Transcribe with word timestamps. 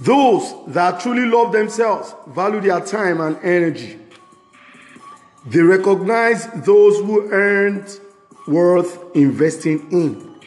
Those 0.00 0.54
that 0.68 1.00
truly 1.00 1.26
love 1.26 1.52
themselves 1.52 2.14
value 2.28 2.60
their 2.60 2.80
time 2.80 3.20
and 3.20 3.36
energy. 3.42 3.98
They 5.46 5.60
recognize 5.60 6.46
those 6.64 6.98
who 6.98 7.30
earned 7.30 8.00
worth 8.46 9.14
investing 9.14 9.90
in 9.92 10.40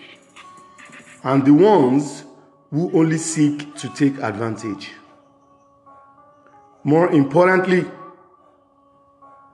and 1.24 1.46
the 1.46 1.54
ones 1.54 2.26
who 2.72 2.92
only 2.98 3.18
seek 3.18 3.76
to 3.76 3.90
take 3.90 4.18
advantage. 4.18 4.92
More 6.84 7.12
importantly, 7.12 7.86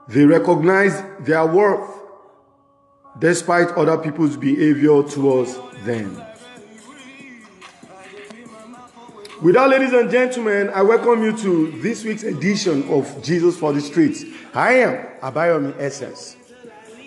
they 0.08 0.24
recognize 0.24 1.02
their 1.20 1.46
worth 1.46 1.88
despite 3.18 3.68
other 3.72 3.98
people's 3.98 4.36
behavior 4.36 5.02
towards 5.02 5.56
them. 5.84 6.20
With 9.42 9.54
that, 9.54 9.70
ladies 9.70 9.94
and 9.94 10.10
gentlemen, 10.10 10.68
I 10.68 10.82
welcome 10.82 11.22
you 11.22 11.34
to 11.38 11.70
this 11.80 12.04
week's 12.04 12.24
edition 12.24 12.86
of 12.90 13.22
Jesus 13.22 13.56
for 13.56 13.72
the 13.72 13.80
Streets. 13.80 14.22
I 14.52 14.74
am 14.80 15.06
Abayomi 15.22 15.74
Essence, 15.78 16.36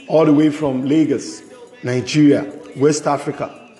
all 0.07 0.25
the 0.25 0.33
way 0.33 0.49
from 0.49 0.83
Lagos, 0.83 1.43
Nigeria, 1.83 2.51
West 2.75 3.05
Africa. 3.05 3.75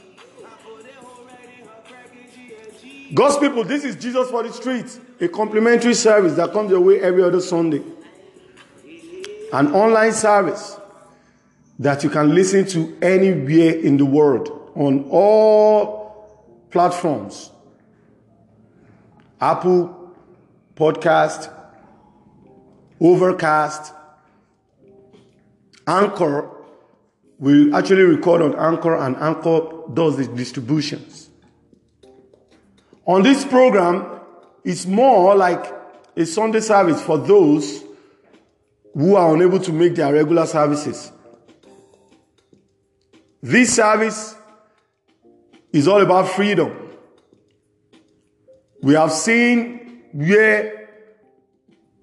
God's 3.16 3.40
people, 3.40 3.64
this 3.64 3.86
is 3.86 3.96
Jesus 3.96 4.30
for 4.30 4.44
the 4.44 4.54
Streets, 4.54 5.00
a 5.20 5.28
complimentary 5.30 5.96
service 5.96 6.36
that 6.36 6.54
comes 6.54 6.70
your 6.70 6.82
way 6.82 7.02
every 7.02 7.24
other 7.24 7.42
Sunday. 7.42 7.82
An 9.52 9.74
online 9.74 10.14
service 10.14 10.80
that 11.80 12.04
you 12.04 12.12
can 12.12 12.36
listen 12.36 12.68
to 12.68 12.96
anywhere 13.02 13.80
in 13.80 13.98
the 13.98 14.06
world 14.06 14.70
on 14.76 15.08
all 15.10 16.30
platforms 16.70 17.50
Apple 19.44 20.16
Podcast, 20.74 21.52
Overcast, 23.02 23.94
Anchor. 25.86 26.50
We 27.40 27.74
actually 27.74 28.04
record 28.04 28.42
on 28.42 28.56
Anchor, 28.56 28.96
and 28.96 29.18
Anchor 29.18 29.70
does 29.94 30.16
the 30.16 30.28
distributions. 30.28 31.30
On 33.06 33.22
this 33.22 33.44
program, 33.44 34.22
it's 34.64 34.86
more 34.86 35.36
like 35.36 35.74
a 36.16 36.26
Sunday 36.26 36.62
service 36.62 37.02
for 37.02 37.18
those 37.18 37.84
who 38.94 39.16
are 39.18 39.36
unable 39.36 39.60
to 39.60 39.74
make 39.74 39.96
their 39.96 40.14
regular 40.14 40.46
services. 40.46 41.12
This 43.42 43.76
service 43.76 44.38
is 45.74 45.90
all 45.90 46.02
about 46.02 46.30
freedom. 46.30 46.83
We 48.84 48.96
have 48.96 49.14
seen 49.14 50.04
where 50.12 50.90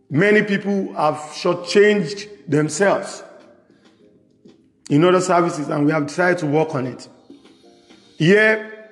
many 0.08 0.42
people 0.42 0.94
have 0.94 1.16
shortchanged 1.16 2.48
themselves 2.48 3.22
in 4.88 5.04
other 5.04 5.20
services, 5.20 5.68
and 5.68 5.84
we 5.84 5.92
have 5.92 6.06
decided 6.06 6.38
to 6.38 6.46
work 6.46 6.74
on 6.74 6.86
it. 6.86 7.06
Here 8.16 8.90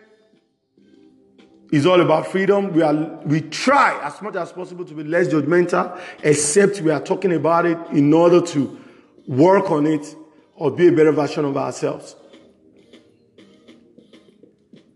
is 1.72 1.86
all 1.86 2.02
about 2.02 2.26
freedom. 2.26 2.74
We 2.74 2.82
are 2.82 2.94
we 3.24 3.40
try 3.40 3.98
as 4.04 4.20
much 4.20 4.36
as 4.36 4.52
possible 4.52 4.84
to 4.84 4.92
be 4.92 5.04
less 5.04 5.28
judgmental, 5.28 5.98
except 6.22 6.82
we 6.82 6.90
are 6.90 7.00
talking 7.00 7.32
about 7.32 7.64
it 7.64 7.78
in 7.90 8.12
order 8.12 8.42
to 8.48 8.78
work 9.26 9.70
on 9.70 9.86
it 9.86 10.14
or 10.56 10.70
be 10.70 10.88
a 10.88 10.92
better 10.92 11.12
version 11.12 11.46
of 11.46 11.56
ourselves. 11.56 12.16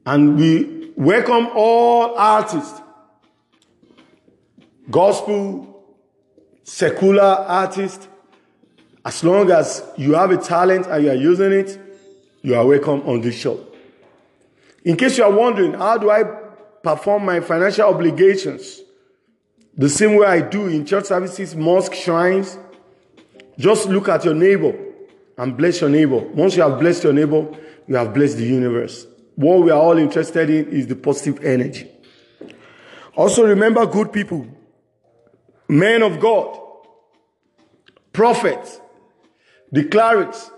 And 0.04 0.36
we 0.38 0.92
welcome 0.94 1.48
all 1.54 2.16
artists 2.16 2.81
gospel, 4.90 5.84
secular 6.64 7.22
artist, 7.22 8.08
as 9.04 9.24
long 9.24 9.50
as 9.50 9.84
you 9.96 10.14
have 10.14 10.30
a 10.30 10.36
talent 10.36 10.86
and 10.86 11.04
you 11.04 11.10
are 11.10 11.16
using 11.16 11.52
it, 11.52 11.78
you 12.42 12.54
are 12.54 12.66
welcome 12.66 13.02
on 13.02 13.20
this 13.20 13.34
show. 13.34 13.64
In 14.84 14.96
case 14.96 15.18
you 15.18 15.24
are 15.24 15.32
wondering, 15.32 15.74
how 15.74 15.98
do 15.98 16.10
I 16.10 16.24
perform 16.82 17.24
my 17.24 17.40
financial 17.40 17.88
obligations? 17.88 18.80
The 19.76 19.88
same 19.88 20.16
way 20.16 20.26
I 20.26 20.40
do 20.40 20.68
in 20.68 20.84
church 20.84 21.06
services, 21.06 21.54
mosque, 21.54 21.94
shrines. 21.94 22.58
Just 23.58 23.88
look 23.88 24.08
at 24.08 24.24
your 24.24 24.34
neighbor 24.34 24.74
and 25.38 25.56
bless 25.56 25.80
your 25.80 25.90
neighbor. 25.90 26.18
Once 26.18 26.56
you 26.56 26.62
have 26.62 26.78
blessed 26.78 27.04
your 27.04 27.12
neighbor, 27.12 27.46
you 27.86 27.96
have 27.96 28.12
blessed 28.12 28.36
the 28.36 28.44
universe. 28.44 29.06
What 29.34 29.62
we 29.62 29.70
are 29.70 29.80
all 29.80 29.96
interested 29.96 30.50
in 30.50 30.68
is 30.68 30.86
the 30.86 30.96
positive 30.96 31.42
energy. 31.44 31.88
Also 33.14 33.46
remember 33.46 33.86
good 33.86 34.12
people 34.12 34.46
men 35.68 36.02
of 36.02 36.20
God, 36.20 36.58
prophets, 38.12 38.80
the 39.70 39.84
clerics, 39.84 40.50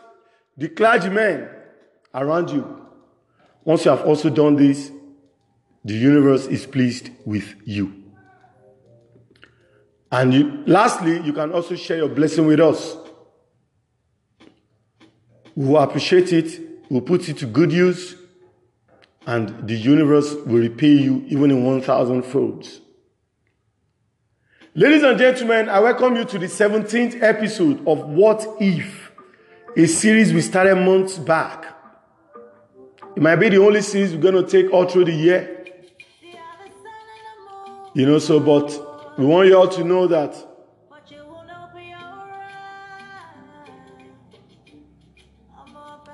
the 0.57 0.69
clergymen 0.69 1.49
around 2.15 2.51
you. 2.51 2.87
Once 3.65 3.85
you 3.85 3.91
have 3.91 4.05
also 4.05 4.29
done 4.29 4.57
this, 4.57 4.91
the 5.85 5.95
universe 5.95 6.47
is 6.47 6.67
pleased 6.67 7.11
with 7.25 7.55
you. 7.65 8.03
And 10.11 10.33
you, 10.33 10.63
lastly, 10.67 11.21
you 11.21 11.33
can 11.33 11.53
also 11.53 11.75
share 11.75 11.99
your 11.99 12.09
blessing 12.09 12.47
with 12.47 12.61
us. 12.61 12.97
We 15.57 15.67
will 15.67 15.79
appreciate 15.79 16.33
it, 16.33 16.61
we'll 16.89 17.01
put 17.01 17.29
it 17.29 17.39
to 17.39 17.47
good 17.47 17.73
use, 17.73 18.17
and 19.27 19.67
the 19.67 19.75
universe 19.75 20.35
will 20.35 20.61
repay 20.61 20.93
you 20.93 21.25
even 21.29 21.51
in 21.51 21.65
1,000 21.65 22.23
folds. 22.23 22.81
Ladies 24.77 25.05
and 25.05 25.17
gentlemen, 25.17 25.69
I 25.69 25.79
welcome 25.79 26.17
you 26.17 26.25
to 26.25 26.37
the 26.37 26.47
17th 26.47 27.23
episode 27.23 27.87
of 27.87 28.09
What 28.09 28.45
If, 28.59 29.13
a 29.77 29.87
series 29.87 30.33
we 30.33 30.41
started 30.41 30.75
months 30.75 31.17
back. 31.17 31.65
It 33.15 33.23
might 33.23 33.37
be 33.37 33.51
the 33.51 33.59
only 33.59 33.83
series 33.83 34.13
we're 34.13 34.33
going 34.33 34.45
to 34.45 34.51
take 34.51 34.73
all 34.73 34.89
through 34.89 35.05
the 35.05 35.13
year. 35.13 35.65
You 37.95 38.05
know, 38.05 38.19
so, 38.19 38.41
but 38.41 39.17
we 39.17 39.25
want 39.25 39.47
you 39.47 39.57
all 39.57 39.69
to 39.69 39.85
know 39.85 40.09
that 40.09 40.35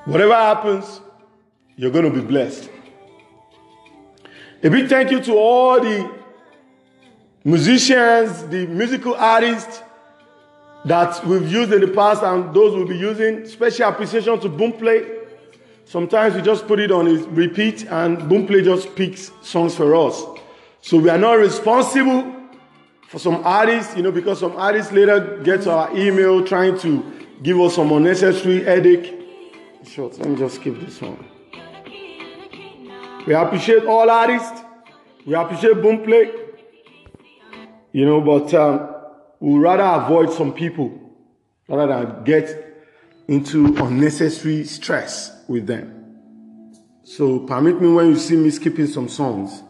whatever 0.05 0.35
happens, 0.35 1.01
you're 1.77 1.91
going 1.91 2.05
to 2.05 2.11
be 2.11 2.21
blessed. 2.21 2.69
A 4.63 4.69
big 4.69 4.91
thank 4.91 5.11
you 5.13 5.23
to 5.23 5.33
all 5.33 5.81
the 5.81 6.20
musicians, 7.45 8.45
the 8.49 8.67
musical 8.67 9.15
artists 9.15 9.83
that 10.85 11.25
we've 11.27 11.51
used 11.51 11.73
in 11.73 11.81
the 11.81 11.89
past 11.89 12.23
and 12.23 12.55
those 12.55 12.75
we'll 12.75 12.87
be 12.87 12.97
using. 12.97 13.47
Special 13.47 13.89
appreciation 13.89 14.39
to 14.41 14.49
Boomplay. 14.49 15.19
Sometimes 15.85 16.35
we 16.35 16.43
just 16.43 16.67
put 16.67 16.79
it 16.79 16.91
on 16.91 17.07
repeat 17.35 17.85
and 17.87 18.19
Boomplay 18.19 18.63
just 18.63 18.95
picks 18.95 19.33
songs 19.43 19.75
for 19.75 19.95
us. 19.95 20.23
So 20.83 20.99
we 20.99 21.11
are 21.11 21.19
not 21.19 21.35
responsible 21.35 22.35
for 23.09 23.19
some 23.19 23.43
artists, 23.45 23.97
you 23.97 24.03
know, 24.03 24.13
because 24.13 24.39
some 24.39 24.57
artists 24.57 24.93
later 24.93 25.41
get 25.43 25.67
our 25.67 25.95
email 25.97 26.45
trying 26.45 26.79
to 26.81 27.05
give 27.43 27.59
us 27.59 27.75
some 27.75 27.91
unnecessary 27.93 28.63
headache. 28.63 29.17
Short, 29.85 30.19
let 30.19 30.29
me 30.29 30.37
just 30.37 30.57
skip 30.57 30.79
this 30.79 31.01
one. 31.01 31.27
We 33.27 33.35
appreciate 33.35 33.85
all 33.85 34.09
artists. 34.09 34.63
We 35.27 35.35
appreciate 35.35 35.75
Boomplay. 35.77 36.40
You 37.93 38.07
know, 38.07 38.21
but 38.21 38.55
um, 38.55 38.95
we'd 39.41 39.59
rather 39.59 40.05
avoid 40.05 40.33
some 40.33 40.53
people 40.53 40.99
rather 41.69 42.05
than 42.05 42.25
get 42.25 42.71
into 43.27 43.77
unnecessary 43.77 44.65
stress 44.65 45.45
with 45.49 45.67
them. 45.67 46.01
So 47.05 47.41
permit 47.41 47.81
me 47.81 47.89
when 47.89 48.07
you 48.09 48.17
see 48.17 48.37
me 48.37 48.51
skipping 48.51 48.87
some 48.87 49.09
songs. 49.09 49.63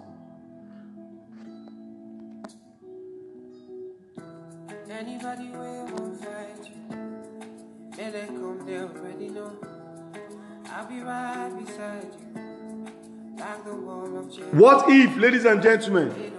What 14.52 14.90
if, 14.90 15.16
ladies 15.16 15.44
and 15.44 15.62
gentlemen, 15.62 16.29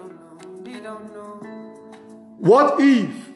what 2.42 2.80
if, 2.80 3.30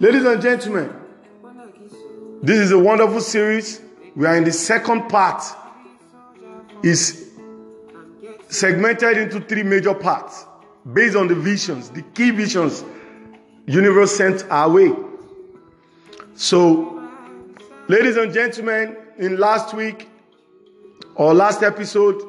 ladies 0.00 0.24
and 0.24 0.42
gentlemen, 0.42 0.92
this 2.42 2.58
is 2.58 2.72
a 2.72 2.78
wonderful 2.78 3.20
series. 3.20 3.80
We 4.16 4.26
are 4.26 4.36
in 4.36 4.42
the 4.42 4.52
second 4.52 5.08
part. 5.08 5.42
Is 6.82 7.30
segmented 8.48 9.16
into 9.16 9.40
three 9.40 9.62
major 9.62 9.94
parts 9.94 10.44
based 10.92 11.16
on 11.16 11.28
the 11.28 11.34
visions, 11.34 11.88
the 11.90 12.02
key 12.02 12.30
visions 12.30 12.84
universe 13.66 14.16
sent 14.16 14.44
our 14.50 14.70
way. 14.70 14.92
So, 16.34 17.08
ladies 17.88 18.16
and 18.16 18.32
gentlemen, 18.32 18.96
in 19.18 19.38
last 19.38 19.72
week 19.72 20.08
or 21.14 21.32
last 21.32 21.62
episode, 21.62 22.20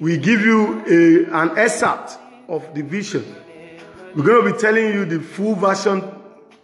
we 0.00 0.18
give 0.18 0.42
you 0.42 0.84
a, 0.86 1.42
an 1.42 1.58
excerpt 1.58 2.18
of 2.48 2.74
the 2.74 2.82
vision. 2.82 3.24
We're 4.18 4.24
going 4.24 4.46
to 4.46 4.52
be 4.52 4.58
telling 4.58 4.86
you 4.86 5.04
the 5.04 5.20
full 5.20 5.54
version 5.54 6.02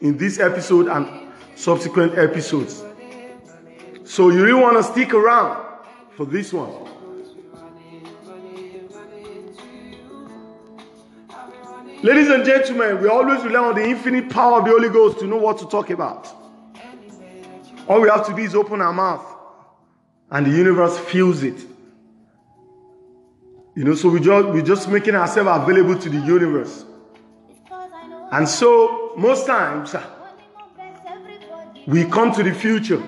in 0.00 0.18
this 0.18 0.40
episode 0.40 0.88
and 0.88 1.32
subsequent 1.54 2.18
episodes. 2.18 2.82
So 4.02 4.30
you 4.30 4.44
really 4.44 4.60
want 4.60 4.76
to 4.76 4.82
stick 4.82 5.14
around 5.14 5.64
for 6.16 6.26
this 6.26 6.52
one. 6.52 6.72
Ladies 12.02 12.28
and 12.28 12.44
gentlemen, 12.44 13.00
we 13.00 13.08
always 13.08 13.44
rely 13.44 13.68
on 13.68 13.76
the 13.76 13.84
infinite 13.84 14.30
power 14.30 14.58
of 14.58 14.64
the 14.64 14.72
Holy 14.72 14.88
Ghost 14.88 15.20
to 15.20 15.26
know 15.28 15.36
what 15.36 15.58
to 15.58 15.66
talk 15.66 15.90
about. 15.90 16.26
All 17.86 18.00
we 18.00 18.08
have 18.08 18.26
to 18.26 18.34
do 18.34 18.42
is 18.42 18.56
open 18.56 18.80
our 18.80 18.92
mouth, 18.92 19.24
and 20.28 20.44
the 20.44 20.50
universe 20.50 20.98
feels 20.98 21.44
it. 21.44 21.64
You 23.76 23.84
know, 23.84 23.94
so 23.94 24.08
we 24.08 24.18
just 24.18 24.48
we're 24.48 24.60
just 24.60 24.88
making 24.88 25.14
ourselves 25.14 25.62
available 25.62 25.96
to 26.00 26.10
the 26.10 26.18
universe. 26.18 26.86
And 28.34 28.48
so 28.48 29.12
most 29.16 29.46
times 29.46 29.94
ah, 29.94 30.10
we 31.86 32.02
come 32.02 32.32
to 32.32 32.42
the 32.42 32.52
future 32.52 33.00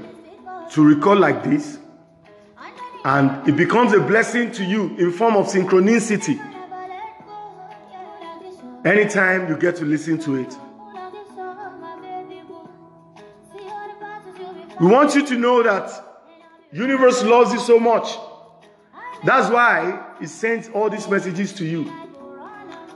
to 0.71 0.85
record 0.85 1.19
like 1.19 1.43
this, 1.43 1.81
and 3.05 3.49
it 3.49 3.57
becomes 3.57 3.93
a 3.93 3.99
blessing 3.99 4.53
to 4.53 4.63
you 4.63 4.97
in 4.99 5.11
form 5.11 5.35
of 5.35 5.49
synchronicity 5.49 6.39
anytime 8.85 9.49
you 9.49 9.57
get 9.57 9.75
to 9.77 9.85
listen 9.85 10.17
to 10.21 10.37
it. 10.37 10.57
We 14.81 14.87
want 14.87 15.17
you 15.17 15.27
to 15.27 15.35
know 15.35 15.61
that 15.65 15.91
universe 16.71 17.25
loves 17.25 17.53
you 17.53 17.59
so 17.59 17.81
much. 17.81 18.17
That's 19.25 19.51
why 19.51 20.07
it 20.21 20.29
sends 20.29 20.69
all 20.69 20.89
these 20.89 21.09
messages 21.09 21.53
to 21.55 21.67
you. 21.67 22.06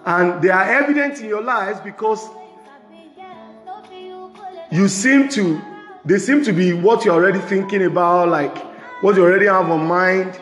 And 0.05 0.43
they 0.43 0.49
are 0.49 0.63
evident 0.63 1.21
in 1.21 1.27
your 1.27 1.43
lives 1.43 1.81
because 1.81 2.27
you 4.71 4.89
seem 4.89 5.29
to 5.31 5.61
they 6.05 6.19
seem 6.19 6.43
to 6.45 6.53
be 6.53 6.73
what 6.73 7.05
you're 7.05 7.15
already 7.15 7.41
thinking 7.41 7.85
about, 7.85 8.29
like 8.29 8.57
what 9.03 9.17
you 9.17 9.23
already 9.23 9.47
have 9.47 9.71
on 9.71 9.87
mind. 9.87 10.39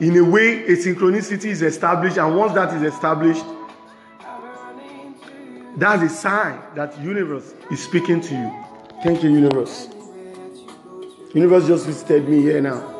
In 0.00 0.16
a 0.16 0.24
way, 0.24 0.64
a 0.64 0.76
synchronicity 0.76 1.46
is 1.46 1.62
established, 1.62 2.16
and 2.16 2.36
once 2.36 2.52
that 2.54 2.74
is 2.74 2.82
established, 2.82 3.44
that's 5.76 6.02
a 6.02 6.08
sign 6.08 6.60
that 6.74 6.98
universe 7.00 7.54
is 7.70 7.82
speaking 7.82 8.20
to 8.20 8.34
you. 8.34 8.64
Thank 9.02 9.22
you, 9.22 9.30
universe. 9.30 9.88
Universe 11.32 11.66
just 11.66 11.86
visited 11.86 12.28
me 12.28 12.42
here 12.42 12.60
now. 12.60 12.90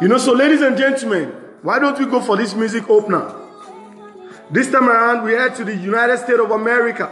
You 0.00 0.08
know, 0.08 0.18
so 0.18 0.32
ladies 0.32 0.60
and 0.62 0.76
gentlemen, 0.76 1.28
why 1.62 1.78
don't 1.78 1.98
we 1.98 2.06
go 2.06 2.20
for 2.20 2.36
this 2.36 2.54
music 2.54 2.88
opener? 2.88 3.39
This 4.50 4.70
time 4.70 4.88
around, 4.88 5.24
we 5.24 5.32
head 5.32 5.54
to 5.56 5.64
the 5.64 5.76
United 5.76 6.18
States 6.18 6.40
of 6.40 6.50
America, 6.50 7.06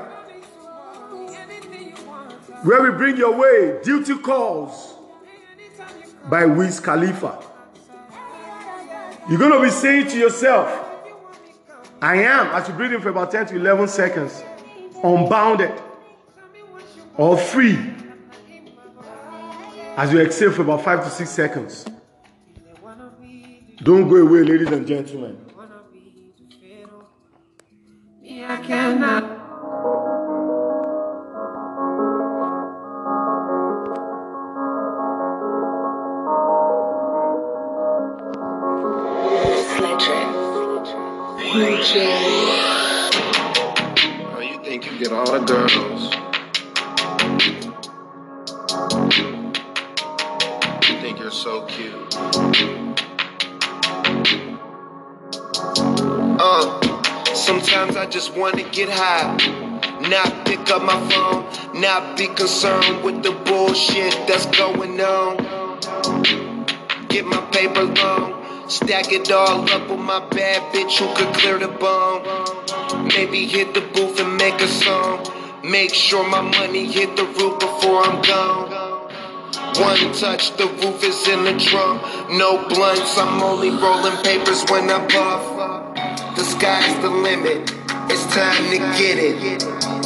where 2.64 2.82
we 2.82 2.90
bring 2.90 3.17
your 3.17 3.37
way 3.37 3.79
Duty 3.85 4.19
Calls 4.19 4.94
by 6.29 6.44
Wiz 6.46 6.81
Khalifa. 6.81 7.38
You're 9.31 9.38
going 9.38 9.52
to 9.52 9.62
be 9.62 9.70
saying 9.70 10.08
to 10.08 10.19
yourself, 10.19 10.87
I 12.02 12.23
am, 12.23 12.49
as 12.49 12.67
you 12.67 12.75
breathe 12.75 12.93
in 12.93 13.00
for 13.00 13.11
about 13.11 13.31
10 13.31 13.46
to 13.46 13.56
11 13.56 13.88
seconds, 13.88 14.43
unbounded 15.05 15.73
or 17.17 17.37
free 17.37 17.79
as 19.96 20.12
you 20.12 20.20
exhale 20.20 20.52
for 20.52 20.62
about 20.62 20.82
5 20.82 21.05
to 21.05 21.11
6 21.11 21.31
seconds. 21.31 21.85
Don't 23.82 24.08
go 24.08 24.17
away, 24.17 24.43
ladies 24.43 24.69
and 24.69 24.87
gentlemen. 24.87 25.48
I 28.50 28.56
cannot. 28.62 29.25
Oh, 44.31 44.41
you 44.41 44.65
think 44.65 44.91
you 44.91 44.99
get 44.99 45.12
all 45.12 45.31
the 45.31 45.41
girls? 45.45 46.18
Sometimes 57.49 57.97
I 57.97 58.05
just 58.05 58.37
wanna 58.37 58.62
get 58.79 58.91
high. 58.91 59.35
Not 60.15 60.45
pick 60.45 60.71
up 60.71 60.83
my 60.83 61.00
phone, 61.11 61.43
not 61.81 62.19
be 62.19 62.27
concerned 62.27 63.03
with 63.03 63.23
the 63.23 63.33
bullshit 63.47 64.15
that's 64.29 64.45
going 64.62 65.00
on. 65.00 65.33
Get 67.09 67.25
my 67.25 67.41
paper 67.56 67.85
long 67.85 68.39
Stack 68.69 69.12
it 69.12 69.33
all 69.33 69.62
up 69.71 69.89
with 69.89 69.99
my 69.99 70.21
bad 70.29 70.61
bitch 70.75 70.99
who 70.99 71.06
could 71.17 71.33
clear 71.35 71.59
the 71.59 71.69
bomb. 71.69 72.21
Maybe 73.17 73.47
hit 73.47 73.73
the 73.73 73.81
booth 73.81 74.21
and 74.21 74.37
make 74.37 74.61
a 74.61 74.69
song. 74.69 75.27
Make 75.65 75.95
sure 75.95 76.23
my 76.29 76.43
money 76.43 76.85
hit 76.85 77.17
the 77.17 77.25
roof 77.25 77.59
before 77.61 78.03
I'm 78.05 78.21
gone. 78.21 78.69
One 79.81 80.12
touch, 80.12 80.55
the 80.59 80.67
roof 80.67 81.03
is 81.03 81.27
in 81.29 81.45
the 81.45 81.56
trunk. 81.59 82.03
No 82.31 82.69
blunts, 82.69 83.17
I'm 83.17 83.43
only 83.43 83.71
rolling 83.71 84.19
papers 84.23 84.62
when 84.69 84.91
I 84.91 84.99
puff. 85.09 85.77
The 86.38 86.44
sky's 86.44 87.02
the 87.02 87.11
limit, 87.11 87.75
it's 88.08 88.25
time 88.32 88.70
to 88.70 88.79
get 88.96 89.19
it. 89.19 89.99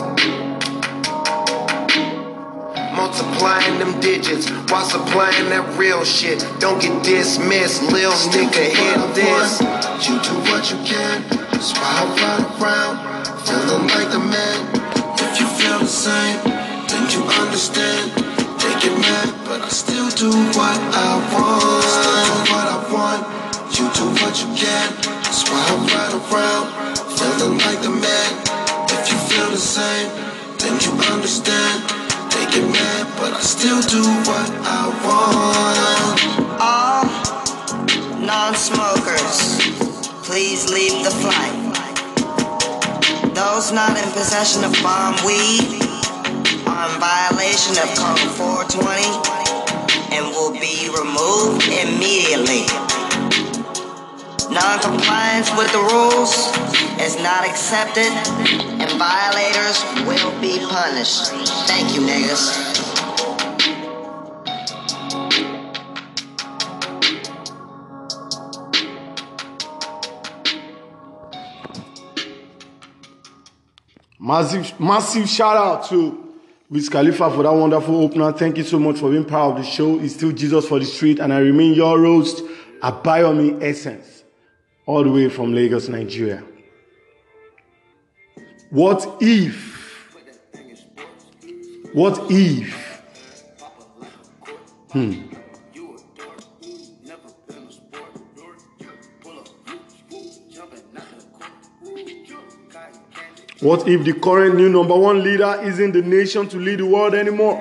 multiplying 2.97 3.79
them 3.79 4.01
digits 4.01 4.49
while 4.71 4.85
supplying 4.85 5.49
that 5.51 5.77
real 5.77 6.05
shit. 6.05 6.41
Don't 6.59 6.81
get 6.81 6.95
dismissed, 7.05 7.83
lil 7.93 8.13
nigga, 8.33 8.65
hit 8.73 9.01
this. 9.13 9.61
You 10.09 10.17
do 10.25 10.35
what 10.49 10.71
you 10.71 10.79
can, 10.89 11.21
that's 11.53 11.73
why 11.77 12.01
I 12.01 12.05
ride 12.17 12.49
around, 12.57 12.95
feeling 13.45 13.89
like 13.93 14.09
the 14.09 14.23
man. 14.23 14.59
If 15.21 15.41
you 15.41 15.47
feel 15.61 15.79
the 15.81 15.87
same, 15.87 16.39
then 16.89 17.05
you 17.13 17.21
understand. 17.43 18.13
They 18.63 18.73
get 18.81 18.95
mad, 18.97 19.29
but 19.45 19.61
I 19.61 19.69
still 19.69 20.09
do 20.17 20.31
what 20.57 20.79
I 20.97 21.11
want. 21.35 21.85
Still 21.85 22.25
do 22.25 22.41
what 22.55 22.67
I 22.71 22.79
want. 22.89 23.23
You 23.77 23.85
do 23.99 24.05
what 24.21 24.35
you 24.41 24.49
can, 24.55 25.22
I 25.33 26.13
around, 26.13 26.69
feeling 27.17 27.57
like 27.65 27.81
man. 27.89 28.31
If 28.93 29.09
you 29.09 29.17
feel 29.33 29.49
the 29.49 29.57
same, 29.57 30.13
then 30.61 30.77
you 30.85 30.93
understand 31.09 31.89
mad, 32.69 33.09
but 33.17 33.33
I 33.33 33.41
still 33.41 33.81
do 33.81 34.05
what 34.29 34.51
I 34.61 34.93
want. 35.01 36.21
All 36.61 37.09
non-smokers, 38.21 39.57
please 40.21 40.69
leave 40.69 41.01
the 41.03 41.15
flight. 41.25 41.57
Those 43.33 43.73
not 43.73 43.97
in 43.97 44.05
possession 44.13 44.65
of 44.65 44.73
bomb 44.85 45.17
weed 45.25 45.81
are 46.69 46.93
in 46.93 47.01
violation 47.01 47.81
of 47.81 47.89
Code 47.97 48.21
420 48.37 49.01
and 50.13 50.29
will 50.37 50.53
be 50.53 50.93
removed 50.93 51.65
immediately. 51.73 52.69
Non-compliance 54.53 55.51
with 55.57 55.73
the 55.73 55.79
rules 55.79 56.33
is 57.01 57.17
not 57.23 57.49
accepted 57.49 58.13
and 58.81 58.91
violators 58.99 59.83
will 60.07 60.31
be 60.43 60.59
punished. 60.69 61.33
Thank 61.67 61.95
you, 61.95 62.03
niggas. 62.03 62.83
Massive, 74.21 74.79
massive 74.79 75.29
shout 75.29 75.57
out 75.57 75.89
to 75.89 76.35
Wiz 76.69 76.89
Khalifa 76.91 77.31
for 77.31 77.43
that 77.43 77.53
wonderful 77.53 78.05
opener. 78.05 78.33
Thank 78.33 78.59
you 78.59 78.65
so 78.65 78.79
much 78.79 78.99
for 78.99 79.11
being 79.11 79.25
part 79.25 79.53
of 79.53 79.65
the 79.65 79.69
show. 79.69 79.99
It's 79.99 80.15
still 80.15 80.31
Jesus 80.31 80.69
for 80.69 80.79
the 80.79 80.85
street, 80.85 81.21
and 81.21 81.33
I 81.33 81.39
remain 81.39 81.73
your 81.73 81.99
host, 81.99 82.45
Abayomi 82.83 83.63
Essence, 83.63 84.12
all 84.87 85.05
the 85.05 85.11
way 85.11 85.29
from 85.29 85.55
Lagos, 85.55 85.89
Nigeria. 85.89 86.43
What 88.71 89.19
if? 89.21 89.73
What 91.93 92.19
if? 92.31 93.03
Hmm. 94.93 95.33
What 103.61 103.87
if 103.87 104.05
the 104.05 104.13
current 104.15 104.57
new 104.57 104.69
number 104.69 104.97
one 104.97 105.23
leader 105.23 105.61
isn't 105.63 105.93
the 105.93 106.03
nation 106.03 106.49
to 106.49 106.57
lead 106.59 106.81
the 106.81 106.87
world 106.87 107.15
anymore? 107.15 107.61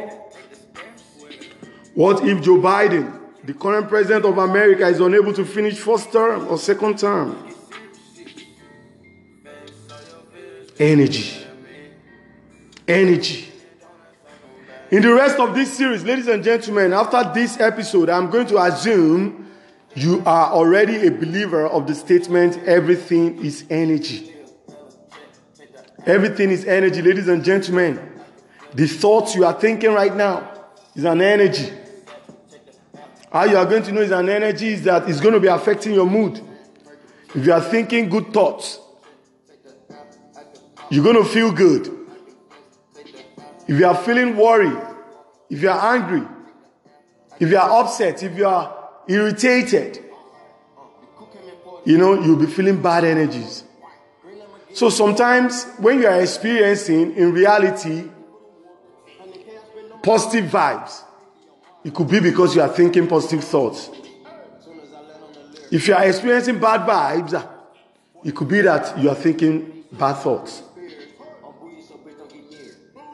What 1.94 2.26
if 2.26 2.42
Joe 2.42 2.58
Biden 2.58 3.21
the 3.44 3.54
current 3.54 3.90
president 3.90 4.26
of 4.26 4.38
America 4.38 4.88
is 4.88 5.00
unable 5.00 5.34
to 5.34 5.46
finish 5.46 5.78
first 5.78 6.12
term 6.12 6.48
or 6.48 6.58
second 6.58 7.00
term. 7.00 7.48
Energy. 10.80 11.38
Energy. 12.88 13.48
In 14.92 15.02
the 15.02 15.14
rest 15.14 15.40
of 15.40 15.56
this 15.56 15.72
series, 15.72 16.04
ladies 16.04 16.28
and 16.28 16.44
gentlemen, 16.44 16.92
after 16.92 17.32
this 17.34 17.60
episode, 17.60 18.10
I'm 18.10 18.30
going 18.30 18.48
to 18.48 18.62
assume 18.62 19.50
you 19.96 20.22
are 20.26 20.52
already 20.52 21.08
a 21.08 21.12
believer 21.12 21.66
of 21.66 21.88
the 21.88 21.96
statement 21.96 22.58
everything 22.68 23.44
is 23.44 23.66
energy. 23.70 24.34
Everything 26.06 26.50
is 26.50 26.66
energy, 26.66 27.02
ladies 27.02 27.28
and 27.28 27.44
gentlemen. 27.44 28.00
The 28.74 28.88
thoughts 28.88 29.36
you 29.36 29.46
are 29.46 29.54
thinking 29.54 29.94
right 29.94 30.16
now 30.16 30.52
is 30.96 31.04
an 31.04 31.22
energy. 31.22 31.72
How 33.32 33.46
you 33.46 33.56
are 33.56 33.66
going 33.66 33.84
to 33.84 33.92
know 33.92 34.02
is 34.02 34.12
an 34.12 34.28
energy 34.28 34.74
is 34.74 34.84
that 34.84 35.10
it's 35.10 35.22
going 35.22 35.34
to 35.34 35.40
be 35.40 35.48
affecting 35.48 35.94
your 35.94 36.06
mood. 36.06 36.42
If 37.34 37.46
you 37.46 37.54
are 37.54 37.62
thinking 37.62 38.10
good 38.10 38.34
thoughts, 38.34 38.80
you're 40.90 41.04
going 41.04 41.16
to 41.16 41.24
feel 41.24 41.52
good. 41.54 41.90
If 43.68 43.80
you 43.80 43.88
are 43.88 43.96
feeling 43.96 44.36
worried, 44.36 44.78
if 45.50 45.62
you 45.62 45.70
are 45.70 45.96
angry, 45.96 46.28
if 47.40 47.50
you 47.50 47.58
are 47.58 47.82
upset, 47.82 48.22
if 48.22 48.38
you 48.38 48.46
are 48.46 48.90
irritated, 49.08 50.04
you 51.86 51.98
know, 51.98 52.22
you'll 52.22 52.36
be 52.36 52.48
feeling 52.48 52.82
bad 52.82 53.06
energies. 53.06 53.64
So 54.74 54.90
sometimes 54.90 55.66
when 55.78 56.00
you 56.00 56.08
are 56.08 56.22
experiencing 56.22 57.16
in 57.16 57.32
reality 57.32 58.10
positive 60.04 60.52
vibes, 60.52 61.02
it 61.84 61.94
could 61.94 62.10
be 62.10 62.20
because 62.20 62.56
you 62.56 62.62
are 62.62 62.70
thinking 62.70 63.08
positive 63.08 63.44
thoughts. 63.44 63.90
If 65.72 65.88
you 65.88 65.96
are 65.96 66.06
experiencing 66.06 66.60
bad 66.60 66.82
vibes, 66.82 67.34
ah, 67.34 67.50
it 68.24 68.36
could 68.36 68.48
be 68.48 68.62
that 68.62 68.98
you 69.00 69.10
are 69.10 69.16
thinking 69.16 69.86
bad 69.92 70.14
thoughts. 70.16 70.64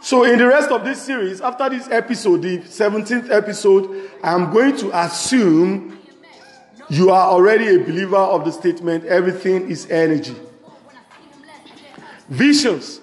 So, 0.02 0.24
in 0.24 0.40
the 0.40 0.48
rest 0.48 0.72
of 0.72 0.86
this 0.86 1.02
series, 1.02 1.42
after 1.42 1.70
this 1.70 1.88
episode, 1.90 2.42
the 2.42 2.60
17th 2.60 3.30
episode, 3.30 4.10
I'm 4.24 4.52
going 4.54 4.78
to 4.78 4.98
assume 4.98 6.00
you 6.90 7.10
are 7.12 7.28
already 7.28 7.76
a 7.76 7.80
believer 7.80 8.16
of 8.16 8.46
the 8.46 8.52
statement 8.52 9.06
everything 9.06 9.70
is 9.70 9.90
energy. 9.92 10.36
Visions, 12.30 13.02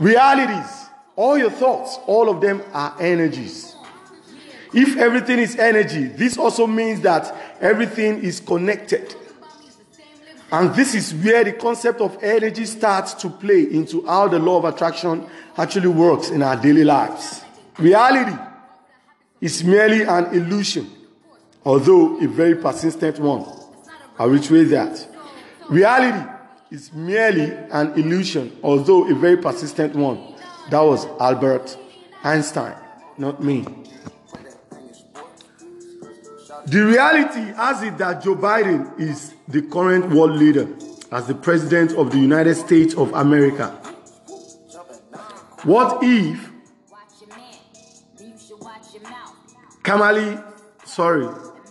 realities, 0.00 0.86
all 1.16 1.36
your 1.36 1.50
thoughts, 1.50 1.98
all 2.06 2.28
of 2.28 2.40
them 2.40 2.62
are 2.72 2.96
energies. 2.98 3.73
If 4.74 4.96
everything 4.96 5.38
is 5.38 5.56
energy, 5.56 6.04
this 6.04 6.36
also 6.36 6.66
means 6.66 7.00
that 7.02 7.34
everything 7.60 8.22
is 8.22 8.40
connected. 8.40 9.14
And 10.50 10.74
this 10.74 10.94
is 10.94 11.14
where 11.14 11.44
the 11.44 11.52
concept 11.52 12.00
of 12.00 12.22
energy 12.22 12.64
starts 12.64 13.14
to 13.14 13.30
play 13.30 13.62
into 13.62 14.04
how 14.06 14.28
the 14.28 14.38
law 14.38 14.58
of 14.58 14.64
attraction 14.64 15.26
actually 15.56 15.88
works 15.88 16.30
in 16.30 16.42
our 16.42 16.56
daily 16.56 16.84
lives. 16.84 17.44
Reality 17.78 18.36
is 19.40 19.62
merely 19.64 20.02
an 20.02 20.26
illusion, 20.34 20.90
although 21.64 22.20
a 22.22 22.28
very 22.28 22.56
persistent 22.56 23.18
one. 23.18 23.44
I'll 24.18 24.30
retrace 24.30 24.70
that. 24.70 25.08
Reality 25.68 26.28
is 26.70 26.92
merely 26.92 27.52
an 27.70 27.92
illusion, 27.94 28.56
although 28.62 29.10
a 29.10 29.14
very 29.14 29.36
persistent 29.36 29.94
one. 29.94 30.34
That 30.70 30.80
was 30.80 31.06
Albert 31.20 31.76
Einstein, 32.22 32.74
not 33.18 33.42
me. 33.42 33.66
The 36.66 36.82
reality 36.82 37.52
has 37.52 37.82
it 37.82 37.98
that 37.98 38.22
Joe 38.22 38.36
Biden 38.36 38.98
is 38.98 39.34
the 39.46 39.60
current 39.62 40.10
world 40.10 40.32
leader 40.32 40.66
as 41.12 41.26
the 41.26 41.34
president 41.34 41.92
of 41.92 42.10
the 42.10 42.18
United 42.18 42.54
States 42.54 42.94
of 42.94 43.12
America. 43.12 43.68
What 45.64 45.98
if 46.02 46.50
Kamali, 49.82 50.42
sorry, 50.86 51.26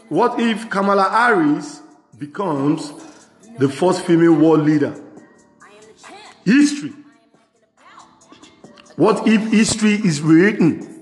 what 0.09 0.39
if 0.39 0.69
Kamala 0.69 1.09
Harris 1.09 1.81
becomes 2.19 2.93
the 3.57 3.67
first 3.67 4.05
female 4.05 4.33
world 4.35 4.62
leader? 4.62 4.95
History. 6.45 6.93
What 8.95 9.27
if 9.27 9.51
history 9.51 9.93
is 9.93 10.21
rewritten? 10.21 10.92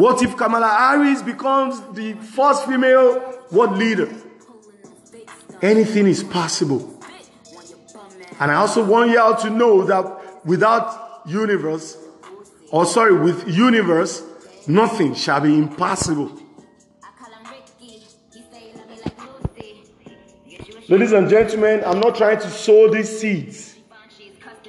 What 0.00 0.22
if 0.22 0.34
Kamala 0.34 0.66
Harris 0.66 1.20
becomes 1.20 1.78
the 1.94 2.14
first 2.14 2.64
female 2.64 3.38
world 3.52 3.76
leader? 3.76 4.10
Anything 5.60 6.06
is 6.06 6.24
possible. 6.24 6.98
And 8.40 8.50
I 8.50 8.54
also 8.54 8.82
want 8.82 9.10
y'all 9.10 9.36
to 9.42 9.50
know 9.50 9.84
that 9.84 10.46
without 10.46 11.20
universe, 11.26 11.98
or 12.70 12.86
sorry, 12.86 13.12
with 13.14 13.46
universe, 13.46 14.22
nothing 14.66 15.14
shall 15.14 15.42
be 15.42 15.54
impossible. 15.54 16.32
Ladies 20.88 21.12
and 21.12 21.28
gentlemen, 21.28 21.82
I'm 21.84 22.00
not 22.00 22.16
trying 22.16 22.38
to 22.38 22.48
sow 22.48 22.88
these 22.88 23.20
seeds 23.20 23.76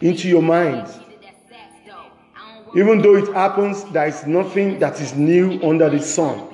into 0.01 0.27
your 0.27 0.41
minds. 0.41 1.00
Even 2.73 3.01
though 3.01 3.15
it 3.15 3.33
happens, 3.33 3.83
there 3.85 4.07
is 4.07 4.25
nothing 4.25 4.79
that 4.79 4.99
is 5.01 5.13
new 5.15 5.61
under 5.61 5.89
the 5.89 5.99
sun. 5.99 6.47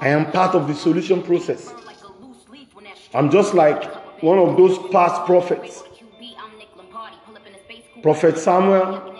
I 0.00 0.08
am 0.08 0.30
part 0.30 0.54
of 0.54 0.68
the 0.68 0.74
solution 0.74 1.22
process. 1.22 1.72
I'm 3.14 3.30
just 3.30 3.54
like 3.54 3.84
one 4.22 4.38
of 4.38 4.56
those 4.56 4.78
past 4.90 5.24
prophets. 5.24 5.82
Prophet 8.02 8.38
Samuel, 8.38 9.14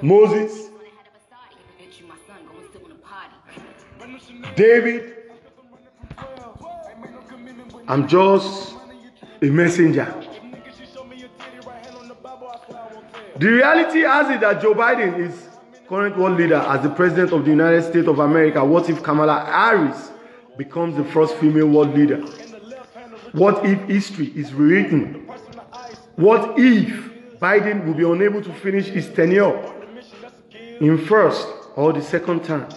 Moses, 0.00 0.70
David. 4.56 5.14
I'm 7.88 8.06
just 8.06 8.77
a 9.40 9.46
messenger. 9.46 10.14
The 13.38 13.46
reality 13.46 14.00
has 14.00 14.30
it 14.30 14.40
that 14.40 14.60
Joe 14.60 14.74
Biden 14.74 15.18
is 15.18 15.48
current 15.88 16.18
world 16.18 16.36
leader 16.36 16.56
as 16.56 16.82
the 16.82 16.90
president 16.90 17.32
of 17.32 17.44
the 17.44 17.50
United 17.50 17.82
States 17.82 18.08
of 18.08 18.18
America. 18.18 18.64
What 18.64 18.90
if 18.90 19.02
Kamala 19.02 19.44
Harris 19.46 20.10
becomes 20.56 20.96
the 20.96 21.04
first 21.04 21.34
female 21.36 21.68
world 21.68 21.96
leader? 21.96 22.18
What 23.32 23.64
if 23.64 23.80
history 23.88 24.32
is 24.34 24.52
rewritten? 24.52 25.26
What 26.16 26.58
if 26.58 26.88
Biden 27.38 27.86
will 27.86 27.94
be 27.94 28.04
unable 28.04 28.42
to 28.42 28.52
finish 28.54 28.86
his 28.86 29.08
tenure 29.08 29.72
in 30.80 30.98
first 31.06 31.46
or 31.76 31.92
the 31.92 32.02
second 32.02 32.44
term 32.44 32.68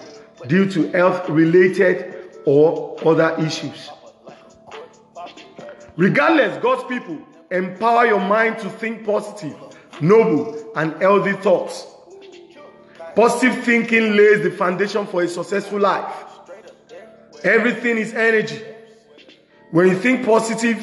due 0.48 0.70
to 0.72 0.92
health 0.92 1.28
related 1.28 2.38
or 2.46 2.98
other 3.04 3.36
issues? 3.44 3.90
Regardless, 6.02 6.58
God's 6.64 6.84
people, 6.86 7.20
empower 7.52 8.08
your 8.08 8.20
mind 8.20 8.58
to 8.58 8.72
think 8.72 9.06
positive, 9.06 9.56
noble, 10.02 10.72
and 10.76 11.00
healthy 11.00 11.34
thoughts. 11.34 11.86
Positive 13.16 13.64
thinking 13.64 14.16
lays 14.16 14.42
the 14.42 14.50
foundation 14.50 15.06
for 15.06 15.22
a 15.22 15.28
successful 15.28 15.80
life. 15.80 16.12
Everything 17.44 17.98
is 18.00 18.16
energy. 18.16 18.64
When 19.70 19.90
you 19.90 19.96
think 19.96 20.26
positive 20.26 20.80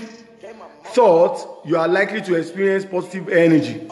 thoughts, 0.85 1.45
you 1.65 1.77
are 1.77 1.89
likely 1.89 2.23
to 2.23 2.37
experience 2.37 2.85
positive 2.85 3.29
energy. 3.29 3.89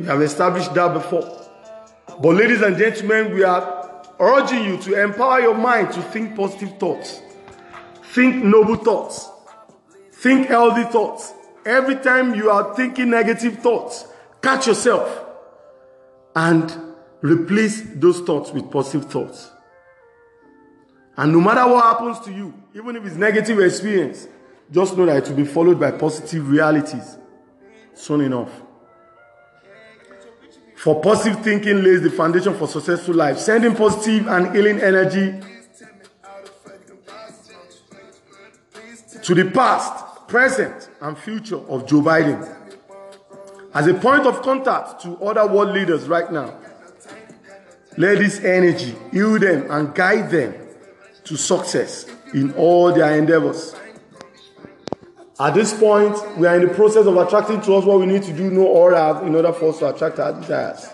We 0.00 0.06
have 0.06 0.22
established 0.22 0.74
that 0.74 0.92
before. 0.92 1.22
But, 2.20 2.34
ladies 2.34 2.62
and 2.62 2.76
gentlemen, 2.76 3.32
we 3.32 3.44
are 3.44 4.02
urging 4.18 4.64
you 4.64 4.76
to 4.78 5.00
empower 5.04 5.38
your 5.38 5.54
mind 5.54 5.92
to 5.92 6.02
think 6.02 6.34
positive 6.34 6.76
thoughts. 6.80 7.20
Think 8.12 8.42
noble 8.42 8.74
thoughts. 8.74 9.34
Think 10.18 10.48
healthy 10.48 10.84
thoughts. 10.84 11.34
Every 11.64 11.96
time 11.96 12.34
you 12.34 12.50
are 12.50 12.74
thinking 12.74 13.10
negative 13.10 13.58
thoughts, 13.58 14.06
catch 14.40 14.66
yourself 14.66 15.24
and 16.34 16.72
replace 17.20 17.82
those 17.82 18.20
thoughts 18.20 18.50
with 18.50 18.70
positive 18.70 19.10
thoughts. 19.10 19.50
And 21.18 21.32
no 21.32 21.40
matter 21.40 21.70
what 21.70 21.84
happens 21.84 22.20
to 22.20 22.32
you, 22.32 22.54
even 22.74 22.96
if 22.96 23.04
it's 23.04 23.16
negative 23.16 23.60
experience, 23.60 24.26
just 24.70 24.96
know 24.96 25.04
that 25.06 25.18
it 25.18 25.28
will 25.28 25.36
be 25.36 25.44
followed 25.44 25.78
by 25.78 25.90
positive 25.90 26.48
realities 26.48 27.18
soon 27.94 28.22
enough. 28.22 28.50
For 30.76 31.00
positive 31.00 31.42
thinking 31.42 31.82
lays 31.82 32.00
the 32.00 32.10
foundation 32.10 32.54
for 32.54 32.68
successful 32.68 33.14
life. 33.14 33.38
Sending 33.38 33.74
positive 33.74 34.28
and 34.28 34.54
healing 34.54 34.80
energy 34.80 35.40
to 39.22 39.34
the 39.34 39.50
past, 39.52 40.05
present, 40.28 40.90
and 41.00 41.16
future 41.16 41.58
of 41.68 41.86
Joe 41.86 42.02
Biden. 42.02 42.52
as 43.76 43.86
a 43.86 43.92
point 43.92 44.26
of 44.26 44.40
contact 44.40 45.02
to 45.02 45.18
other 45.18 45.46
world 45.46 45.74
leaders 45.74 46.08
right 46.08 46.32
now. 46.32 46.54
Let 47.98 48.18
this 48.18 48.40
energy 48.40 48.94
heal 49.12 49.38
them 49.38 49.70
and 49.70 49.94
guide 49.94 50.30
them 50.30 50.54
to 51.24 51.36
success 51.36 52.06
in 52.32 52.54
all 52.54 52.94
their 52.94 53.18
endeavors. 53.18 53.76
At 55.38 55.52
this 55.52 55.78
point, 55.78 56.16
we 56.38 56.46
are 56.46 56.56
in 56.56 56.66
the 56.66 56.72
process 56.72 57.04
of 57.04 57.18
attracting 57.18 57.60
to 57.62 57.74
us 57.74 57.84
what 57.84 58.00
we 58.00 58.06
need 58.06 58.22
to 58.22 58.32
do, 58.32 58.50
know, 58.50 58.66
or 58.66 58.94
have 58.94 59.26
in 59.26 59.34
order 59.34 59.52
for 59.52 59.68
us 59.68 59.78
to 59.80 59.94
attract 59.94 60.18
our 60.20 60.32
desires. 60.32 60.88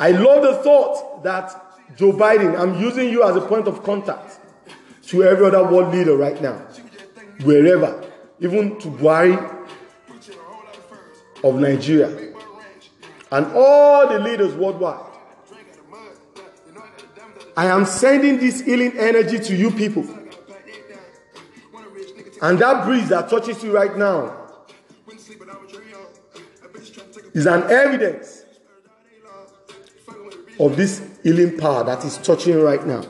I 0.00 0.12
love 0.12 0.42
the 0.42 0.54
thought 0.62 1.22
that 1.22 1.52
Joe 1.96 2.12
Biden, 2.12 2.58
I'm 2.58 2.80
using 2.80 3.10
you 3.10 3.24
as 3.24 3.36
a 3.36 3.42
point 3.42 3.68
of 3.68 3.82
contact 3.82 4.38
to 5.08 5.22
every 5.22 5.46
other 5.46 5.64
world 5.64 5.94
leader 5.94 6.16
right 6.16 6.40
now, 6.40 6.66
wherever, 7.42 8.04
even 8.40 8.78
to 8.80 8.88
Buhari 8.88 9.36
of 11.44 11.54
Nigeria, 11.56 12.34
and 13.32 13.46
all 13.54 14.08
the 14.08 14.18
leaders 14.18 14.54
worldwide. 14.54 15.04
I 17.56 17.66
am 17.66 17.86
sending 17.86 18.38
this 18.38 18.60
healing 18.60 18.92
energy 18.98 19.38
to 19.38 19.56
you 19.56 19.70
people. 19.70 20.06
And 22.42 22.58
that 22.58 22.84
breeze 22.84 23.08
that 23.08 23.30
touches 23.30 23.64
you 23.64 23.72
right 23.74 23.96
now 23.96 24.36
is 27.32 27.46
an 27.46 27.62
evidence 27.70 28.44
of 30.60 30.76
this 30.76 31.02
healing 31.22 31.56
power 31.58 31.82
that 31.84 32.04
is 32.04 32.18
touching 32.18 32.60
right 32.60 32.86
now. 32.86 33.02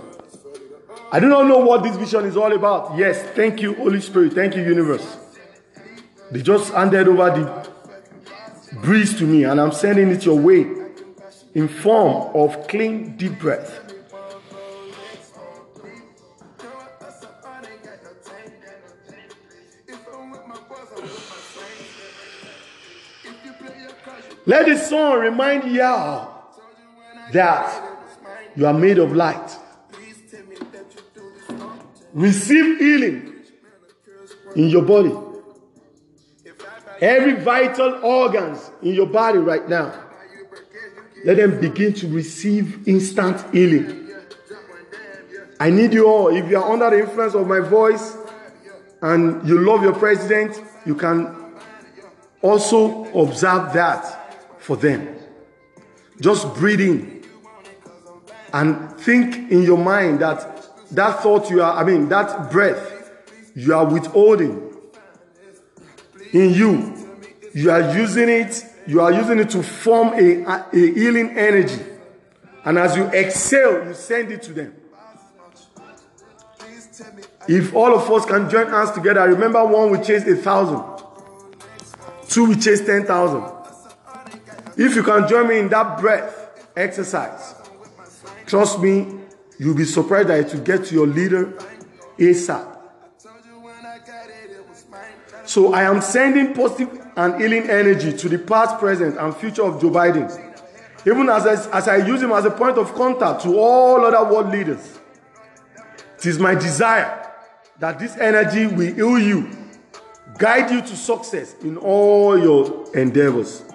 I 1.12 1.20
do 1.20 1.28
not 1.28 1.46
know 1.46 1.58
what 1.58 1.82
this 1.82 1.96
vision 1.96 2.24
is 2.24 2.36
all 2.36 2.52
about. 2.52 2.96
Yes, 2.96 3.22
thank 3.34 3.62
you, 3.62 3.74
Holy 3.74 4.00
Spirit. 4.00 4.32
Thank 4.32 4.56
you, 4.56 4.62
universe. 4.62 5.16
They 6.32 6.42
just 6.42 6.72
handed 6.72 7.06
over 7.06 7.30
the 7.30 8.76
breeze 8.80 9.16
to 9.18 9.24
me, 9.24 9.44
and 9.44 9.60
I'm 9.60 9.72
sending 9.72 10.10
it 10.10 10.24
your 10.24 10.38
way 10.38 10.66
in 11.54 11.68
form 11.68 12.34
of 12.34 12.66
clean, 12.66 13.16
deep 13.16 13.38
breath. 13.38 13.82
Let 24.44 24.66
the 24.66 24.76
sun 24.76 25.18
remind 25.18 25.64
you 25.70 25.78
that 27.32 27.98
you 28.54 28.66
are 28.66 28.74
made 28.74 28.98
of 28.98 29.14
light. 29.14 29.55
Receive 32.16 32.78
healing 32.78 33.34
in 34.54 34.70
your 34.70 34.80
body. 34.80 35.14
Every 37.02 37.34
vital 37.34 38.02
organs 38.02 38.70
in 38.80 38.94
your 38.94 39.04
body 39.04 39.36
right 39.36 39.68
now. 39.68 40.02
Let 41.26 41.36
them 41.36 41.60
begin 41.60 41.92
to 41.92 42.08
receive 42.08 42.88
instant 42.88 43.44
healing. 43.54 44.08
I 45.60 45.68
need 45.68 45.92
you 45.92 46.06
all. 46.06 46.34
If 46.34 46.48
you 46.48 46.56
are 46.56 46.72
under 46.72 46.88
the 46.88 47.00
influence 47.00 47.34
of 47.34 47.46
my 47.46 47.60
voice 47.60 48.16
and 49.02 49.46
you 49.46 49.58
love 49.58 49.82
your 49.82 49.92
president, 49.92 50.58
you 50.86 50.94
can 50.94 51.36
also 52.40 53.04
observe 53.12 53.74
that 53.74 54.42
for 54.58 54.78
them. 54.78 55.18
Just 56.18 56.54
breathe 56.54 56.80
in 56.80 57.24
and 58.54 58.98
think 58.98 59.50
in 59.52 59.64
your 59.64 59.76
mind 59.76 60.20
that 60.20 60.55
that 60.92 61.22
thought 61.22 61.50
you 61.50 61.62
are, 61.62 61.76
I 61.76 61.84
mean, 61.84 62.08
that 62.08 62.50
breath 62.50 63.10
you 63.54 63.74
are 63.74 63.84
withholding 63.84 64.72
in 66.32 66.52
you, 66.52 67.08
you 67.54 67.70
are 67.70 67.96
using 67.96 68.28
it, 68.28 68.64
you 68.86 69.00
are 69.00 69.12
using 69.12 69.38
it 69.38 69.50
to 69.50 69.62
form 69.62 70.08
a, 70.14 70.44
a 70.44 70.66
healing 70.72 71.30
energy. 71.36 71.82
And 72.64 72.78
as 72.78 72.96
you 72.96 73.04
exhale, 73.04 73.86
you 73.86 73.94
send 73.94 74.32
it 74.32 74.42
to 74.42 74.52
them. 74.52 74.74
If 77.48 77.74
all 77.74 77.94
of 77.94 78.10
us 78.10 78.26
can 78.26 78.50
join 78.50 78.68
hands 78.68 78.90
together, 78.90 79.22
remember 79.28 79.64
one 79.64 79.90
we 79.90 80.00
chase 80.02 80.26
a 80.26 80.34
thousand, 80.36 80.82
two 82.28 82.48
we 82.48 82.56
chase 82.56 82.84
ten 82.84 83.04
thousand. 83.04 83.44
If 84.76 84.94
you 84.96 85.02
can 85.02 85.28
join 85.28 85.48
me 85.48 85.58
in 85.60 85.68
that 85.68 86.00
breath 86.00 86.68
exercise, 86.76 87.54
trust 88.46 88.80
me, 88.80 89.20
you'll 89.58 89.74
be 89.74 89.84
surprised 89.84 90.28
that 90.28 90.40
it 90.40 90.54
will 90.54 90.62
get 90.62 90.84
to 90.86 90.94
your 90.94 91.06
leader 91.06 91.52
ASAP. 92.18 92.76
So 95.44 95.72
I 95.72 95.84
am 95.84 96.00
sending 96.00 96.54
positive 96.54 97.00
and 97.16 97.40
healing 97.40 97.70
energy 97.70 98.12
to 98.12 98.28
the 98.28 98.38
past, 98.38 98.78
present, 98.78 99.16
and 99.16 99.34
future 99.36 99.62
of 99.62 99.80
Joe 99.80 99.90
Biden. 99.90 100.28
Even 101.06 101.28
as 101.28 101.46
I, 101.46 101.76
as 101.78 101.88
I 101.88 101.96
use 101.98 102.20
him 102.20 102.32
as 102.32 102.44
a 102.44 102.50
point 102.50 102.78
of 102.78 102.92
contact 102.94 103.42
to 103.42 103.56
all 103.56 104.04
other 104.04 104.30
world 104.30 104.50
leaders. 104.50 104.98
It 106.18 106.26
is 106.26 106.38
my 106.38 106.54
desire 106.54 107.32
that 107.78 107.98
this 107.98 108.16
energy 108.16 108.66
will 108.66 108.94
heal 108.94 109.18
you, 109.18 109.50
guide 110.38 110.70
you 110.70 110.80
to 110.80 110.96
success 110.96 111.54
in 111.62 111.76
all 111.76 112.38
your 112.38 112.96
endeavors. 112.96 113.65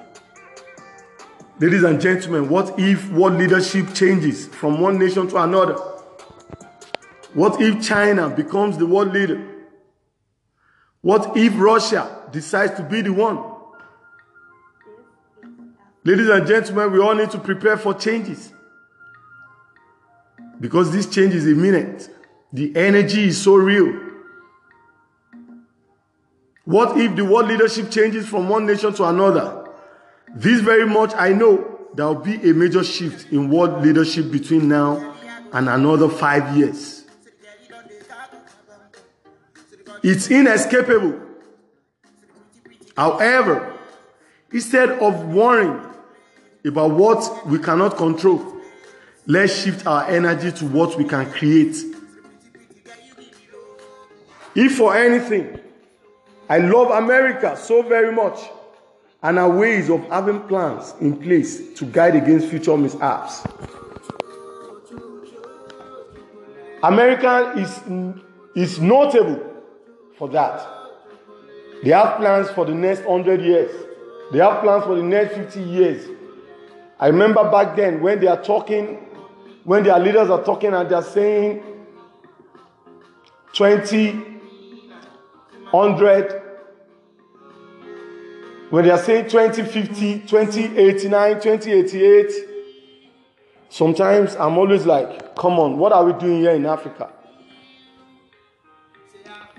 Ladies 1.61 1.83
and 1.83 2.01
gentlemen, 2.01 2.49
what 2.49 2.79
if 2.79 3.11
world 3.11 3.35
leadership 3.35 3.93
changes 3.93 4.47
from 4.47 4.81
one 4.81 4.97
nation 4.97 5.27
to 5.27 5.37
another? 5.37 5.75
What 7.35 7.61
if 7.61 7.85
China 7.87 8.31
becomes 8.31 8.79
the 8.79 8.87
world 8.87 9.13
leader? 9.13 9.47
What 11.01 11.37
if 11.37 11.53
Russia 11.55 12.27
decides 12.31 12.73
to 12.77 12.83
be 12.83 13.03
the 13.03 13.13
one? 13.13 13.43
Ladies 16.03 16.29
and 16.29 16.47
gentlemen, 16.47 16.93
we 16.93 16.99
all 16.99 17.13
need 17.13 17.29
to 17.29 17.37
prepare 17.37 17.77
for 17.77 17.93
changes. 17.93 18.51
Because 20.59 20.91
this 20.91 21.05
change 21.05 21.35
is 21.35 21.45
imminent. 21.45 22.09
The 22.51 22.75
energy 22.75 23.25
is 23.25 23.39
so 23.39 23.53
real. 23.53 23.99
What 26.65 26.97
if 26.99 27.15
the 27.15 27.23
world 27.23 27.49
leadership 27.49 27.91
changes 27.91 28.27
from 28.27 28.49
one 28.49 28.65
nation 28.65 28.95
to 28.95 29.03
another? 29.03 29.60
This 30.35 30.61
very 30.61 30.85
much 30.85 31.13
I 31.15 31.29
know 31.33 31.79
there 31.93 32.07
will 32.07 32.15
be 32.15 32.35
a 32.49 32.53
major 32.53 32.83
shift 32.83 33.31
in 33.31 33.49
world 33.49 33.83
leadership 33.83 34.31
between 34.31 34.67
now 34.67 35.15
and 35.51 35.67
another 35.67 36.07
five 36.07 36.55
years. 36.55 37.05
It's 40.03 40.31
inescapable. 40.31 41.19
However, 42.95 43.77
instead 44.51 44.89
of 44.89 45.27
worrying 45.27 45.79
about 46.65 46.91
what 46.91 47.45
we 47.47 47.59
cannot 47.59 47.97
control, 47.97 48.41
let's 49.27 49.61
shift 49.61 49.85
our 49.85 50.05
energy 50.05 50.51
to 50.53 50.65
what 50.65 50.97
we 50.97 51.03
can 51.03 51.29
create. 51.31 51.75
If 54.55 54.77
for 54.77 54.95
anything, 54.95 55.59
I 56.49 56.57
love 56.59 56.89
America 56.91 57.55
so 57.57 57.81
very 57.81 58.13
much 58.13 58.39
and 59.23 59.37
our 59.37 59.49
ways 59.49 59.89
of 59.89 60.03
having 60.05 60.41
plans 60.41 60.95
in 60.99 61.15
place 61.17 61.73
to 61.75 61.85
guide 61.85 62.15
against 62.15 62.47
future 62.47 62.75
mishaps. 62.75 63.43
America 66.83 67.53
is, 67.57 67.81
is 68.55 68.79
notable 68.79 69.39
for 70.17 70.27
that. 70.29 70.67
They 71.83 71.91
have 71.91 72.17
plans 72.17 72.49
for 72.49 72.65
the 72.65 72.73
next 72.73 73.05
100 73.05 73.41
years. 73.41 73.71
They 74.31 74.39
have 74.39 74.61
plans 74.61 74.85
for 74.85 74.95
the 74.95 75.03
next 75.03 75.35
50 75.35 75.61
years. 75.61 76.07
I 76.99 77.07
remember 77.07 77.49
back 77.49 77.75
then 77.75 78.01
when 78.01 78.19
they 78.19 78.27
are 78.27 78.41
talking, 78.41 78.97
when 79.63 79.83
their 79.83 79.99
leaders 79.99 80.29
are 80.29 80.43
talking 80.43 80.73
and 80.73 80.89
they 80.89 80.95
are 80.95 81.03
saying 81.03 81.63
20, 83.53 84.11
100, 85.71 86.40
when 88.71 88.85
they 88.85 88.89
are 88.89 88.97
saying 88.97 89.27
2050, 89.27 90.19
2089, 90.19 91.41
2088, 91.41 92.31
sometimes 93.67 94.33
I'm 94.37 94.57
always 94.57 94.85
like, 94.85 95.35
come 95.35 95.59
on, 95.59 95.77
what 95.77 95.91
are 95.91 96.05
we 96.05 96.13
doing 96.13 96.39
here 96.39 96.51
in 96.51 96.65
Africa? 96.65 97.11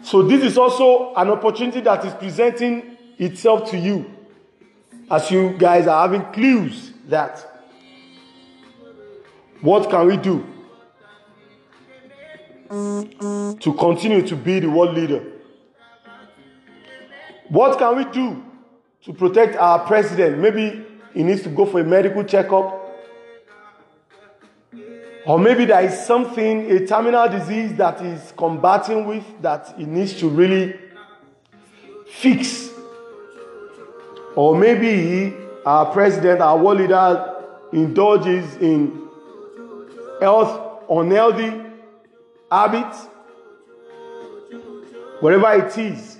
So, 0.02 0.22
this 0.22 0.42
is 0.42 0.56
also 0.56 1.14
an 1.14 1.28
opportunity 1.28 1.82
that 1.82 2.02
is 2.06 2.14
presenting 2.14 2.96
itself 3.18 3.70
to 3.70 3.76
you 3.76 4.10
as 5.10 5.30
you 5.30 5.56
guys 5.58 5.86
are 5.86 6.08
having 6.08 6.24
clues 6.32 6.92
that 7.08 7.46
what 9.60 9.90
can 9.90 10.06
we 10.06 10.16
do 10.16 10.42
to 13.60 13.74
continue 13.78 14.26
to 14.26 14.34
be 14.36 14.58
the 14.58 14.70
world 14.70 14.96
leader? 14.96 15.22
What 17.50 17.78
can 17.78 17.96
we 17.96 18.04
do 18.06 18.42
to 19.04 19.12
protect 19.12 19.56
our 19.56 19.80
president? 19.80 20.38
Maybe 20.38 20.84
he 21.14 21.22
needs 21.22 21.42
to 21.42 21.48
go 21.48 21.66
for 21.66 21.80
a 21.80 21.84
medical 21.84 22.24
checkup. 22.24 22.80
Or 25.24 25.38
maybe 25.38 25.64
there 25.66 25.84
is 25.84 26.04
something, 26.04 26.70
a 26.70 26.86
terminal 26.86 27.28
disease 27.28 27.74
that 27.74 28.00
is 28.00 28.32
combating 28.36 29.06
with 29.06 29.24
that 29.42 29.74
he 29.76 29.84
needs 29.84 30.14
to 30.18 30.28
really 30.28 30.74
fix. 32.08 32.70
Or 34.34 34.56
maybe 34.56 34.88
he, 34.90 35.34
our 35.64 35.86
president, 35.92 36.40
our 36.40 36.58
world 36.58 36.78
leader, 36.78 37.36
indulges 37.72 38.56
in 38.56 39.08
health, 40.20 40.82
unhealthy 40.90 41.62
habits, 42.50 43.06
whatever 45.20 45.52
it 45.52 45.78
is. 45.78 46.18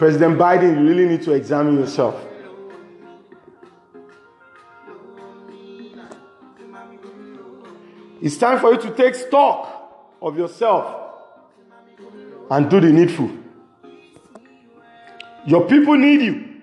President 0.00 0.38
Biden, 0.38 0.80
you 0.80 0.88
really 0.88 1.06
need 1.06 1.20
to 1.24 1.32
examine 1.32 1.78
yourself. 1.78 2.18
It's 8.22 8.38
time 8.38 8.60
for 8.60 8.72
you 8.72 8.80
to 8.80 8.94
take 8.94 9.14
stock 9.14 10.16
of 10.22 10.38
yourself 10.38 10.86
and 12.50 12.70
do 12.70 12.80
the 12.80 12.90
needful. 12.90 13.30
Your 15.44 15.68
people 15.68 15.98
need 15.98 16.22
you. 16.22 16.62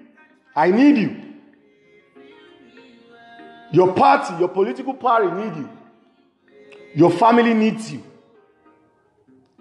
I 0.55 0.71
need 0.71 0.97
you. 0.97 1.23
Your 3.71 3.93
party, 3.93 4.33
your 4.39 4.49
political 4.49 4.95
party 4.95 5.27
need 5.27 5.57
you. 5.57 5.69
Your 6.95 7.11
family 7.11 7.53
needs 7.53 7.93
you. 7.93 8.01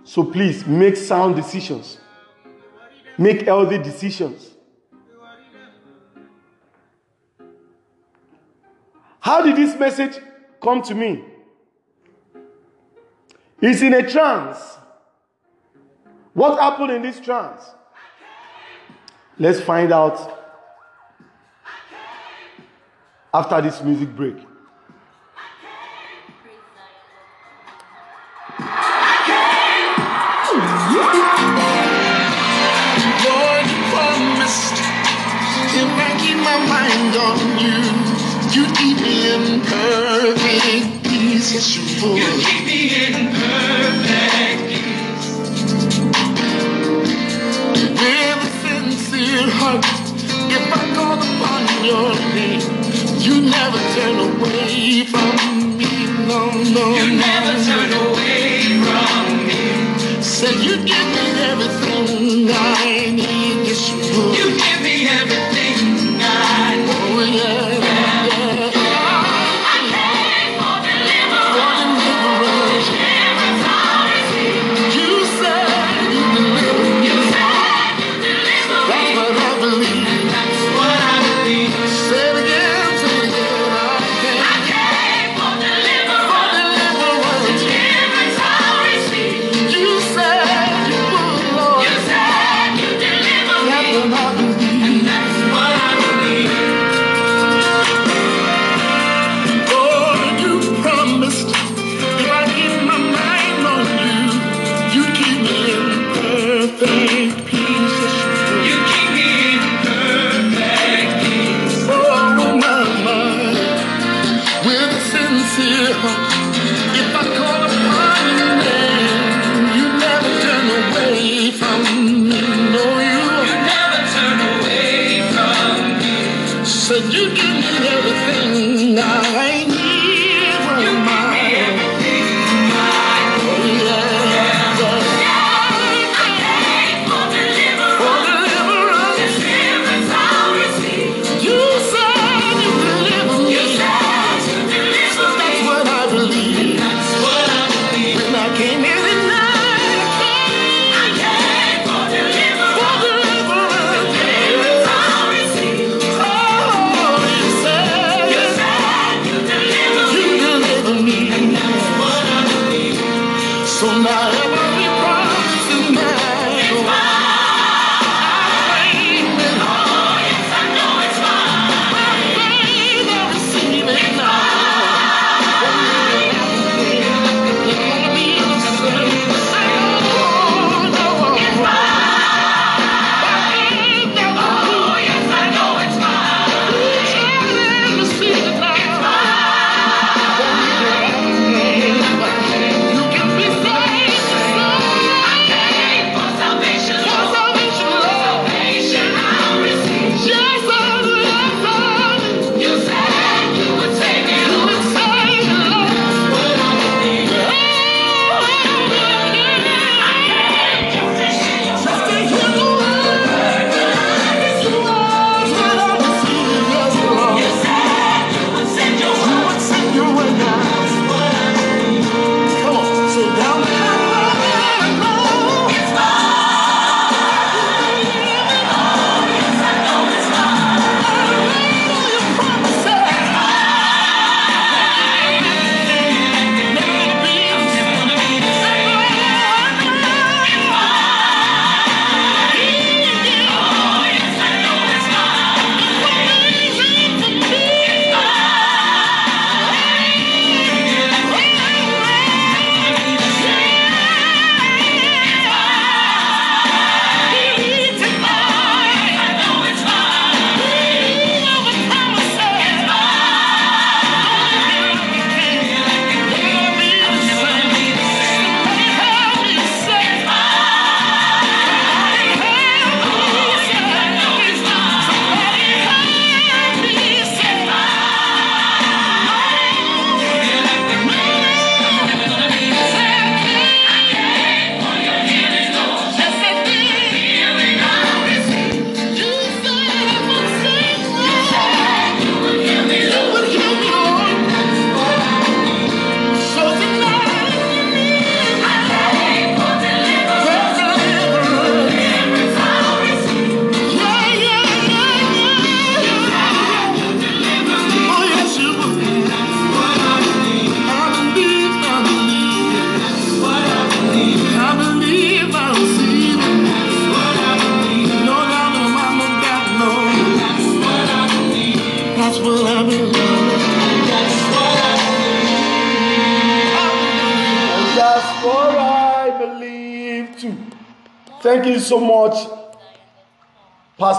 So 0.03 0.25
please 0.25 0.67
make 0.67 0.97
sound 0.97 1.37
decisions. 1.37 1.99
Make 3.18 3.42
healthy 3.42 3.79
decisions. 3.79 4.55
How 9.20 9.42
did 9.42 9.57
this 9.57 9.79
message 9.79 10.18
come 10.62 10.83
to 10.83 10.94
me? 10.94 11.24
He's 13.61 13.83
in 13.83 13.94
a 13.94 14.09
trance. 14.09 14.79
What 16.35 16.61
happened 16.61 16.92
in 16.92 17.02
this 17.02 17.18
trance? 17.18 17.62
Let's 19.38 19.61
find 19.61 19.92
out 19.92 20.44
after 23.33 23.61
this 23.61 23.83
music 23.83 24.14
break. 24.14 24.37
Perfect 40.35 41.05
peace. 41.05 41.55
Yes, 41.55 41.77
you 41.77 41.83
would. 42.03 42.19
You 42.19 42.31
keep 42.43 42.62
me 42.67 42.81
in 43.05 43.15
perfect 43.31 44.61
peace. 44.71 45.27
With 48.01 48.47
a 48.47 48.51
sincere 48.62 49.49
heart, 49.59 49.87
if 50.51 50.65
I 50.73 50.83
call 50.97 51.19
upon 51.27 51.62
your 51.87 52.11
name, 52.35 52.67
you 53.23 53.35
never 53.57 53.81
turn 53.95 54.17
away 54.29 55.07
from 55.07 55.79
me. 55.79 55.93
No, 56.27 56.41
no, 56.75 56.85
you 56.97 57.07
never 57.17 57.55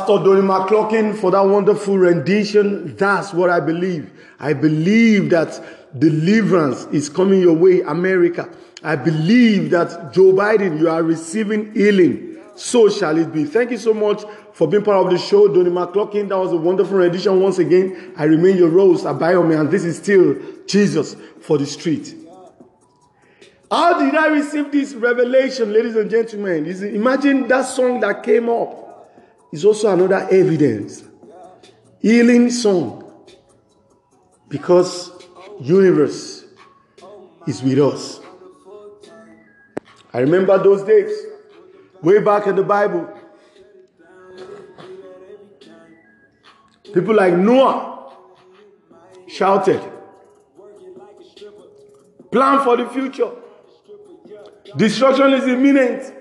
Pastor 0.08 0.42
McClurkin, 0.42 1.18
for 1.18 1.32
that 1.32 1.42
wonderful 1.42 1.98
rendition. 1.98 2.96
That's 2.96 3.34
what 3.34 3.50
I 3.50 3.60
believe. 3.60 4.10
I 4.40 4.54
believe 4.54 5.30
that 5.32 5.62
deliverance 6.00 6.86
is 6.94 7.10
coming 7.10 7.42
your 7.42 7.56
way, 7.56 7.82
America. 7.82 8.50
I 8.84 8.96
believe 8.96 9.70
that 9.72 10.14
Joe 10.14 10.32
Biden, 10.32 10.80
you 10.80 10.90
are 10.90 11.04
receiving 11.04 11.74
healing. 11.74 12.38
So 12.56 12.90
shall 12.90 13.18
it 13.18 13.34
be. 13.34 13.44
Thank 13.44 13.72
you 13.72 13.78
so 13.78 13.94
much 13.94 14.24
for 14.54 14.66
being 14.68 14.84
part 14.84 15.06
of 15.06 15.12
the 15.12 15.18
show, 15.18 15.50
Donnie 15.50 15.70
McClurkin. 15.70 16.30
That 16.30 16.38
was 16.38 16.54
a 16.54 16.58
wonderful 16.58 16.98
rendition. 16.98 17.42
Once 17.42 17.60
again, 17.60 18.14
I 18.16 18.24
remain 18.24 18.56
your 18.56 18.70
rose, 18.70 19.04
Abayomi, 19.04 19.60
and 19.60 19.70
this 19.70 19.84
is 19.84 19.98
still 19.98 20.38
Jesus 20.68 21.18
for 21.42 21.58
the 21.58 21.66
street. 21.66 22.16
How 23.70 24.00
did 24.00 24.16
I 24.16 24.28
receive 24.28 24.72
this 24.72 24.94
revelation, 24.94 25.74
ladies 25.74 25.98
and 25.98 26.10
gentlemen? 26.10 26.66
Imagine 26.66 27.50
that 27.50 27.64
song 27.64 28.00
that 28.00 28.24
came 28.24 28.48
up 28.48 28.87
is 29.52 29.66
also 29.66 29.94
another 29.94 30.28
evidence. 30.30 31.04
Healing 32.00 32.50
song. 32.50 33.04
Because 34.48 35.12
universe 35.60 36.46
is 37.48 37.62
with 37.62 37.80
us. 37.80 38.20
I 40.14 40.20
remember 40.20 40.58
those 40.62 40.84
days, 40.84 41.12
way 42.02 42.20
back 42.20 42.48
in 42.48 42.56
the 42.56 42.64
Bible. 42.64 43.14
People 46.94 47.16
like 47.16 47.34
Noah 47.34 48.14
shouted, 49.28 49.82
Plan 52.32 52.64
for 52.64 52.76
the 52.78 52.88
future. 52.90 53.32
Destruction 54.76 55.34
is 55.34 55.48
imminent. 55.48 56.14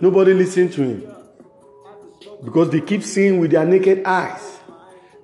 Nobody 0.00 0.34
listened 0.34 0.72
to 0.72 0.82
him 0.82 1.09
because 2.44 2.70
they 2.70 2.80
keep 2.80 3.02
seeing 3.02 3.38
with 3.38 3.50
their 3.50 3.64
naked 3.64 4.04
eyes. 4.04 4.58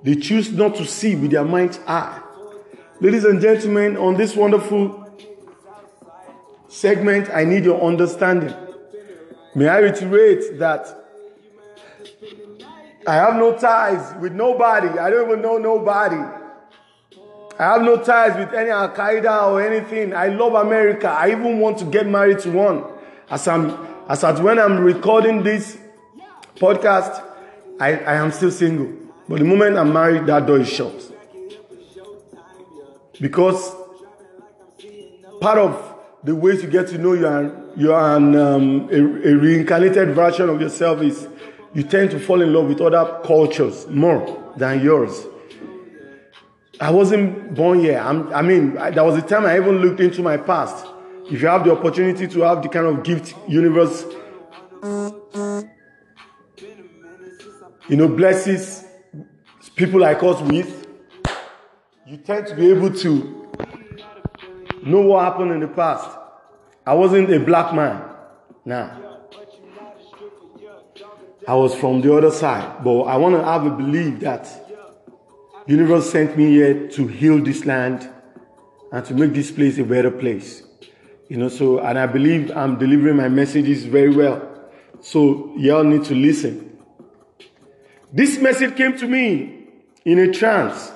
They 0.02 0.14
choose 0.14 0.52
not 0.52 0.76
to 0.76 0.85
see 0.85 1.16
with 1.16 1.31
their 1.31 1.44
mind's 1.44 1.81
eye. 1.87 2.20
Ladies 3.00 3.24
and 3.24 3.40
gentlemen, 3.40 3.96
on 3.96 4.16
this 4.16 4.37
wonderful 4.37 5.05
segment, 6.68 7.29
I 7.31 7.44
need 7.44 7.64
your 7.64 7.83
understanding. 7.83 8.55
May 9.55 9.68
I 9.68 9.79
reiterate 9.79 10.59
that 10.59 11.05
I 13.07 13.14
have 13.14 13.37
no 13.37 13.57
ties 13.57 14.14
with 14.20 14.33
nobody. 14.33 14.88
I 14.98 15.11
don't 15.11 15.31
even 15.31 15.42
know 15.42 15.59
nobody. 15.59 16.16
I 17.59 17.64
have 17.64 17.83
no 17.83 17.96
ties 17.96 18.37
with 18.37 18.52
any 18.52 18.70
Al 18.70 18.90
Qaeda 18.90 19.50
or 19.50 19.62
anything. 19.62 20.12
I 20.12 20.29
love 20.29 20.55
America. 20.55 21.09
I 21.09 21.31
even 21.31 21.59
want 21.59 21.79
to 21.79 21.85
get 21.87 22.07
married 22.07 22.40
to 22.40 22.50
one. 22.50 22.85
As 23.31 23.48
I'm, 23.48 23.70
as 24.09 24.24
at 24.24 24.40
when 24.40 24.59
I'm 24.59 24.79
recording 24.81 25.42
this 25.42 25.79
podcast, 26.57 27.23
I, 27.79 27.92
I 27.99 28.14
am 28.14 28.33
still 28.33 28.51
single. 28.51 28.92
But 29.29 29.38
the 29.38 29.45
moment 29.45 29.77
I'm 29.77 29.92
married, 29.92 30.27
that 30.27 30.47
door 30.47 30.59
is 30.59 30.69
shut. 30.69 31.12
Because 33.21 33.75
part 35.40 35.59
of 35.59 35.95
the 36.23 36.35
ways 36.35 36.62
you 36.62 36.69
get 36.69 36.88
to 36.88 36.99
know 36.99 37.12
you 37.12 37.27
are, 37.27 37.53
you 37.77 37.92
are 37.92 38.16
an, 38.16 38.35
um, 38.37 38.88
a, 38.90 38.97
a 38.97 39.35
reincarnated 39.37 40.14
version 40.14 40.49
of 40.49 40.61
yourself 40.61 41.01
is 41.03 41.29
you 41.75 41.83
tend 41.83 42.11
to 42.11 42.19
fall 42.19 42.42
in 42.42 42.53
love 42.53 42.66
with 42.66 42.81
other 42.81 43.21
cultures 43.25 43.87
more 43.88 44.53
than 44.57 44.83
yours. 44.83 45.27
I 46.81 46.90
wasn't 46.90 47.55
born 47.55 47.81
here. 47.81 47.99
I'm, 47.99 48.33
i 48.35 48.42
mean, 48.42 48.77
I, 48.77 48.90
there 48.90 49.05
was 49.05 49.16
a 49.16 49.27
time 49.27 49.47
I 49.47 49.57
even 49.57 49.79
looked 49.79 50.01
into 50.01 50.23
my 50.23 50.37
past. 50.37 50.87
If 51.31 51.42
you 51.42 51.49
have 51.49 51.64
the 51.64 51.73
opportunity 51.73 52.29
to 52.29 52.40
have 52.42 52.62
the 52.62 52.69
kind 52.69 52.87
of 52.87 53.03
gift 53.03 53.35
universe, 53.49 54.05
you 57.88 57.96
know, 57.96 58.09
blesses 58.09 58.85
people 59.77 60.01
like 60.01 60.22
us 60.22 60.40
with, 60.42 60.87
you 62.07 62.16
tend 62.18 62.46
to 62.49 62.55
be 62.55 62.70
able 62.70 62.92
to 62.92 63.51
know 64.85 65.01
what 65.03 65.25
happened 65.25 65.53
in 65.53 65.61
the 65.61 65.68
past. 65.68 66.09
I 66.87 66.94
wasn't 66.94 67.33
a 67.33 67.40
black 67.40 67.75
man. 67.75 68.03
Nah. 68.64 68.90
I 71.49 71.55
was 71.55 71.75
from 71.75 72.01
the 72.01 72.16
other 72.16 72.31
side. 72.31 72.83
But 72.83 73.03
I 73.03 73.16
want 73.16 73.37
to 73.37 73.44
have 73.44 73.66
a 73.66 73.70
belief 73.70 74.20
that 74.20 74.49
universe 75.66 76.11
sent 76.11 76.37
me 76.37 76.46
here 76.46 76.88
to 76.88 77.07
heal 77.07 77.42
this 77.42 77.64
land 77.64 78.09
and 78.92 79.05
to 79.05 79.14
make 79.14 79.33
this 79.33 79.51
place 79.51 79.79
a 79.79 79.85
better 79.85 80.11
place. 80.11 80.62
You 81.29 81.38
know, 81.38 81.49
so, 81.49 81.81
and 81.81 81.99
I 81.99 82.07
believe 82.07 82.51
I'm 82.57 82.79
delivering 82.79 83.16
my 83.16 83.29
messages 83.29 83.85
very 83.85 84.14
well. 84.14 84.70
So, 85.01 85.53
y'all 85.57 85.85
need 85.85 86.05
to 86.05 86.14
listen. 86.14 86.76
This 88.12 88.38
message 88.38 88.77
came 88.77 88.97
to 88.99 89.09
me 89.09 89.66
in 90.05 90.19
a 90.19 90.33
trance. 90.33 90.92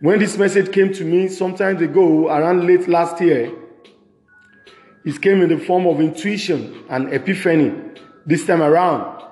When 0.00 0.18
this 0.18 0.36
message 0.36 0.72
came 0.72 0.92
to 0.92 1.04
me 1.04 1.28
sometimes 1.28 1.80
ago, 1.82 2.28
around 2.28 2.66
late 2.66 2.86
last 2.88 3.20
year, 3.20 3.52
it 5.04 5.20
came 5.20 5.40
in 5.40 5.48
the 5.48 5.58
form 5.58 5.86
of 5.86 6.00
intuition 6.00 6.84
and 6.90 7.12
epiphany 7.12 7.72
this 8.26 8.46
time 8.46 8.62
around. 8.62 9.24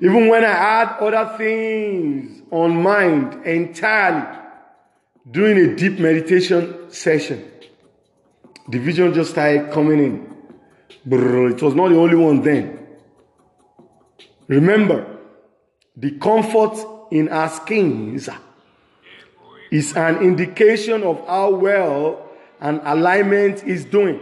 Even 0.00 0.28
when 0.28 0.44
I 0.44 0.52
had 0.52 0.96
other 1.00 1.36
things 1.36 2.42
on 2.50 2.82
mind 2.82 3.44
entirely 3.46 4.26
during 5.30 5.58
a 5.58 5.74
deep 5.74 5.98
meditation 5.98 6.90
session, 6.90 7.50
the 8.68 8.78
vision 8.78 9.12
just 9.12 9.32
started 9.32 9.72
coming 9.72 9.98
in. 9.98 10.36
It 11.04 11.62
was 11.62 11.74
not 11.74 11.88
the 11.88 11.96
only 11.96 12.16
one 12.16 12.42
then. 12.42 12.86
Remember, 14.48 15.15
the 15.96 16.12
comfort 16.12 16.76
in 17.10 17.28
our 17.28 17.48
skins 17.48 18.28
is 19.70 19.96
an 19.96 20.18
indication 20.18 21.02
of 21.02 21.26
how 21.26 21.50
well 21.50 22.28
an 22.60 22.80
alignment 22.84 23.64
is 23.64 23.84
doing. 23.84 24.20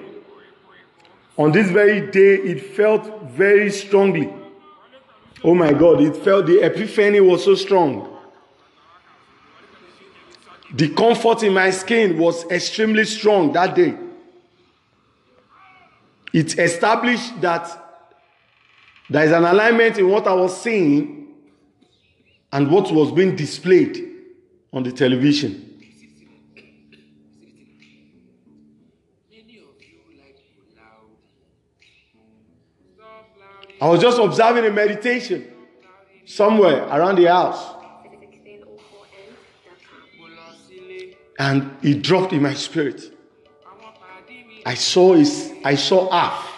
On 1.36 1.50
this 1.52 1.70
very 1.70 2.10
day, 2.10 2.36
it 2.36 2.60
felt 2.60 3.30
very 3.30 3.70
strongly 3.70 4.32
Oh 5.44 5.54
my 5.54 5.74
God, 5.74 6.00
it 6.00 6.16
felt 6.16 6.46
the 6.46 6.64
epiphany 6.64 7.20
was 7.20 7.44
so 7.44 7.54
strong. 7.54 8.10
The 10.72 10.88
comfort 10.88 11.42
in 11.42 11.52
my 11.52 11.70
skin 11.70 12.16
was 12.16 12.50
extremely 12.50 13.04
strong 13.04 13.52
that 13.52 13.74
day. 13.74 13.94
It 16.32 16.58
established 16.58 17.38
that 17.42 17.68
there 19.10 19.24
is 19.24 19.32
an 19.32 19.44
alignment 19.44 19.98
in 19.98 20.08
what 20.08 20.26
I 20.26 20.32
was 20.32 20.58
seeing 20.62 21.23
and 22.54 22.70
what 22.70 22.90
was 22.92 23.10
being 23.10 23.34
displayed 23.34 24.12
on 24.72 24.84
the 24.84 24.92
television. 24.92 25.72
I 33.80 33.88
was 33.88 34.00
just 34.00 34.18
observing 34.20 34.64
a 34.66 34.70
meditation 34.70 35.50
somewhere 36.24 36.84
around 36.84 37.16
the 37.16 37.26
house. 37.26 37.74
And 41.36 41.76
it 41.82 42.02
dropped 42.02 42.32
in 42.32 42.40
my 42.40 42.54
spirit. 42.54 43.02
I 44.64 44.74
saw 44.74 45.14
his, 45.14 45.52
I 45.64 45.74
saw 45.74 46.08
half. 46.08 46.52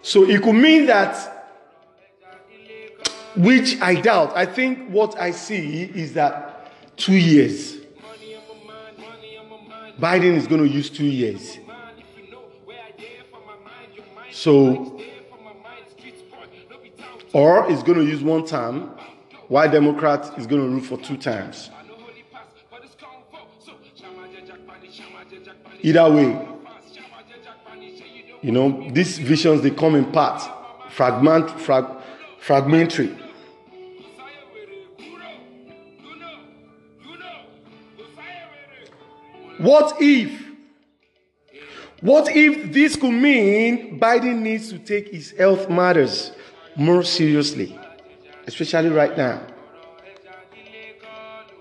So 0.00 0.30
it 0.30 0.42
could 0.42 0.54
mean 0.54 0.86
that, 0.86 1.33
which 3.36 3.80
I 3.80 3.94
doubt. 3.94 4.36
I 4.36 4.46
think 4.46 4.90
what 4.90 5.18
I 5.18 5.30
see 5.30 5.82
is 5.82 6.14
that 6.14 6.72
two 6.96 7.16
years. 7.16 7.76
Biden 9.98 10.34
is 10.34 10.46
going 10.46 10.62
to 10.62 10.68
use 10.68 10.90
two 10.90 11.06
years. 11.06 11.58
So, 14.32 15.00
or 17.32 17.70
is 17.70 17.82
going 17.82 17.98
to 17.98 18.04
use 18.04 18.22
one 18.22 18.44
term, 18.44 18.90
while 19.48 19.70
Democrat 19.70 20.36
is 20.38 20.46
going 20.46 20.62
to 20.62 20.68
rule 20.68 20.80
for 20.80 20.98
two 20.98 21.16
times. 21.16 21.70
Either 25.82 26.10
way, 26.10 26.48
you 28.42 28.52
know, 28.52 28.88
these 28.90 29.18
visions 29.18 29.62
they 29.62 29.70
come 29.70 29.94
in 29.94 30.10
parts, 30.10 30.46
fragment, 30.90 31.50
frag, 31.60 31.84
fragmentary. 32.40 33.16
What 39.58 39.96
if 40.00 40.42
what 42.00 42.28
if 42.36 42.72
this 42.72 42.96
could 42.96 43.12
mean 43.12 43.98
Biden 43.98 44.40
needs 44.40 44.68
to 44.70 44.78
take 44.78 45.08
his 45.10 45.30
health 45.30 45.70
matters 45.70 46.32
more 46.76 47.02
seriously, 47.02 47.78
especially 48.46 48.90
right 48.90 49.16
now? 49.16 49.46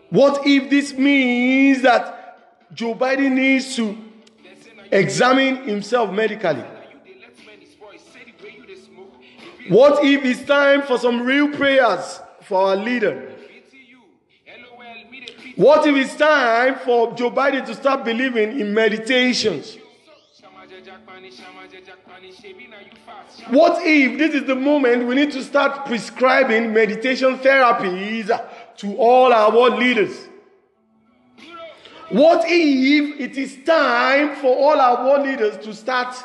What 0.10 0.46
if 0.46 0.70
this 0.70 0.94
means 0.94 1.82
that 1.84 2.74
Joe 2.74 2.94
Biden 2.94 3.32
needs 3.32 3.76
to 3.78 3.98
examine 4.92 5.64
himself 5.68 6.12
medically? 6.12 6.66
What 9.70 10.04
if 10.04 10.26
it's 10.26 10.44
time 10.44 10.82
for 10.82 10.98
some 10.98 11.22
real 11.22 11.50
prayers 11.50 12.20
for 12.42 12.68
our 12.70 12.76
leader? 12.76 13.33
What 15.56 15.86
if 15.86 15.96
it's 15.96 16.16
time 16.16 16.76
for 16.80 17.14
Joe 17.14 17.30
Biden 17.30 17.66
to 17.68 17.76
start 17.76 18.04
believing 18.04 18.60
in 18.60 18.74
meditations? 18.74 19.78
What 23.50 23.86
if 23.86 24.18
this 24.18 24.34
is 24.34 24.48
the 24.48 24.56
moment 24.56 25.06
we 25.06 25.16
need 25.16 25.32
to 25.34 25.44
start 25.44 25.86
prescribing 25.86 26.74
meditation 26.74 27.38
therapies 27.38 28.28
to 28.78 28.98
all 28.98 29.32
our 29.32 29.52
world 29.52 29.78
leaders? 29.78 30.28
What 32.10 32.44
if 32.48 33.20
it 33.20 33.38
is 33.38 33.58
time 33.66 34.36
for 34.36 34.56
all 34.56 34.80
our 34.80 35.06
world 35.06 35.26
leaders 35.28 35.58
to 35.66 35.74
start 35.74 36.16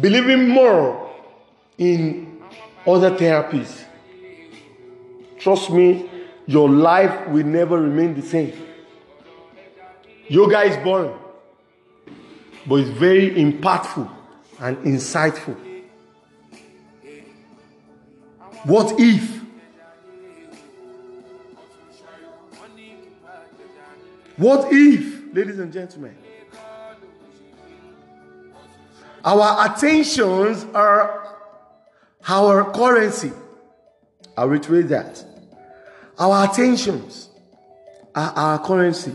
believing 0.00 0.48
more 0.48 1.12
in 1.78 2.40
other 2.86 3.10
therapies? 3.10 3.84
Trust 5.38 5.70
me, 5.70 6.08
your 6.46 6.68
life 6.68 7.28
will 7.28 7.46
never 7.46 7.80
remain 7.80 8.14
the 8.14 8.22
same. 8.22 8.52
Yoga 10.28 10.62
is 10.62 10.76
boring, 10.78 11.16
but 12.66 12.76
it's 12.76 12.90
very 12.90 13.30
impactful 13.30 14.10
and 14.60 14.76
insightful. 14.78 15.56
What 18.64 18.98
if? 18.98 19.36
What 24.36 24.72
if, 24.72 25.34
ladies 25.34 25.58
and 25.58 25.72
gentlemen? 25.72 26.16
Our 29.24 29.66
attentions 29.66 30.64
are 30.74 31.36
our 32.28 32.72
currency. 32.72 33.32
I'll 34.36 34.48
reiterate 34.48 34.88
that. 34.88 35.25
Our 36.18 36.50
attentions 36.50 37.28
are 38.14 38.32
our 38.34 38.58
currency. 38.64 39.14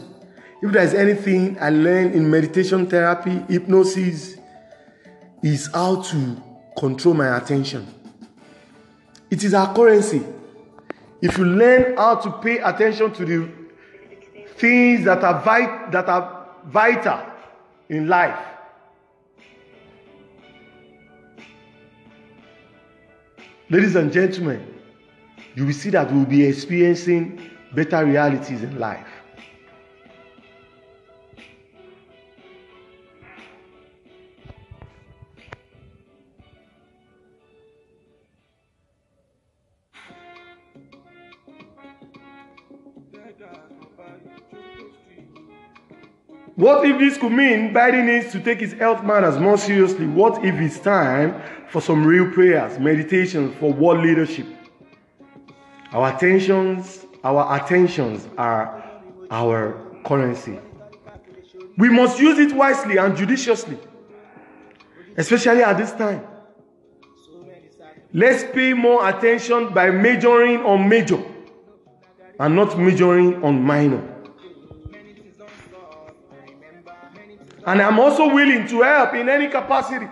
If 0.62 0.72
there's 0.72 0.94
anything 0.94 1.58
I 1.60 1.70
learned 1.70 2.14
in 2.14 2.30
meditation 2.30 2.86
therapy, 2.88 3.44
hypnosis, 3.50 4.38
is 5.42 5.68
how 5.74 6.02
to 6.04 6.44
control 6.78 7.16
my 7.16 7.38
attention. 7.38 7.88
It 9.32 9.44
is 9.44 9.56
our 9.56 9.74
currency. 9.74 10.24
If 11.22 11.38
you 11.38 11.46
learn 11.46 11.98
how 11.98 12.16
to 12.16 12.32
pay 12.34 12.60
attention 12.60 13.12
to 13.14 13.26
the 13.26 13.52
things 14.58 15.06
that 15.06 15.24
are, 15.24 15.40
vit- 15.42 15.92
that 15.92 16.08
are 16.08 16.48
vital 16.66 17.20
in 17.90 18.08
life, 18.08 18.38
ladies 23.70 23.96
and 23.96 24.12
gentlemen, 24.12 24.81
you 25.56 25.66
will 25.66 25.74
see 25.74 25.90
that 25.90 26.12
we'll 26.12 26.26
be 26.26 26.44
experiencing 26.44 27.50
better 27.74 28.06
realities 28.06 28.64
in 28.64 28.80
life. 28.80 29.08
What 46.56 46.86
if 46.86 47.00
this 47.00 47.18
could 47.18 47.32
mean 47.32 47.74
Biden 47.74 48.06
needs 48.06 48.32
to 48.34 48.40
take 48.40 48.60
his 48.60 48.74
health 48.74 49.04
matters 49.04 49.40
more 49.40 49.58
seriously? 49.58 50.06
What 50.06 50.46
if 50.46 50.54
it's 50.56 50.80
time 50.80 51.42
for 51.70 51.82
some 51.82 52.06
real 52.06 52.30
prayers, 52.30 52.78
meditation 52.78 53.56
for 53.56 53.74
world 53.74 54.06
leadership? 54.06 54.46
Our 55.94 56.16
attentions, 56.16 57.06
our 57.24 57.56
attentions 57.56 58.28
are 58.38 58.84
our 59.30 59.76
currency. 60.06 60.60
We 61.78 61.90
must 61.90 62.20
use 62.20 62.40
it 62.40 62.56
wisely 62.56 62.98
and 62.98 63.16
judiciously, 63.16 63.78
especially 65.18 65.64
at 65.64 65.78
this 65.78 65.92
time. 65.92 66.26
Let's 68.14 68.44
pay 68.54 68.74
more 68.74 69.08
attention 69.08 69.74
by 69.74 69.90
majoring 69.92 70.62
on 70.62 70.88
major 70.88 71.22
and 72.40 72.56
not 72.56 72.78
majoring 72.78 73.44
on 73.44 73.62
minor. 73.62 74.08
And 77.66 77.82
I'm 77.82 78.00
also 78.00 78.34
willing 78.34 78.68
to 78.68 78.82
help 78.82 79.14
in 79.14 79.30
any 79.30 79.48
capacity. 79.48 80.08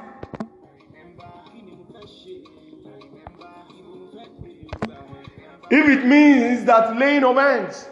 If 5.70 5.88
it 5.88 6.06
means 6.06 6.66
that 6.66 6.98
laying 6.98 7.24
of 7.24 7.36
hands, 7.36 7.88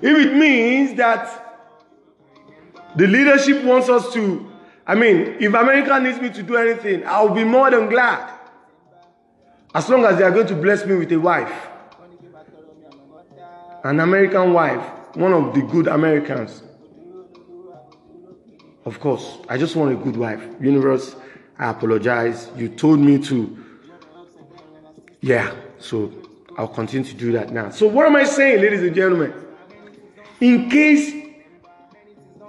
if 0.00 0.26
it 0.26 0.36
means 0.36 0.94
that 0.96 1.40
the 2.96 3.06
leadership 3.06 3.64
wants 3.64 3.88
us 3.88 4.12
to, 4.12 4.50
I 4.86 4.94
mean, 4.94 5.36
if 5.40 5.52
America 5.54 5.98
needs 5.98 6.20
me 6.20 6.30
to 6.30 6.42
do 6.42 6.56
anything, 6.56 7.06
I'll 7.06 7.34
be 7.34 7.44
more 7.44 7.70
than 7.70 7.88
glad. 7.88 8.30
As 9.74 9.88
long 9.88 10.04
as 10.04 10.18
they 10.18 10.24
are 10.24 10.30
going 10.30 10.46
to 10.46 10.54
bless 10.54 10.86
me 10.86 10.94
with 10.94 11.10
a 11.10 11.18
wife, 11.18 11.52
an 13.82 14.00
American 14.00 14.52
wife, 14.52 14.82
one 15.16 15.32
of 15.32 15.54
the 15.54 15.62
good 15.62 15.88
Americans. 15.88 16.62
Of 18.84 19.00
course, 19.00 19.38
I 19.48 19.56
just 19.56 19.76
want 19.76 19.92
a 19.92 19.96
good 19.96 20.16
wife. 20.16 20.42
Universe, 20.60 21.16
I 21.58 21.70
apologize. 21.70 22.50
You 22.56 22.68
told 22.68 23.00
me 23.00 23.18
to. 23.18 23.64
Yeah, 25.20 25.54
so 25.78 26.12
I'll 26.56 26.68
continue 26.68 27.08
to 27.08 27.14
do 27.14 27.32
that 27.32 27.52
now. 27.52 27.70
So, 27.70 27.86
what 27.86 28.06
am 28.06 28.16
I 28.16 28.24
saying, 28.24 28.60
ladies 28.60 28.82
and 28.82 28.94
gentlemen? 28.94 29.32
In 30.40 30.68
case 30.70 31.12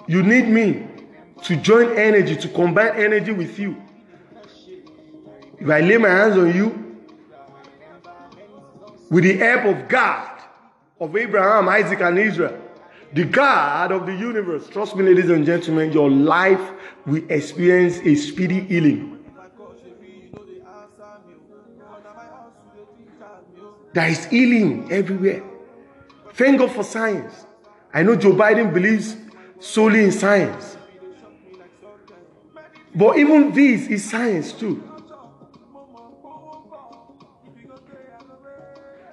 you 0.08 0.24
need 0.24 0.48
me 0.48 0.88
to 1.44 1.56
join 1.56 1.98
energy, 1.98 2.36
to 2.36 2.48
combine 2.50 2.96
energy 2.96 3.32
with 3.32 3.58
you, 3.58 3.82
if 5.60 5.70
I 5.70 5.80
lay 5.80 5.98
my 5.98 6.10
hands 6.10 6.38
on 6.38 6.54
you 6.54 6.98
with 9.10 9.24
the 9.24 9.38
help 9.38 9.66
of 9.66 9.88
God, 9.88 10.32
of 11.00 11.16
Abraham, 11.16 11.70
Isaac, 11.70 12.02
and 12.02 12.18
Israel, 12.20 12.62
the 13.14 13.24
God 13.24 13.92
of 13.92 14.06
the 14.06 14.14
universe. 14.14 14.68
Trust 14.68 14.96
me, 14.96 15.04
ladies 15.04 15.30
and 15.30 15.46
gentlemen, 15.46 15.92
your 15.92 16.10
life 16.10 16.72
will 17.06 17.24
experience 17.30 18.00
a 18.00 18.16
speedy 18.16 18.62
healing. 18.62 19.15
There 23.96 24.10
is 24.10 24.26
healing 24.26 24.92
everywhere. 24.92 25.42
Thank 26.34 26.60
God 26.60 26.74
for 26.74 26.84
science. 26.84 27.46
I 27.94 28.04
know 28.04 28.18
Joe 28.18 28.34
Biden 28.34 28.74
believes 28.74 29.16
solely 29.62 30.04
in 30.04 30.12
science. 30.12 30.76
But 32.94 33.18
even 33.18 33.54
this 33.54 33.88
is 33.88 34.04
science 34.04 34.52
too. 34.52 34.84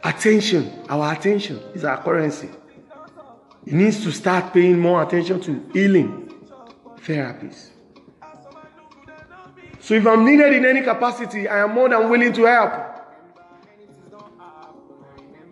Attention, 0.03 0.73
our 0.89 1.13
attention 1.13 1.61
is 1.75 1.85
our 1.85 2.03
currency. 2.03 2.51
It 3.65 3.75
needs 3.75 4.03
to 4.03 4.11
start 4.11 4.53
paying 4.53 4.81
more 4.81 5.01
attention 5.05 5.41
to 5.43 5.65
healing 5.73 6.35
therapies. 7.07 7.69
So 9.79 9.95
if 9.95 10.05
I'm 10.05 10.25
needed 10.25 10.55
in 10.55 10.67
any 10.67 10.83
capacity, 10.83 11.47
I 11.47 11.63
am 11.63 11.71
more 11.71 11.89
than 11.89 12.11
willing 12.11 12.33
to 12.33 12.45
help. 12.47 12.92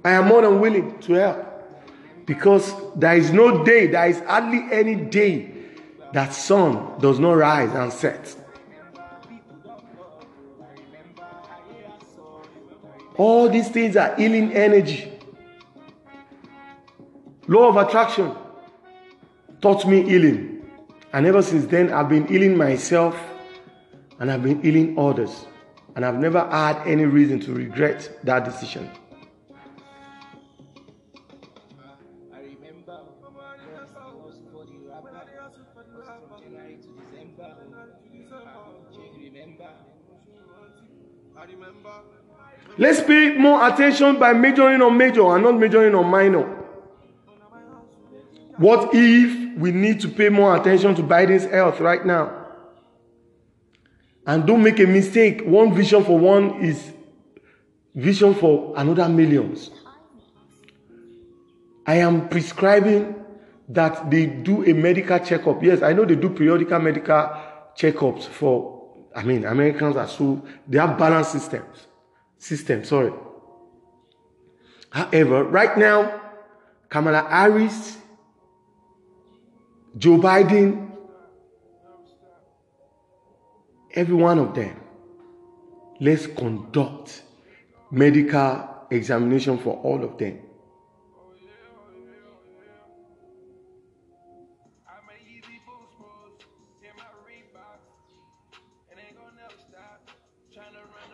I 0.05 0.13
am 0.13 0.29
more 0.29 0.43
than 0.43 0.61
willing 0.61 0.99
to 1.01 1.13
help. 1.15 1.47
Because 2.27 2.73
there 2.95 3.17
is 3.17 3.33
no 3.33 3.65
day, 3.65 3.87
there 3.87 4.07
is 4.07 4.21
hardly 4.21 4.63
any 4.71 4.95
day 4.95 5.53
that 6.13 6.33
sun 6.33 6.99
does 7.01 7.19
not 7.19 7.33
rise 7.33 7.73
and 7.73 7.93
set. 7.93 8.37
All 13.17 13.49
these 13.49 13.69
things 13.69 13.97
are 13.97 14.15
healing 14.17 14.53
energy. 14.53 15.13
Law 17.49 17.69
of 17.69 17.77
attraction 17.77 18.35
taught 19.61 19.87
me 19.87 20.03
healing. 20.03 20.71
And 21.13 21.27
ever 21.27 21.43
since 21.43 21.67
then, 21.67 21.93
I've 21.93 22.09
been 22.09 22.27
healing 22.29 22.57
myself 22.57 23.21
and 24.21 24.31
I've 24.31 24.43
been 24.43 24.63
healing 24.63 24.99
others. 24.99 25.47
And 25.97 26.05
I've 26.05 26.15
never 26.15 26.49
had 26.49 26.81
any 26.87 27.05
reason 27.05 27.41
to 27.41 27.53
regret 27.53 28.09
that 28.25 28.45
decision. 28.45 28.89
Let's 42.79 43.03
pay 43.03 43.37
more 43.37 43.67
attention 43.67 44.19
by 44.19 44.33
majoring 44.33 44.81
on 44.83 44.97
major 44.97 45.35
and 45.35 45.45
not 45.45 45.59
majoring 45.59 45.95
on 45.95 46.07
minor. 46.11 46.57
What 48.57 48.91
if 48.93 49.59
we 49.59 49.73
need 49.73 50.01
to 50.01 50.09
pay 50.09 50.29
more 50.29 50.57
attention 50.57 50.95
to 50.97 51.03
Biden's 51.03 51.51
health 51.51 51.81
right 51.81 52.05
now? 52.05 52.47
And 54.27 54.47
don't 54.47 54.63
make 54.63 54.79
a 54.81 54.87
mistake. 54.87 55.43
One 55.45 55.75
vision 55.75 56.05
for 56.05 56.19
one 56.19 56.63
is 56.63 56.93
vision 57.95 58.35
for 58.35 58.75
another 58.77 59.09
millions. 59.09 59.71
I 61.87 61.97
am 61.97 62.29
prescribing 62.29 63.17
that 63.69 64.11
they 64.11 64.27
do 64.27 64.65
a 64.65 64.75
medical 64.75 65.19
checkup. 65.19 65.63
Yes, 65.63 65.83
I 65.83 65.93
know 65.93 66.05
they 66.05 66.17
do 66.17 66.31
periodical 66.31 66.79
medical 66.79 67.31
checkups 67.77 68.25
for, 68.25 69.07
I 69.15 69.23
mean, 69.23 69.45
Americans 69.45 69.97
are 69.97 70.09
so, 70.09 70.43
they 70.69 70.79
have 70.79 70.99
balanced 70.99 71.33
systems. 71.33 71.87
System, 72.41 72.85
sorry. 72.85 73.13
However, 74.89 75.45
right 75.45 75.77
now, 75.77 76.23
Kamala 76.89 77.29
Harris, 77.29 77.99
Joe 79.97 80.17
Biden, 80.17 80.91
every 83.95 84.15
one 84.15 84.39
of 84.39 84.55
them, 84.55 84.75
let's 86.01 86.27
conduct 86.27 87.23
medical 87.91 88.87
examination 88.91 89.59
for 89.59 89.77
all 89.83 90.03
of 90.03 90.17
them. 90.17 90.39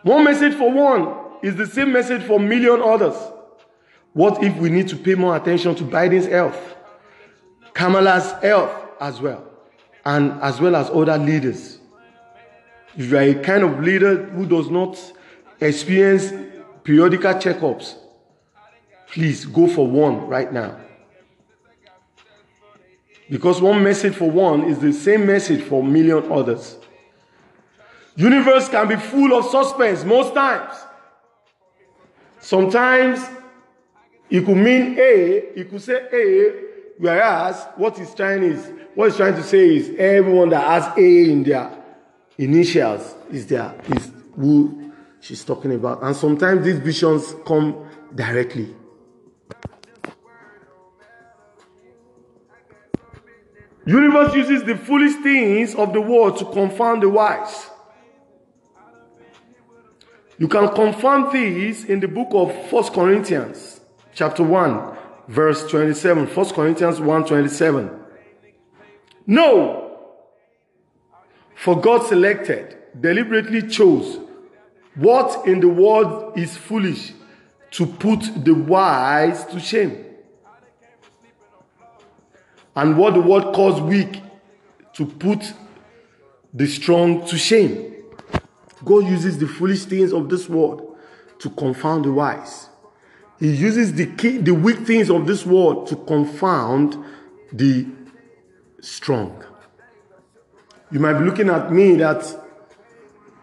One 0.03 0.23
message 0.23 0.53
for 0.53 0.71
one 0.71 1.15
is 1.41 1.55
the 1.55 1.65
same 1.65 1.91
message 1.91 2.23
for 2.23 2.39
million 2.39 2.81
others. 2.81 3.15
What 4.13 4.43
if 4.43 4.55
we 4.57 4.69
need 4.69 4.87
to 4.89 4.95
pay 4.95 5.15
more 5.15 5.35
attention 5.35 5.75
to 5.75 5.83
Biden's 5.83 6.27
health, 6.27 6.75
Kamala's 7.73 8.31
health 8.41 8.71
as 8.99 9.21
well, 9.21 9.43
and 10.05 10.41
as 10.41 10.59
well 10.59 10.75
as 10.75 10.89
other 10.89 11.17
leaders? 11.17 11.79
If 12.95 13.11
you 13.11 13.17
are 13.17 13.21
a 13.21 13.35
kind 13.35 13.63
of 13.63 13.79
leader 13.79 14.23
who 14.25 14.45
does 14.45 14.69
not 14.69 14.97
experience 15.61 16.33
periodical 16.83 17.33
checkups, 17.35 17.95
please 19.07 19.45
go 19.45 19.67
for 19.67 19.87
one 19.87 20.27
right 20.27 20.51
now. 20.51 20.79
Because 23.29 23.61
one 23.61 23.83
message 23.83 24.15
for 24.15 24.31
one 24.31 24.63
is 24.63 24.79
the 24.79 24.93
same 24.93 25.25
message 25.25 25.61
for 25.61 25.83
a 25.83 25.85
million 25.85 26.31
others. 26.31 26.77
Universe 28.17 28.67
can 28.67 28.87
be 28.87 28.95
full 28.95 29.31
of 29.37 29.45
suspense 29.45 30.03
most 30.03 30.33
times. 30.33 30.73
Sometimes 32.39 33.23
it 34.27 34.43
could 34.43 34.57
mean 34.57 34.97
A, 34.97 35.59
it 35.59 35.69
could 35.69 35.81
say 35.81 36.07
A, 36.11 36.51
whereas 36.97 37.63
what 37.75 37.95
he's 37.95 38.13
trying 38.15 38.41
is 38.41 38.71
what 38.95 39.09
he's 39.09 39.17
trying 39.17 39.35
to 39.35 39.43
say 39.43 39.75
is 39.75 39.95
everyone 39.99 40.49
that 40.49 40.63
has 40.65 40.97
A 40.97 41.31
in 41.31 41.43
their 41.43 41.71
initials 42.39 43.13
is 43.31 43.45
there 43.45 43.75
is 43.95 44.11
who 44.35 44.91
she's 45.19 45.45
talking 45.45 45.75
about. 45.75 46.01
And 46.01 46.15
sometimes 46.15 46.65
these 46.65 46.79
visions 46.79 47.35
come 47.45 47.87
directly. 48.15 48.75
Universe 53.85 54.33
uses 54.33 54.63
the 54.63 54.75
foolish 54.75 55.13
things 55.21 55.75
of 55.75 55.93
the 55.93 56.01
world 56.01 56.39
to 56.39 56.45
confound 56.45 57.03
the 57.03 57.09
wise. 57.09 57.69
You 60.39 60.47
can 60.47 60.69
confirm 60.69 61.31
this 61.31 61.85
in 61.85 61.99
the 61.99 62.07
book 62.07 62.27
of 62.31 62.69
First 62.69 62.93
Corinthians, 62.93 63.79
chapter 64.13 64.43
1, 64.43 64.95
verse 65.27 65.67
27. 65.67 66.27
1 66.27 66.49
Corinthians 66.49 66.99
1 66.99 67.25
27. 67.25 67.89
No! 69.25 69.97
For 71.55 71.79
God 71.81 72.05
selected, 72.05 72.77
deliberately 72.99 73.67
chose 73.67 74.19
what 74.93 75.47
in 75.47 75.59
the 75.59 75.69
world 75.69 76.37
is 76.37 76.55
foolish 76.55 77.13
to 77.71 77.87
put 77.87 78.45
the 78.45 78.53
wise 78.53 79.43
to 79.45 79.59
shame. 79.59 80.05
And 82.75 82.95
what 82.95 83.15
the 83.15 83.21
world 83.21 83.55
calls 83.55 83.81
weak 83.81 84.21
to 84.93 85.05
put 85.05 85.53
the 86.53 86.67
strong 86.67 87.25
to 87.25 87.37
shame. 87.37 87.95
God 88.83 89.05
uses 89.05 89.37
the 89.37 89.47
foolish 89.47 89.85
things 89.85 90.13
of 90.13 90.29
this 90.29 90.47
world 90.47 90.97
to 91.39 91.49
confound 91.49 92.05
the 92.05 92.11
wise. 92.11 92.69
He 93.39 93.51
uses 93.51 93.93
the 93.93 94.07
key, 94.07 94.37
the 94.37 94.53
weak 94.53 94.79
things 94.79 95.09
of 95.09 95.27
this 95.27 95.45
world 95.45 95.87
to 95.87 95.95
confound 95.95 96.97
the 97.51 97.87
strong. 98.81 99.43
You 100.91 100.99
might 100.99 101.13
be 101.13 101.25
looking 101.25 101.49
at 101.49 101.71
me 101.71 101.95
that 101.95 102.23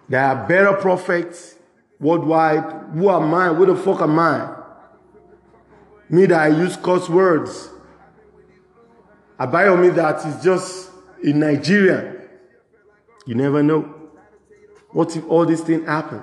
there 0.09 0.25
are 0.25 0.49
better 0.49 0.73
prophets 0.75 1.57
worldwide. 2.01 2.93
Who 2.95 3.11
am 3.11 3.33
I? 3.35 3.49
Who 3.49 3.67
the 3.67 3.77
fuck 3.77 4.01
am 4.01 4.19
I? 4.19 4.57
Me 6.09 6.27
that 6.27 6.41
I 6.41 6.49
use 6.49 6.77
curse 6.77 7.09
words. 7.09 7.71
I 9.39 9.47
buy 9.47 9.69
on 9.69 9.81
me 9.81 9.89
that 9.91 10.25
is 10.25 10.43
just 10.43 10.91
in 11.23 11.41
Nigeria. 11.41 12.23
You 13.27 13.35
never 13.35 13.63
know. 13.63 14.04
What 14.95 15.17
if 15.17 15.29
all 15.29 15.45
these 15.45 15.61
things 15.61 15.85
happen? 15.89 16.23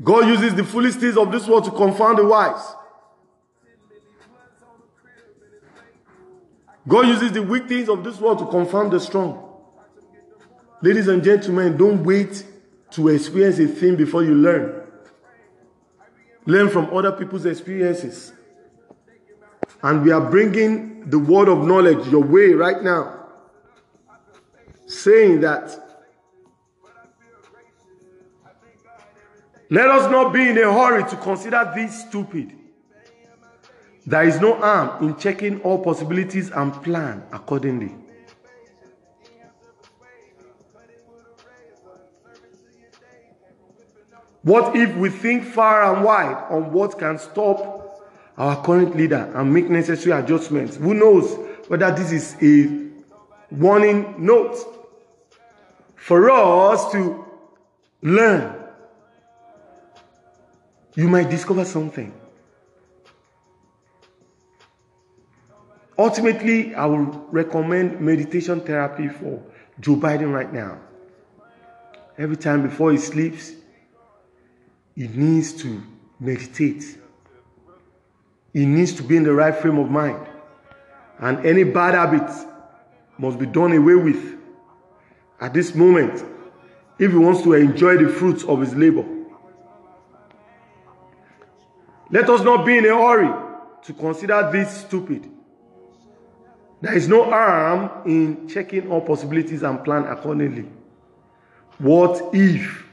God 0.00 0.28
uses 0.28 0.54
the 0.54 0.62
foolish 0.62 0.94
things 0.94 1.16
of 1.16 1.32
this 1.32 1.48
world 1.48 1.64
to 1.64 1.72
confound 1.72 2.18
the 2.18 2.24
wise. 2.24 2.74
God 6.86 7.08
uses 7.08 7.32
the 7.32 7.42
weak 7.42 7.66
things 7.66 7.88
of 7.88 8.04
this 8.04 8.20
world 8.20 8.38
to 8.38 8.46
confound 8.46 8.92
the 8.92 9.00
strong. 9.00 9.52
Ladies 10.80 11.08
and 11.08 11.24
gentlemen, 11.24 11.76
don't 11.76 12.04
wait 12.04 12.46
to 12.92 13.08
experience 13.08 13.58
a 13.58 13.66
thing 13.66 13.96
before 13.96 14.22
you 14.22 14.36
learn. 14.36 14.80
Learn 16.46 16.70
from 16.70 16.96
other 16.96 17.10
people's 17.10 17.46
experiences. 17.46 18.32
And 19.82 20.04
we 20.04 20.12
are 20.12 20.30
bringing 20.30 21.10
the 21.10 21.18
word 21.18 21.48
of 21.48 21.66
knowledge 21.66 22.06
your 22.06 22.22
way 22.22 22.52
right 22.52 22.80
now 22.80 23.19
saying 24.90 25.40
that 25.40 25.78
let 29.70 29.88
us 29.88 30.10
not 30.10 30.32
be 30.32 30.48
in 30.48 30.58
a 30.58 30.72
hurry 30.72 31.08
to 31.08 31.16
consider 31.16 31.72
this 31.76 32.06
stupid. 32.08 32.52
There 34.04 34.24
is 34.24 34.40
no 34.40 34.56
harm 34.56 35.04
in 35.04 35.16
checking 35.16 35.60
all 35.60 35.78
possibilities 35.78 36.50
and 36.50 36.72
plan 36.82 37.22
accordingly. 37.32 37.94
What 44.42 44.74
if 44.74 44.96
we 44.96 45.10
think 45.10 45.44
far 45.44 45.94
and 45.94 46.04
wide 46.04 46.46
on 46.50 46.72
what 46.72 46.98
can 46.98 47.18
stop 47.18 48.10
our 48.36 48.60
current 48.64 48.96
leader 48.96 49.30
and 49.36 49.54
make 49.54 49.68
necessary 49.70 50.18
adjustments? 50.18 50.76
Who 50.76 50.94
knows 50.94 51.38
whether 51.68 51.92
this 51.92 52.10
is 52.10 52.36
a 52.42 53.54
warning 53.54 54.16
note 54.18 54.79
for 56.00 56.30
us 56.30 56.90
to 56.92 57.26
learn. 58.00 58.56
You 60.94 61.08
might 61.08 61.28
discover 61.28 61.66
something. 61.66 62.12
Ultimately, 65.98 66.74
I 66.74 66.86
will 66.86 67.26
recommend 67.30 68.00
meditation 68.00 68.62
therapy 68.62 69.08
for 69.08 69.42
Joe 69.78 69.96
Biden 69.96 70.32
right 70.32 70.50
now. 70.50 70.78
Every 72.16 72.36
time 72.36 72.62
before 72.62 72.92
he 72.92 72.98
sleeps, 72.98 73.52
he 74.96 75.06
needs 75.06 75.52
to 75.62 75.82
meditate. 76.18 76.96
He 78.54 78.64
needs 78.64 78.94
to 78.94 79.02
be 79.02 79.18
in 79.18 79.24
the 79.24 79.34
right 79.34 79.54
frame 79.54 79.78
of 79.78 79.90
mind. 79.90 80.26
And 81.18 81.44
any 81.44 81.64
bad 81.64 81.92
habits 81.94 82.46
must 83.18 83.38
be 83.38 83.44
done 83.44 83.72
away 83.72 83.96
with 83.96 84.39
at 85.40 85.54
this 85.54 85.74
moment 85.74 86.24
if 86.98 87.10
he 87.10 87.16
wants 87.16 87.42
to 87.42 87.54
enjoy 87.54 87.96
the 87.96 88.08
fruits 88.08 88.44
of 88.44 88.60
his 88.60 88.74
labor. 88.74 89.04
Let 92.10 92.28
us 92.28 92.42
not 92.42 92.66
be 92.66 92.76
in 92.76 92.84
a 92.84 92.94
hurry 92.94 93.32
to 93.84 93.92
consider 93.94 94.50
this 94.52 94.82
stupid. 94.82 95.30
There 96.82 96.94
is 96.94 97.08
no 97.08 97.24
harm 97.24 97.90
in 98.06 98.48
checking 98.48 98.90
all 98.90 99.00
possibilities 99.00 99.62
and 99.62 99.82
plan 99.84 100.04
accordingly. 100.04 100.68
What 101.78 102.34
if 102.34 102.84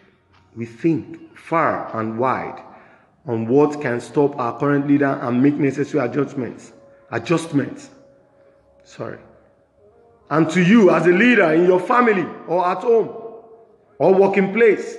we 0.55 0.65
think 0.65 1.37
far 1.37 1.99
and 1.99 2.17
wide 2.17 2.63
on 3.25 3.47
what 3.47 3.81
can 3.81 3.99
stop 3.99 4.37
our 4.39 4.57
current 4.57 4.87
leader 4.87 5.19
and 5.21 5.43
make 5.43 5.55
necessary 5.55 6.05
adjustments? 6.05 6.71
Adjustments. 7.11 7.89
Sorry 8.83 9.19
and 10.29 10.49
to 10.49 10.61
you 10.61 10.91
as 10.91 11.05
a 11.05 11.11
leader 11.11 11.53
in 11.53 11.65
your 11.65 11.79
family 11.79 12.25
or 12.47 12.67
at 12.67 12.79
home 12.79 13.09
or 13.97 14.13
working 14.13 14.53
place, 14.53 14.97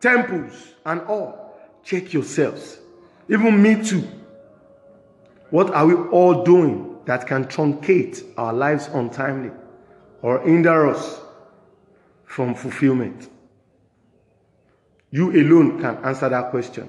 temples 0.00 0.74
and 0.86 1.00
all. 1.02 1.58
Check 1.82 2.12
yourselves. 2.12 2.78
Even 3.28 3.62
me 3.62 3.82
too. 3.82 4.06
What 5.50 5.70
are 5.70 5.86
we 5.86 5.94
all 5.94 6.44
doing 6.44 6.98
that 7.06 7.26
can 7.26 7.46
truncate 7.46 8.24
our 8.36 8.52
lives 8.52 8.88
untimely 8.92 9.50
or 10.22 10.40
hinder 10.40 10.88
us 10.88 11.20
from 12.24 12.54
fulfillment? 12.54 13.28
You 15.10 15.30
alone 15.32 15.80
can 15.80 15.96
answer 16.04 16.28
that 16.28 16.50
question. 16.50 16.88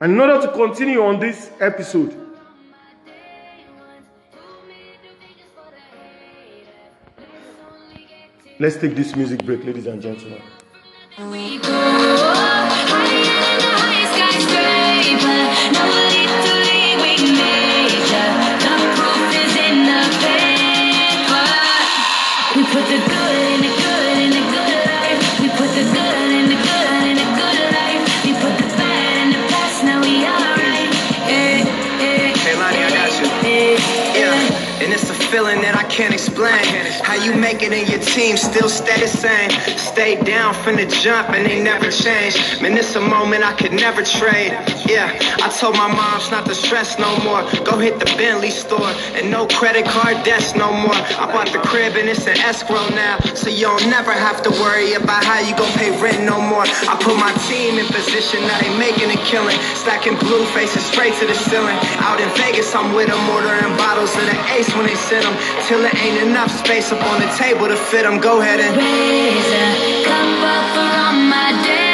And 0.00 0.12
in 0.12 0.20
order 0.20 0.42
to 0.46 0.52
continue 0.52 1.02
on 1.02 1.18
this 1.20 1.50
episode, 1.60 2.21
let's 8.62 8.76
take 8.76 8.94
this 8.94 9.16
music 9.16 9.44
break, 9.44 9.64
ladies 9.64 9.86
and 9.86 10.00
gentlemen. 10.00 10.40
Explain. 36.32 36.64
How 37.04 37.14
you 37.14 37.34
make 37.34 37.62
it 37.62 37.72
in 37.72 37.86
your 37.90 38.00
team 38.00 38.36
still 38.36 38.68
stay 38.68 38.98
the 39.00 39.08
same. 39.08 39.50
Stay 39.76 40.16
down 40.22 40.54
from 40.54 40.76
the 40.76 40.86
jump 40.86 41.30
and 41.30 41.44
they 41.44 41.62
never 41.62 41.90
change. 41.90 42.34
Man, 42.60 42.76
it's 42.76 42.94
a 42.96 43.00
moment 43.00 43.44
I 43.44 43.52
could 43.52 43.72
never 43.72 44.02
trade. 44.02 44.52
Yeah, 44.88 45.12
I 45.42 45.48
told 45.48 45.76
my 45.76 45.88
moms 45.88 46.30
not 46.30 46.46
to 46.46 46.54
stress 46.54 46.98
no 46.98 47.10
more. 47.20 47.42
Go 47.64 47.78
hit 47.78 47.98
the 47.98 48.06
Bentley 48.16 48.50
store 48.50 48.92
and 49.16 49.30
no 49.30 49.46
credit 49.46 49.84
card 49.84 50.24
debts 50.24 50.54
no 50.54 50.72
more. 50.72 50.94
I 50.94 51.28
bought 51.32 51.52
the 51.52 51.58
crib 51.58 51.96
and 51.96 52.08
it's 52.08 52.26
an 52.26 52.38
escrow 52.38 52.88
now, 52.90 53.18
so 53.34 53.50
you 53.50 53.66
don't 53.66 53.88
never 53.88 54.12
have 54.12 54.42
to 54.42 54.50
worry 54.62 54.94
about 54.94 55.24
how 55.24 55.40
you 55.40 55.54
gon' 55.56 55.72
pay 55.76 55.90
rent 56.00 56.24
no 56.24 56.40
more. 56.40 56.64
I 56.64 56.96
put 57.00 57.16
my 57.16 57.32
team 57.48 57.78
in 57.78 57.86
position, 57.86 58.40
now 58.48 58.58
they 58.60 58.72
making 58.78 59.10
a 59.10 59.20
killing. 59.28 59.56
Stacking 59.76 60.16
blue 60.16 60.44
faces 60.56 60.84
straight 60.84 61.14
to 61.20 61.26
the 61.26 61.34
ceiling. 61.34 61.76
Out 62.00 62.20
in 62.20 62.28
Vegas, 62.40 62.74
I'm 62.74 62.94
with 62.94 63.08
them, 63.08 63.20
ordering 63.30 63.76
bottles 63.76 64.14
of 64.16 64.24
the 64.24 64.36
ace 64.56 64.72
when 64.74 64.86
they 64.86 64.96
send 64.96 65.24
them. 65.24 65.36
Till 65.68 65.84
it 65.84 65.94
ain't 65.94 66.21
enough 66.22 66.50
space 66.50 66.92
up 66.92 67.02
on 67.04 67.20
the 67.20 67.30
table 67.36 67.66
to 67.68 67.76
fit 67.76 68.04
them. 68.04 68.20
Go 68.20 68.40
ahead 68.40 68.60
and 68.60 68.76
Raise 68.76 69.50
a 69.66 70.04
cup 70.04 70.42
up 70.54 70.64
for 70.74 70.88
all 71.02 71.18
my 71.34 71.50
day 71.66 71.91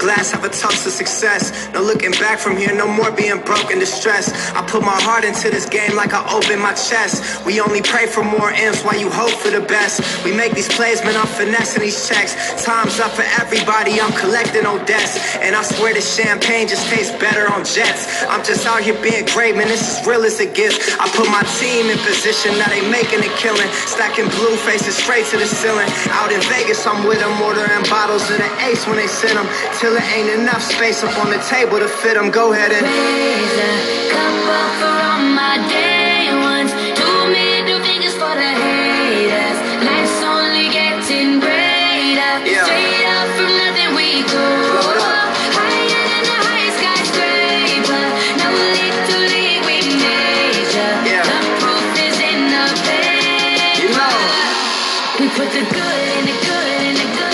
glass, 0.00 0.32
have 0.32 0.42
a 0.42 0.48
toast 0.48 0.82
to 0.84 0.90
success. 0.90 1.52
No 1.74 1.82
looking 1.82 2.12
back 2.12 2.40
from 2.40 2.56
here, 2.56 2.74
no 2.74 2.88
more 2.88 3.12
being 3.12 3.38
broke 3.44 3.70
and 3.70 3.78
distressed. 3.78 4.32
I 4.56 4.64
put 4.66 4.82
my 4.82 4.96
heart 5.04 5.24
into 5.24 5.50
this 5.50 5.68
game 5.68 5.94
like 5.94 6.12
I 6.16 6.24
open 6.32 6.58
my 6.58 6.72
chest. 6.72 7.44
We 7.44 7.60
only 7.60 7.82
pray 7.82 8.06
for 8.08 8.24
more 8.24 8.50
M's 8.50 8.82
while 8.82 8.98
you 8.98 9.10
hope 9.12 9.36
for 9.36 9.50
the 9.52 9.60
best. 9.60 10.00
We 10.24 10.32
make 10.32 10.56
these 10.56 10.68
plays, 10.72 11.04
man, 11.04 11.14
I'm 11.14 11.28
finessing 11.28 11.82
these 11.84 12.08
checks. 12.08 12.32
Time's 12.64 12.98
up 12.98 13.12
for 13.12 13.28
everybody, 13.38 14.00
I'm 14.00 14.16
collecting 14.16 14.64
Odets. 14.64 15.20
And 15.44 15.54
I 15.54 15.62
swear 15.62 15.92
this 15.92 16.08
champagne 16.16 16.66
just 16.66 16.88
tastes 16.88 17.12
better 17.20 17.46
on 17.52 17.64
jets. 17.64 18.24
I'm 18.24 18.42
just 18.42 18.66
out 18.66 18.80
here 18.80 18.96
being 19.04 19.28
great, 19.36 19.54
man, 19.54 19.68
this 19.68 19.84
is 19.84 20.06
real 20.08 20.24
as 20.24 20.40
it 20.40 20.56
gets. 20.56 20.96
I 20.96 21.06
put 21.12 21.28
my 21.28 21.44
team 21.60 21.92
in 21.92 21.98
position, 22.00 22.56
now 22.56 22.72
they 22.72 22.80
making 22.88 23.20
a 23.20 23.30
killing. 23.36 23.68
Stacking 23.84 24.28
blue 24.40 24.56
faces 24.64 24.96
straight 24.96 25.26
to 25.28 25.36
the 25.36 25.46
ceiling. 25.46 25.88
Out 26.16 26.32
in 26.32 26.40
Vegas, 26.48 26.86
I'm 26.86 27.04
with 27.04 27.20
them, 27.20 27.36
ordering 27.44 27.84
bottles 27.92 28.24
of 28.30 28.38
the 28.40 28.50
ace 28.64 28.86
when 28.88 28.96
they 28.96 29.06
send 29.06 29.36
them. 29.36 29.48
It 29.96 30.02
ain't 30.14 30.40
enough 30.40 30.62
space 30.62 31.02
up 31.02 31.16
on 31.18 31.30
the 31.30 31.38
table 31.48 31.78
to 31.78 31.88
fit 31.88 32.14
them. 32.14 32.30
Go 32.30 32.52
ahead 32.52 32.72
and. 32.72 32.82
Raise 32.84 33.56
a 33.58 33.72
cup 34.12 34.48
up 34.60 34.70
for 34.80 34.96
all 35.08 35.22
my 35.34 35.56
day 35.68 36.30
ones. 36.36 36.72
Two 36.98 37.18
middle 37.32 37.80
fingers 37.82 38.14
for 38.14 38.34
the 38.34 38.50
haters. 38.62 39.58
Life's 39.86 40.20
only 40.22 40.68
getting 40.70 41.40
greater. 41.40 42.34
Yeah. 42.46 42.64
Straight 42.66 43.06
up 43.16 43.28
from 43.36 43.50
nothing 43.62 43.90
we 43.98 44.22
go. 44.28 44.46
Up. 45.00 45.32
Higher 45.58 46.02
than 46.10 46.22
the 46.28 46.38
highest 46.46 46.76
skyscraper. 46.80 48.04
No 48.40 48.48
league 48.74 49.64
we 49.66 49.78
measure. 50.02 50.94
Yeah. 51.08 51.24
The 51.26 51.38
proof 51.62 51.88
is 52.06 52.16
in 52.20 52.40
the 52.54 52.66
paper. 52.86 53.82
You 53.82 53.88
know. 53.96 54.14
We 55.18 55.26
put 55.34 55.48
the 55.56 55.64
good 55.66 56.00
in 56.18 56.24
the 56.30 56.36
good 56.46 56.68
in 56.88 56.94
the 57.00 57.08
good 57.16 57.29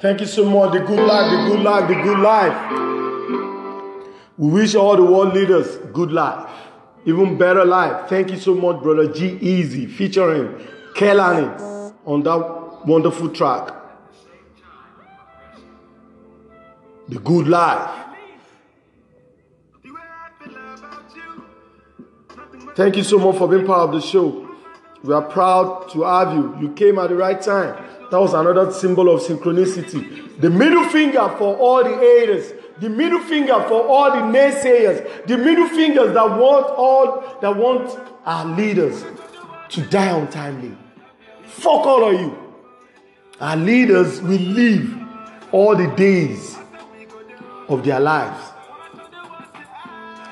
Thank 0.00 0.20
you 0.22 0.26
so 0.26 0.44
much. 0.48 0.72
The 0.72 0.80
good 0.80 0.98
life, 0.98 1.30
the 1.30 1.54
good 1.54 1.62
life, 1.62 1.88
the 1.88 1.94
good 1.94 2.18
life. 2.20 2.56
We 4.38 4.50
wish 4.50 4.74
all 4.74 4.96
the 4.96 5.04
world 5.04 5.34
leaders 5.34 5.76
good 5.92 6.10
life, 6.10 6.50
even 7.04 7.36
better 7.36 7.66
life. 7.66 8.08
Thank 8.08 8.30
you 8.30 8.38
so 8.38 8.54
much, 8.54 8.82
brother 8.82 9.12
G-Eazy, 9.12 9.90
featuring 9.90 10.66
Kehlani 10.94 11.92
on 12.06 12.22
that 12.22 12.86
wonderful 12.86 13.28
track. 13.28 13.74
The 17.08 17.18
good 17.18 17.48
life. 17.48 18.06
Thank 22.74 22.96
you 22.96 23.02
so 23.02 23.18
much 23.18 23.36
for 23.36 23.48
being 23.48 23.66
part 23.66 23.90
of 23.90 23.92
the 23.92 24.00
show. 24.00 24.48
We 25.02 25.12
are 25.12 25.20
proud 25.20 25.90
to 25.90 26.02
have 26.04 26.32
you. 26.32 26.56
You 26.58 26.72
came 26.72 26.98
at 26.98 27.10
the 27.10 27.16
right 27.16 27.40
time. 27.42 27.89
That 28.10 28.20
was 28.20 28.34
another 28.34 28.72
symbol 28.72 29.08
of 29.14 29.20
synchronicity. 29.20 30.40
The 30.40 30.50
middle 30.50 30.84
finger 30.84 31.28
for 31.38 31.56
all 31.56 31.84
the 31.84 31.96
haters. 31.96 32.52
The 32.80 32.88
middle 32.88 33.20
finger 33.20 33.54
for 33.68 33.86
all 33.86 34.10
the 34.10 34.38
naysayers. 34.38 35.26
The 35.26 35.38
middle 35.38 35.68
fingers 35.68 36.14
that 36.14 36.28
want 36.28 36.66
all 36.66 37.38
that 37.40 37.56
want 37.56 37.98
our 38.26 38.44
leaders 38.56 39.04
to 39.70 39.82
die 39.82 40.18
untimely. 40.18 40.76
Fuck 41.44 41.86
all 41.86 42.12
of 42.12 42.20
you. 42.20 42.36
Our 43.40 43.56
leaders 43.56 44.20
will 44.20 44.40
live 44.40 44.96
all 45.52 45.76
the 45.76 45.88
days 45.94 46.56
of 47.68 47.84
their 47.84 48.00
lives 48.00 48.52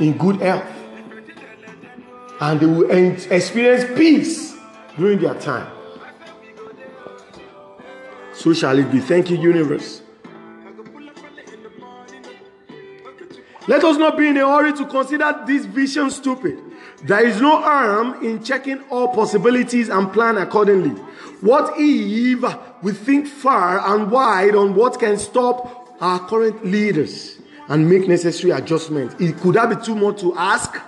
in 0.00 0.16
good 0.18 0.36
health 0.40 0.66
and 2.40 2.60
they 2.60 2.66
will 2.66 2.90
experience 2.90 3.84
peace 3.96 4.54
during 4.96 5.20
their 5.20 5.34
time. 5.34 5.77
So 8.38 8.54
shall 8.54 8.78
it 8.78 8.92
be. 8.92 9.00
Thank 9.00 9.30
you, 9.30 9.36
universe. 9.36 10.00
Let 13.66 13.82
us 13.82 13.98
not 13.98 14.16
be 14.16 14.28
in 14.28 14.36
a 14.36 14.46
hurry 14.46 14.72
to 14.74 14.86
consider 14.86 15.42
this 15.44 15.66
vision 15.66 16.08
stupid. 16.10 16.56
There 17.02 17.26
is 17.26 17.40
no 17.40 17.60
harm 17.60 18.24
in 18.24 18.44
checking 18.44 18.80
all 18.90 19.08
possibilities 19.08 19.88
and 19.88 20.12
plan 20.12 20.38
accordingly. 20.38 20.90
What 21.40 21.74
if 21.76 22.82
we 22.82 22.92
think 22.92 23.26
far 23.26 23.92
and 23.92 24.08
wide 24.08 24.54
on 24.54 24.76
what 24.76 25.00
can 25.00 25.18
stop 25.18 25.96
our 26.00 26.20
current 26.28 26.64
leaders 26.64 27.40
and 27.68 27.90
make 27.90 28.06
necessary 28.06 28.52
adjustments? 28.52 29.16
It 29.18 29.36
could 29.38 29.56
that 29.56 29.68
be 29.68 29.84
too 29.84 29.96
much 29.96 30.20
to 30.20 30.36
ask? 30.36 30.80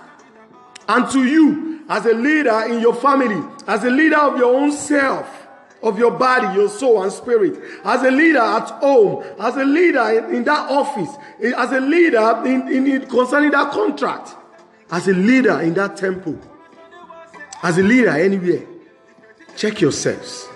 And 0.87 1.09
to 1.11 1.25
you, 1.25 1.83
as 1.89 2.05
a 2.05 2.13
leader 2.13 2.61
in 2.69 2.79
your 2.79 2.95
family, 2.95 3.45
as 3.67 3.83
a 3.83 3.89
leader 3.89 4.19
of 4.19 4.37
your 4.37 4.55
own 4.55 4.71
self, 4.71 5.40
of 5.83 5.97
your 5.97 6.11
body, 6.11 6.55
your 6.55 6.69
soul, 6.69 7.01
and 7.03 7.11
spirit, 7.11 7.59
as 7.83 8.03
a 8.03 8.11
leader 8.11 8.39
at 8.39 8.69
home, 8.69 9.23
as 9.39 9.55
a 9.55 9.65
leader 9.65 10.27
in, 10.31 10.43
that 10.43 10.69
office, 10.69 11.09
eh, 11.41 11.51
as 11.57 11.71
a 11.71 11.79
leader 11.79 12.41
in, 12.45 12.67
in, 12.71 12.87
in 12.87 13.07
concerning 13.07 13.51
that 13.51 13.71
contract, 13.71 14.35
as 14.91 15.07
a 15.07 15.13
leader 15.13 15.59
in 15.61 15.73
that 15.73 15.97
temple, 15.97 16.39
as 17.63 17.77
a 17.77 17.83
leader 17.83 18.09
anywhere, 18.09 18.65
check 19.55 19.81
yourselves. 19.81 20.47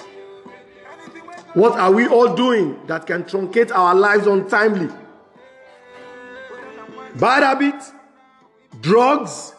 What 1.54 1.80
are 1.80 1.92
we 1.92 2.06
all 2.08 2.36
doing 2.36 2.86
that 2.88 3.08
can 3.08 3.24
truncate 3.24 3.72
our 3.72 3.96
lives 3.96 4.28
untimely? 4.28 4.94
Bad 7.16 7.44
habits, 7.44 7.94
drugs, 8.82 9.55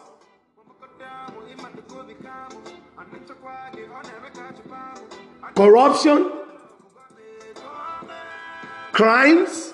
corruption, 5.57 6.31
crimes. 8.91 9.73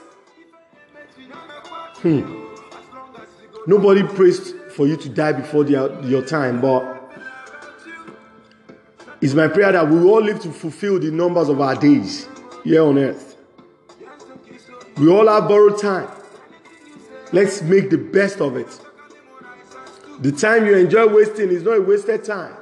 Hmm. 2.02 2.46
Nobody 3.68 4.04
prays 4.04 4.54
for 4.76 4.88
you 4.88 4.96
to 4.96 5.10
die 5.10 5.34
before 5.34 5.66
their, 5.66 6.02
your 6.04 6.26
time, 6.26 6.62
but 6.62 7.02
it's 9.20 9.34
my 9.34 9.50
prayer 9.50 9.74
that 9.74 9.90
we 9.90 10.02
all 10.04 10.22
live 10.22 10.40
to 10.42 10.52
fulfill 10.52 11.00
the 11.00 11.12
numbers 11.12 11.50
of 11.50 11.60
our 11.60 11.76
days 11.76 12.30
here 12.64 12.84
on 12.84 12.98
earth. 12.98 13.36
We 14.98 15.10
all 15.10 15.28
have 15.28 15.50
borrowed 15.50 15.80
time. 15.80 16.08
Let's 17.34 17.62
make 17.62 17.90
the 17.90 17.98
best 17.98 18.40
of 18.40 18.56
it. 18.56 18.80
The 20.20 20.32
time 20.32 20.66
you 20.66 20.78
enjoy 20.78 21.08
wasting 21.14 21.50
is 21.50 21.64
not 21.64 21.78
a 21.78 21.82
wasted 21.82 22.24
time. 22.24 22.56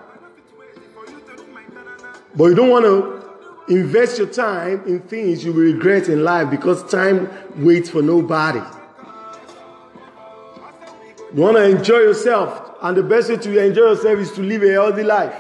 But 2.36 2.46
you 2.46 2.56
don't 2.56 2.70
want 2.70 2.86
to 2.86 3.74
invest 3.74 4.18
your 4.18 4.28
time 4.28 4.84
in 4.88 5.02
things 5.02 5.44
you 5.44 5.54
will 5.54 5.64
regret 5.64 6.08
in 6.10 6.24
life 6.24 6.50
because 6.50 6.90
time 6.90 7.30
waits 7.58 7.90
for 7.90 8.02
nobody. 8.02 8.62
You 11.34 11.42
want 11.42 11.58
to 11.58 11.64
enjoy 11.64 12.00
yourself, 12.00 12.78
and 12.82 12.98
the 12.98 13.04
best 13.04 13.30
way 13.30 13.38
to 13.38 13.64
enjoy 13.64 13.82
yourself 13.82 14.20
is 14.20 14.32
to 14.34 14.42
live 14.42 14.64
a 14.64 14.72
healthy 14.72 15.04
life. 15.04 15.36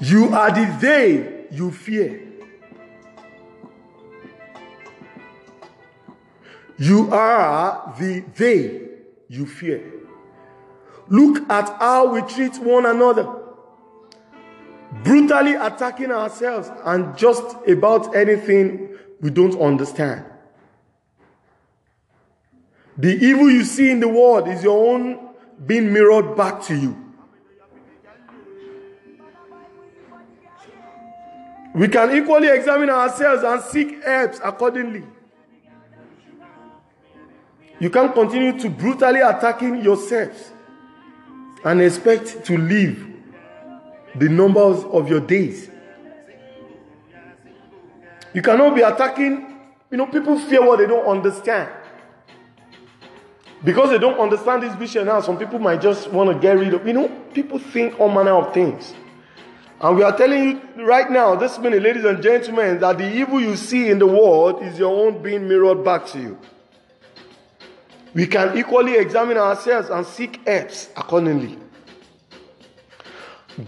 You 0.00 0.34
are 0.34 0.50
the 0.50 0.78
they 0.80 1.46
you 1.50 1.70
fear. 1.70 2.29
You 6.80 7.12
are 7.12 7.94
the 7.98 8.20
they 8.38 8.80
you 9.28 9.44
fear. 9.44 9.82
Look 11.08 11.48
at 11.50 11.68
how 11.78 12.14
we 12.14 12.22
treat 12.22 12.56
one 12.56 12.86
another. 12.86 13.28
Brutally 15.04 15.56
attacking 15.56 16.10
ourselves 16.10 16.70
and 16.86 17.14
just 17.18 17.44
about 17.68 18.16
anything 18.16 18.96
we 19.20 19.28
don't 19.28 19.60
understand. 19.60 20.24
The 22.96 23.14
evil 23.14 23.50
you 23.50 23.64
see 23.64 23.90
in 23.90 24.00
the 24.00 24.08
world 24.08 24.48
is 24.48 24.64
your 24.64 24.94
own 24.94 25.34
being 25.66 25.92
mirrored 25.92 26.34
back 26.34 26.62
to 26.62 26.74
you. 26.74 26.96
We 31.74 31.88
can 31.88 32.16
equally 32.16 32.48
examine 32.48 32.88
ourselves 32.88 33.42
and 33.42 33.60
seek 33.60 34.02
helps 34.02 34.40
accordingly. 34.42 35.04
You 37.80 37.88
can't 37.88 38.12
continue 38.12 38.58
to 38.60 38.68
brutally 38.68 39.20
attacking 39.20 39.82
yourselves 39.82 40.52
and 41.64 41.80
expect 41.80 42.44
to 42.44 42.58
live 42.58 43.06
the 44.14 44.28
numbers 44.28 44.84
of 44.84 45.08
your 45.08 45.20
days. 45.20 45.70
You 48.34 48.42
cannot 48.42 48.74
be 48.74 48.82
attacking, 48.82 49.58
you 49.90 49.96
know, 49.96 50.06
people 50.06 50.38
fear 50.38 50.64
what 50.64 50.78
they 50.78 50.86
don't 50.86 51.06
understand. 51.06 51.70
Because 53.64 53.90
they 53.90 53.98
don't 53.98 54.18
understand 54.18 54.62
this 54.62 54.74
vision 54.74 55.06
now, 55.06 55.20
some 55.20 55.38
people 55.38 55.58
might 55.58 55.80
just 55.80 56.10
want 56.10 56.30
to 56.30 56.38
get 56.38 56.58
rid 56.58 56.72
of, 56.74 56.86
you 56.86 56.92
know, 56.92 57.08
people 57.34 57.58
think 57.58 57.98
all 57.98 58.10
manner 58.10 58.32
of 58.32 58.54
things. 58.54 58.94
And 59.80 59.96
we 59.96 60.02
are 60.02 60.16
telling 60.16 60.60
you 60.76 60.84
right 60.84 61.10
now, 61.10 61.34
this 61.34 61.58
minute, 61.58 61.82
ladies 61.82 62.04
and 62.04 62.22
gentlemen, 62.22 62.78
that 62.80 62.98
the 62.98 63.10
evil 63.10 63.40
you 63.40 63.56
see 63.56 63.88
in 63.88 63.98
the 63.98 64.06
world 64.06 64.62
is 64.62 64.78
your 64.78 64.94
own 64.94 65.22
being 65.22 65.48
mirrored 65.48 65.82
back 65.82 66.06
to 66.08 66.20
you. 66.20 66.38
We 68.14 68.26
can 68.26 68.58
equally 68.58 68.96
examine 68.96 69.36
ourselves 69.36 69.88
and 69.88 70.04
seek 70.04 70.46
helps 70.46 70.88
accordingly. 70.96 71.58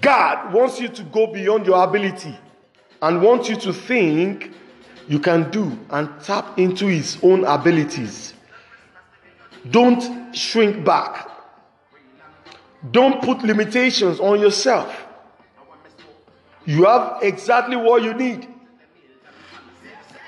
God 0.01 0.53
wants 0.53 0.81
you 0.81 0.89
to 0.89 1.03
go 1.05 1.27
beyond 1.27 1.67
your 1.67 1.83
ability 1.83 2.37
and 3.01 3.23
wants 3.23 3.49
you 3.49 3.57
to 3.57 3.73
think 3.73 4.53
you 5.09 5.19
can 5.19 5.51
do 5.51 5.79
and 5.91 6.09
tap 6.23 6.59
into 6.59 6.87
His 6.87 7.19
own 7.23 7.45
abilities. 7.45 8.35
Don't 9.71 10.35
shrink 10.35 10.85
back. 10.85 11.29
Don't 12.91 13.23
put 13.23 13.43
limitations 13.43 14.19
on 14.19 14.41
yourself. 14.41 15.07
You 16.65 16.85
have 16.85 17.19
exactly 17.23 17.77
what 17.77 18.03
you 18.03 18.15
need. 18.15 18.49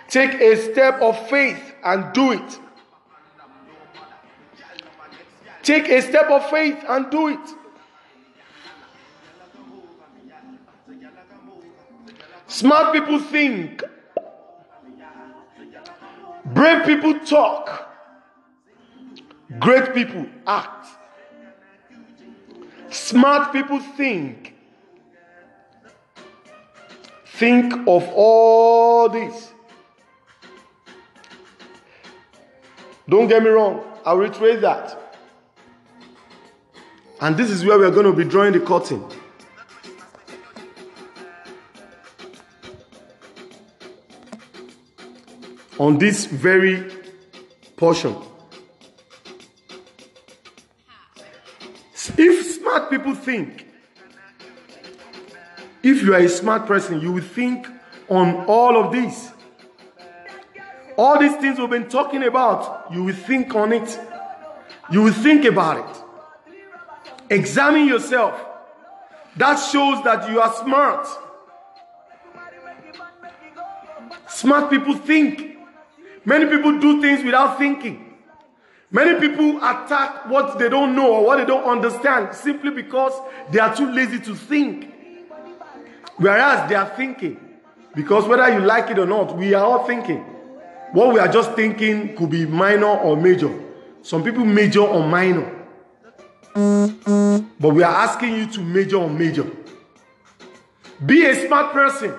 Take 0.09 0.35
a 0.35 0.57
step 0.57 1.01
of 1.01 1.29
faith 1.29 1.75
and 1.85 2.13
do 2.13 2.33
it. 2.33 2.61
Take 5.65 5.89
a 5.89 6.03
step 6.03 6.31
of 6.31 6.49
faith 6.51 6.85
and 6.87 7.11
do 7.11 7.29
it. 7.29 7.55
Smart 12.47 12.93
people 12.93 13.19
think. 13.19 13.83
Brave 16.45 16.85
people 16.85 17.19
talk. 17.21 17.91
Great 19.59 19.95
people 19.95 20.27
act. 20.47 20.87
Smart 22.91 23.53
people 23.53 23.81
think. 23.81 24.55
Think 27.25 27.73
of 27.89 28.09
all 28.15 29.09
this. 29.09 29.53
Don't 33.09 33.29
get 33.29 33.43
me 33.43 33.49
wrong, 33.49 33.83
I'll 34.05 34.17
reiterate 34.17 34.61
that. 34.61 35.04
And 37.21 37.37
this 37.37 37.51
is 37.51 37.65
where 37.65 37.79
we 37.79 37.85
are 37.85 37.91
going 37.91 38.07
to 38.07 38.13
be 38.13 38.25
drawing 38.25 38.53
the 38.53 38.61
curtain. 38.61 39.05
On 45.79 45.99
this 45.99 46.27
very 46.27 46.91
portion. 47.77 48.17
If 52.17 52.47
smart 52.47 52.91
people 52.91 53.15
think, 53.15 53.67
if 55.83 56.03
you 56.03 56.15
are 56.15 56.21
a 56.21 56.29
smart 56.29 56.67
person, 56.67 57.01
you 57.01 57.13
will 57.13 57.23
think 57.23 57.67
on 58.09 58.47
all 58.47 58.77
of 58.77 58.93
this. 58.93 59.31
All 60.97 61.19
these 61.19 61.35
things 61.37 61.59
we've 61.59 61.69
been 61.69 61.89
talking 61.89 62.23
about, 62.23 62.93
you 62.93 63.03
will 63.05 63.15
think 63.15 63.55
on 63.55 63.73
it. 63.73 63.99
You 64.93 65.03
will 65.03 65.13
think 65.13 65.45
about 65.45 65.79
it. 65.79 65.94
Examine 67.35 67.89
yourself. 67.89 68.41
That 69.37 69.57
shows 69.57 70.05
that 70.05 70.31
you 70.31 70.41
are 70.41 70.55
smart. 70.55 71.05
Smart 74.29 74.71
people 74.71 74.95
think. 74.95 75.59
Many 76.25 76.47
people 76.47 76.79
do 76.79 77.01
things 77.03 77.25
without 77.25 77.59
thinking. 77.59 78.15
Many 78.89 79.19
people 79.19 79.57
attack 79.57 80.31
what 80.31 80.61
they 80.61 80.69
don't 80.69 80.95
know 80.95 81.13
or 81.13 81.25
what 81.27 81.39
they 81.39 81.45
don't 81.45 81.65
understand 81.65 82.37
simply 82.37 82.71
because 82.71 83.13
they 83.51 83.59
are 83.59 83.75
too 83.75 83.91
lazy 83.91 84.21
to 84.21 84.35
think. 84.37 84.95
Whereas 86.19 86.69
they 86.69 86.77
are 86.77 86.89
thinking. 86.97 87.41
Because 87.97 88.29
whether 88.29 88.49
you 88.53 88.61
like 88.61 88.91
it 88.91 88.99
or 89.01 89.07
not, 89.07 89.37
we 89.37 89.55
are 89.55 89.65
all 89.65 89.87
thinking. 89.89 90.21
What 90.93 91.13
we 91.13 91.19
are 91.19 91.27
just 91.27 91.55
thinking 91.55 92.15
could 92.15 92.31
be 92.31 92.47
minor 92.47 92.87
or 92.87 93.17
major. 93.17 93.53
Some 94.03 94.23
people 94.23 94.45
major 94.45 94.83
or 94.83 95.05
minor. 95.05 95.51
But 97.59 97.71
we 97.71 97.83
are 97.83 97.95
asking 97.95 98.35
you 98.35 98.47
to 98.53 98.61
major 98.61 98.99
on 98.99 99.17
major. 99.17 99.51
Be 101.05 101.27
a 101.27 101.47
smart 101.47 101.73
person. 101.73 102.15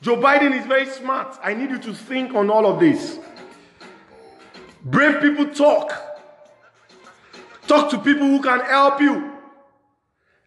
Joe 0.00 0.16
Biden 0.16 0.58
is 0.58 0.66
very 0.66 0.86
smart. 0.86 1.38
I 1.42 1.54
need 1.54 1.70
you 1.70 1.78
to 1.78 1.94
think 1.94 2.34
on 2.34 2.50
all 2.50 2.66
of 2.66 2.80
this. 2.80 3.18
Brave 4.84 5.20
people 5.20 5.46
talk. 5.46 5.92
Talk 7.66 7.90
to 7.90 7.98
people 7.98 8.26
who 8.26 8.42
can 8.42 8.60
help 8.60 9.00
you. 9.00 9.32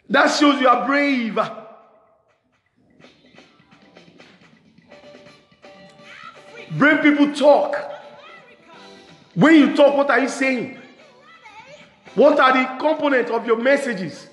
That 0.09 0.28
shows 0.28 0.59
you 0.59 0.68
are 0.68 0.86
brave. 0.86 1.39
Brave 6.72 7.01
people 7.01 7.34
talk. 7.34 7.78
When 9.34 9.55
you 9.55 9.76
talk, 9.76 9.95
what 9.95 10.09
are 10.09 10.20
you 10.20 10.30
saying? 10.30 10.78
What 12.16 12.39
are 12.39 12.53
the 12.53 12.80
components 12.80 13.30
of 13.30 13.45
your 13.45 13.57
messages? 13.57 14.28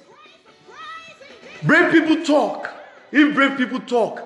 Brave 1.63 1.93
people 1.93 2.25
talk. 2.25 2.71
If 3.11 3.35
brave 3.35 3.57
people 3.57 3.81
talk, 3.81 4.21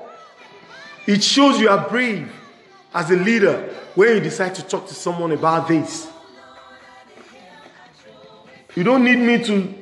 it 1.06 1.22
shows 1.22 1.58
you 1.58 1.68
are 1.68 1.88
brave 1.88 2.30
as 2.94 3.10
a 3.10 3.16
leader 3.16 3.74
when 3.94 4.14
you 4.14 4.20
decide 4.20 4.54
to 4.54 4.62
talk 4.62 4.86
to 4.88 4.94
someone 4.94 5.32
about 5.32 5.68
this. 5.68 6.08
You 8.74 8.84
don't 8.84 9.04
need 9.04 9.18
me 9.18 9.42
to, 9.44 9.74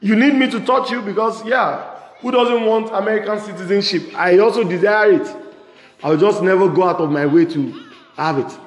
you 0.00 0.16
need 0.16 0.34
me 0.34 0.50
to 0.50 0.60
touch 0.60 0.90
you 0.90 1.00
because, 1.00 1.44
yeah, 1.46 1.94
who 2.20 2.30
doesn't 2.30 2.64
want 2.64 2.90
American 2.92 3.40
citizenship? 3.40 4.14
I 4.14 4.38
also 4.38 4.64
desire 4.64 5.12
it. 5.12 5.36
I'll 6.02 6.18
just 6.18 6.42
never 6.42 6.68
go 6.68 6.84
out 6.84 7.00
of 7.00 7.10
my 7.10 7.24
way 7.24 7.46
to 7.46 7.84
have 8.16 8.38
it. 8.38 8.58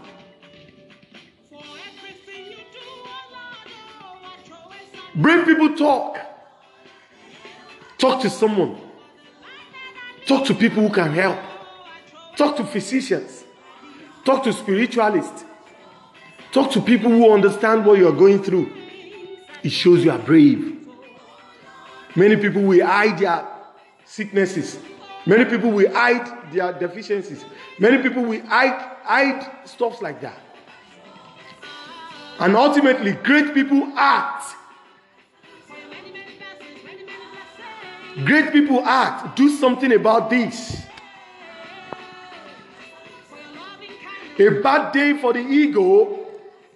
Bring 5.18 5.46
people 5.46 5.76
talk. 5.76 6.20
Talk 7.98 8.22
to 8.22 8.30
someone. 8.30 8.80
Talk 10.28 10.46
to 10.46 10.54
people 10.54 10.84
who 10.84 10.94
can 10.94 11.12
help. 11.12 11.40
Talk 12.38 12.56
to 12.58 12.64
physicians. 12.64 13.44
Talk 14.24 14.44
to 14.44 14.54
spiritualists. 14.54 15.44
Talk 16.52 16.72
to 16.74 16.82
people 16.82 17.10
who 17.10 17.34
understand 17.34 17.84
what 17.86 17.98
you 17.98 18.08
are 18.08 18.14
going 18.14 18.44
through. 18.44 18.72
It 19.64 19.72
shows 19.72 20.04
you 20.04 20.12
are 20.12 20.20
brave. 20.20 20.88
Many 22.16 22.36
people 22.36 22.62
will 22.62 22.86
hide 22.86 23.18
their 23.18 23.48
sicknesses. 24.06 24.80
Many 25.26 25.46
people 25.46 25.72
will 25.72 25.92
hide 25.92 26.54
their 26.54 26.74
deficiencies. 26.74 27.44
Many 27.80 28.04
people 28.04 28.24
will 28.24 28.46
hide, 28.46 28.98
hide 29.04 29.68
stuff 29.68 30.02
like 30.02 30.22
that. 30.22 30.40
And 32.40 32.56
ultimately, 32.56 33.14
great 33.14 33.54
people 33.54 33.92
act. 33.96 34.57
Great 38.24 38.52
people 38.52 38.84
act. 38.84 39.36
Do 39.36 39.50
something 39.50 39.92
about 39.94 40.30
this. 40.30 40.84
A 44.40 44.50
bad 44.62 44.92
day 44.92 45.18
for 45.18 45.34
the 45.34 45.40
ego 45.40 46.26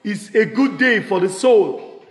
is 0.03 0.33
a 0.35 0.45
good 0.45 0.77
day 0.77 1.01
for 1.01 1.19
the 1.19 1.29
soul. 1.29 2.03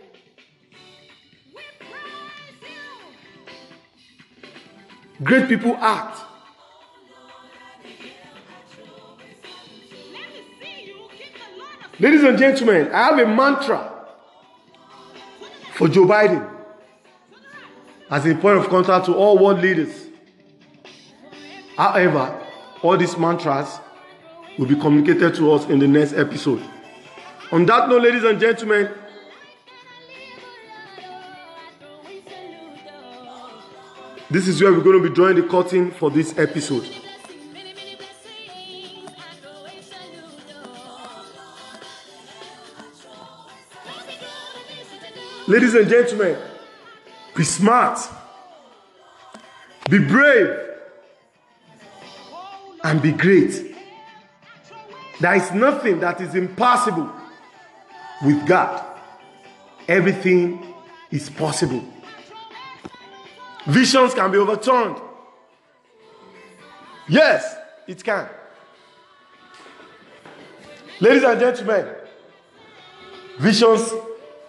Great 5.22 5.48
people 5.48 5.76
act. 5.76 6.18
Ladies 12.00 12.22
and 12.22 12.38
gentlemen, 12.38 12.90
I 12.92 13.04
have 13.04 13.18
a 13.18 13.26
mantra 13.26 13.92
for 15.74 15.86
Joe 15.86 16.06
Biden 16.06 16.59
as 18.10 18.26
a 18.26 18.34
point 18.34 18.58
of 18.58 18.68
contact 18.68 19.06
to 19.06 19.14
all 19.14 19.38
world 19.38 19.60
leaders. 19.60 20.06
However, 21.76 22.44
all 22.82 22.96
these 22.96 23.16
mantras 23.16 23.78
will 24.58 24.66
be 24.66 24.74
communicated 24.74 25.34
to 25.36 25.52
us 25.52 25.66
in 25.66 25.78
the 25.78 25.86
next 25.86 26.14
episode. 26.14 26.62
On 27.52 27.64
that 27.66 27.88
note, 27.88 28.02
ladies 28.02 28.24
and 28.24 28.40
gentlemen, 28.40 28.90
this 34.30 34.48
is 34.48 34.60
where 34.60 34.72
we're 34.72 34.82
going 34.82 35.00
to 35.00 35.08
be 35.08 35.14
drawing 35.14 35.36
the 35.36 35.42
curtain 35.42 35.90
for 35.92 36.10
this 36.10 36.36
episode. 36.36 36.88
Ladies 45.46 45.74
and 45.74 45.88
gentlemen, 45.88 46.38
be 47.40 47.44
smart, 47.44 47.98
be 49.88 49.98
brave, 49.98 50.58
and 52.84 53.00
be 53.00 53.12
great. 53.12 53.74
There 55.20 55.34
is 55.34 55.50
nothing 55.52 56.00
that 56.00 56.20
is 56.20 56.34
impossible 56.34 57.10
with 58.26 58.46
God. 58.46 58.84
Everything 59.88 60.74
is 61.10 61.30
possible. 61.30 61.82
Visions 63.64 64.12
can 64.12 64.30
be 64.30 64.36
overturned. 64.36 65.00
Yes, 67.08 67.56
it 67.86 68.04
can. 68.04 68.28
Ladies 71.00 71.22
and 71.22 71.40
gentlemen, 71.40 71.86
visions 73.38 73.94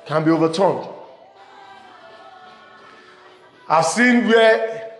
can 0.06 0.26
be 0.26 0.32
overturned. 0.32 1.01
I've 3.72 3.86
seen 3.86 4.28
where 4.28 4.92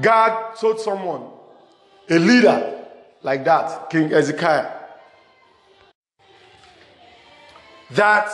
God 0.00 0.56
told 0.56 0.80
someone, 0.80 1.30
a 2.10 2.18
leader, 2.18 2.84
like 3.22 3.44
that, 3.44 3.88
King 3.88 4.12
Ezekiel. 4.12 4.68
That 7.92 8.28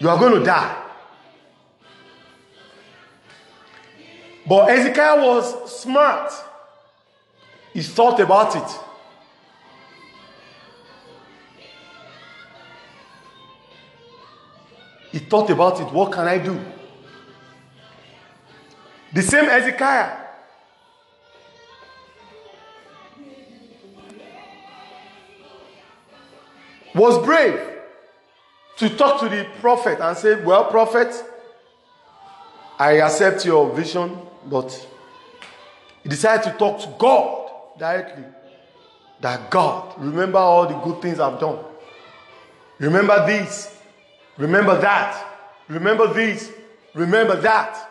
you 0.00 0.08
are 0.08 0.18
going 0.18 0.40
to 0.40 0.44
die. 0.44 0.86
But 4.44 4.70
Ezekiel 4.70 5.18
was 5.20 5.80
smart. 5.80 6.32
He 7.72 7.82
thought 7.82 8.18
about 8.18 8.56
it. 8.56 8.89
He 15.12 15.18
thought 15.18 15.50
about 15.50 15.80
it. 15.80 15.92
What 15.92 16.12
can 16.12 16.26
I 16.26 16.38
do? 16.38 16.58
The 19.12 19.22
same 19.22 19.44
Ezekiel. 19.48 20.16
Was 26.94 27.24
brave 27.24 27.60
to 28.78 28.88
talk 28.96 29.20
to 29.20 29.28
the 29.28 29.46
prophet 29.60 29.98
and 30.00 30.16
say, 30.16 30.42
Well, 30.42 30.64
prophet, 30.64 31.12
I 32.78 33.00
accept 33.00 33.44
your 33.44 33.72
vision, 33.74 34.16
but 34.46 34.86
he 36.02 36.08
decided 36.08 36.50
to 36.50 36.58
talk 36.58 36.80
to 36.80 36.94
God 36.98 37.50
directly. 37.78 38.24
That 39.20 39.50
God, 39.50 39.94
remember 39.98 40.38
all 40.38 40.66
the 40.66 40.78
good 40.78 41.02
things 41.02 41.20
I've 41.20 41.38
done. 41.38 41.58
Remember 42.78 43.26
this. 43.26 43.79
Remember 44.40 44.80
that. 44.80 45.22
Remember 45.68 46.12
this. 46.14 46.50
Remember 46.94 47.36
that. 47.42 47.88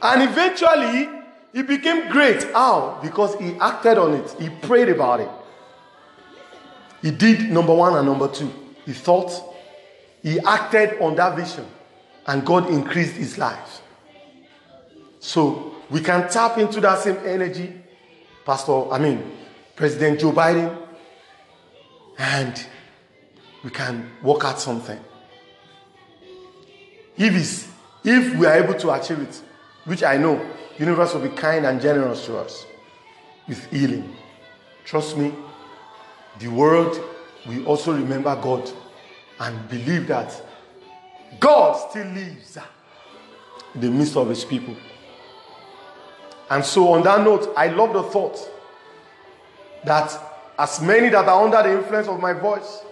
And 0.00 0.22
eventually, 0.22 1.10
he 1.52 1.62
became 1.62 2.10
great. 2.10 2.42
How? 2.52 2.98
Because 3.02 3.36
he 3.36 3.52
acted 3.60 3.98
on 3.98 4.14
it, 4.14 4.34
he 4.40 4.48
prayed 4.48 4.88
about 4.88 5.20
it. 5.20 5.30
He 7.02 7.10
did 7.10 7.50
number 7.50 7.74
one 7.74 7.96
and 7.96 8.06
number 8.06 8.28
two. 8.28 8.50
He 8.86 8.94
thought, 8.94 9.30
he 10.22 10.40
acted 10.40 11.00
on 11.00 11.16
that 11.16 11.36
vision, 11.36 11.66
and 12.26 12.46
God 12.46 12.70
increased 12.70 13.16
his 13.16 13.36
life. 13.36 13.82
So 15.20 15.74
we 15.90 16.00
can 16.00 16.30
tap 16.30 16.56
into 16.56 16.80
that 16.80 17.00
same 17.00 17.18
energy, 17.26 17.74
Pastor, 18.46 18.90
I 18.90 18.98
mean, 18.98 19.22
President 19.76 20.18
Joe 20.20 20.32
Biden, 20.32 20.74
and 22.16 22.66
we 23.64 23.70
can 23.70 24.10
work 24.22 24.44
out 24.44 24.60
something. 24.60 25.00
If, 27.16 27.72
if 28.04 28.36
we 28.36 28.46
are 28.46 28.54
able 28.54 28.74
to 28.74 28.92
achieve 28.92 29.20
it, 29.20 29.42
which 29.84 30.02
I 30.02 30.18
know 30.18 30.44
universe 30.78 31.14
will 31.14 31.22
be 31.22 31.30
kind 31.30 31.64
and 31.64 31.80
generous 31.80 32.26
to 32.26 32.38
us 32.38 32.66
with 33.48 33.64
healing. 33.70 34.14
Trust 34.84 35.16
me, 35.16 35.32
the 36.38 36.48
world 36.48 37.00
will 37.46 37.66
also 37.66 37.94
remember 37.94 38.34
God 38.36 38.70
and 39.40 39.68
believe 39.68 40.08
that 40.08 40.40
God 41.40 41.74
still 41.90 42.06
lives 42.08 42.58
in 43.74 43.80
the 43.80 43.90
midst 43.90 44.16
of 44.16 44.28
his 44.28 44.44
people. 44.44 44.76
And 46.50 46.64
so, 46.64 46.92
on 46.92 47.02
that 47.04 47.22
note, 47.22 47.52
I 47.56 47.68
love 47.68 47.92
the 47.92 48.02
thought 48.02 48.38
that 49.84 50.18
as 50.58 50.80
many 50.82 51.08
that 51.08 51.26
are 51.26 51.44
under 51.44 51.62
the 51.62 51.78
influence 51.78 52.08
of 52.08 52.20
my 52.20 52.32
voice, 52.32 52.82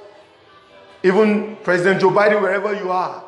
even 1.03 1.57
President 1.65 2.01
Joe 2.01 2.11
Biden, 2.11 2.41
wherever 2.41 2.75
you 2.75 2.91
are, 2.91 3.25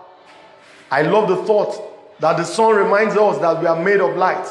I 0.90 1.02
love 1.02 1.28
the 1.28 1.36
thought 1.44 2.20
that 2.20 2.36
the 2.36 2.44
sun 2.44 2.76
reminds 2.76 3.16
us 3.16 3.38
that 3.38 3.60
we 3.60 3.66
are 3.66 3.82
made 3.82 4.00
of 4.00 4.16
light. 4.16 4.46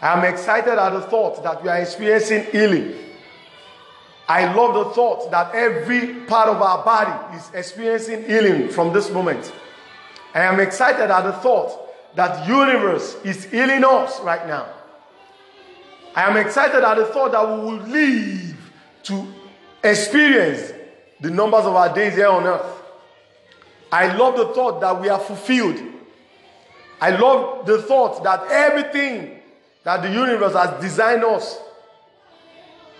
I 0.00 0.18
am 0.18 0.24
excited 0.24 0.78
at 0.78 0.90
the 0.90 1.02
thought 1.02 1.42
that 1.42 1.62
we 1.62 1.68
are 1.68 1.78
experiencing 1.78 2.44
healing. 2.50 2.94
I 4.26 4.54
love 4.54 4.74
the 4.74 4.94
thought 4.94 5.30
that 5.32 5.54
every 5.54 6.14
part 6.26 6.48
of 6.48 6.62
our 6.62 6.84
body 6.84 7.36
is 7.36 7.50
experiencing 7.52 8.24
healing 8.24 8.68
from 8.68 8.92
this 8.92 9.10
moment. 9.10 9.52
I 10.32 10.42
am 10.42 10.60
excited 10.60 11.10
at 11.10 11.22
the 11.22 11.32
thought 11.32 11.76
that 12.14 12.46
universe 12.48 13.16
is 13.24 13.44
healing 13.44 13.84
us 13.84 14.20
right 14.20 14.46
now. 14.46 14.68
I 16.14 16.22
am 16.28 16.36
excited 16.36 16.82
at 16.82 16.96
the 16.96 17.06
thought 17.06 17.32
that 17.32 17.46
we 17.46 17.64
will 17.64 17.82
live 17.86 18.56
to 19.04 19.26
experience 19.82 20.72
the 21.20 21.30
numbers 21.30 21.64
of 21.64 21.74
our 21.74 21.94
days 21.94 22.14
here 22.14 22.28
on 22.28 22.44
earth. 22.44 22.66
I 23.92 24.16
love 24.16 24.36
the 24.36 24.46
thought 24.54 24.80
that 24.80 25.00
we 25.00 25.08
are 25.08 25.18
fulfilled. 25.18 25.80
I 27.00 27.10
love 27.10 27.66
the 27.66 27.82
thought 27.82 28.22
that 28.24 28.42
everything 28.50 29.40
that 29.84 30.02
the 30.02 30.10
universe 30.10 30.54
has 30.54 30.80
designed 30.80 31.24
us 31.24 31.58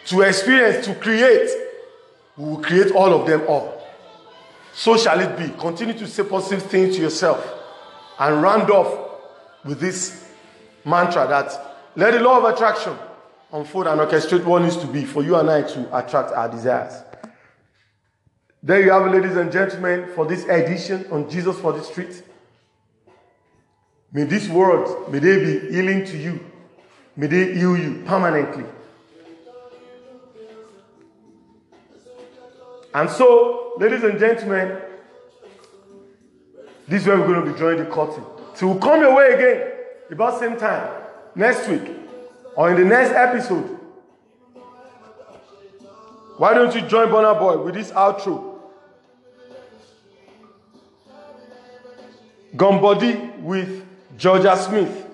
to 0.06 0.22
experience, 0.22 0.86
to 0.86 0.94
create, 0.94 1.50
we 2.36 2.44
will 2.44 2.62
create 2.62 2.92
all 2.92 3.12
of 3.12 3.26
them 3.26 3.42
all. 3.46 3.82
So 4.72 4.96
shall 4.96 5.20
it 5.20 5.36
be. 5.36 5.48
Continue 5.60 5.94
to 5.98 6.06
say 6.06 6.24
positive 6.24 6.62
things 6.70 6.96
to 6.96 7.02
yourself 7.02 7.46
and 8.18 8.42
round 8.42 8.70
off 8.70 9.10
with 9.64 9.80
this 9.80 10.26
mantra 10.84 11.26
that 11.28 11.76
let 11.96 12.12
the 12.12 12.20
law 12.20 12.38
of 12.38 12.54
attraction 12.54 12.96
unfold 13.52 13.86
and 13.86 14.00
orchestrate 14.00 14.44
what 14.44 14.62
needs 14.62 14.76
to 14.76 14.86
be 14.86 15.04
for 15.04 15.22
you 15.22 15.36
and 15.36 15.50
I 15.50 15.62
to 15.62 15.98
attract 15.98 16.32
our 16.32 16.48
desires. 16.48 17.02
There 18.62 18.82
you 18.82 18.90
have 18.90 19.10
ladies 19.10 19.36
and 19.36 19.50
gentlemen, 19.50 20.10
for 20.14 20.26
this 20.26 20.44
edition 20.44 21.06
on 21.10 21.30
Jesus 21.30 21.58
for 21.58 21.72
the 21.72 21.82
Street. 21.82 22.22
May 24.12 24.24
these 24.24 24.48
words, 24.48 24.90
may 25.10 25.18
they 25.18 25.38
be 25.38 25.72
healing 25.72 26.04
to 26.04 26.18
you. 26.18 26.40
May 27.16 27.26
they 27.26 27.54
heal 27.54 27.76
you 27.76 28.02
permanently. 28.04 28.64
And 32.92 33.08
so, 33.08 33.74
ladies 33.78 34.02
and 34.02 34.18
gentlemen, 34.18 34.78
this 36.88 37.02
is 37.02 37.08
where 37.08 37.18
we're 37.18 37.26
going 37.28 37.46
to 37.46 37.52
be 37.52 37.56
drawing 37.56 37.78
the 37.78 37.86
curtain. 37.86 38.24
So 38.54 38.66
we'll 38.66 38.80
come 38.80 39.00
your 39.00 39.14
way 39.14 39.32
again 39.32 39.72
about 40.10 40.32
the 40.32 40.40
same 40.40 40.58
time 40.58 41.02
next 41.36 41.68
week 41.68 41.82
or 42.56 42.70
in 42.70 42.76
the 42.76 42.84
next 42.84 43.12
episode. 43.12 43.78
Why 46.36 46.52
don't 46.52 46.74
you 46.74 46.80
join 46.82 47.08
Burna 47.08 47.38
Boy 47.38 47.62
with 47.62 47.74
this 47.74 47.92
outro? 47.92 48.49
To 52.60 53.40
with 53.40 53.86
Jorja 54.18 54.54
Smith. 54.54 55.06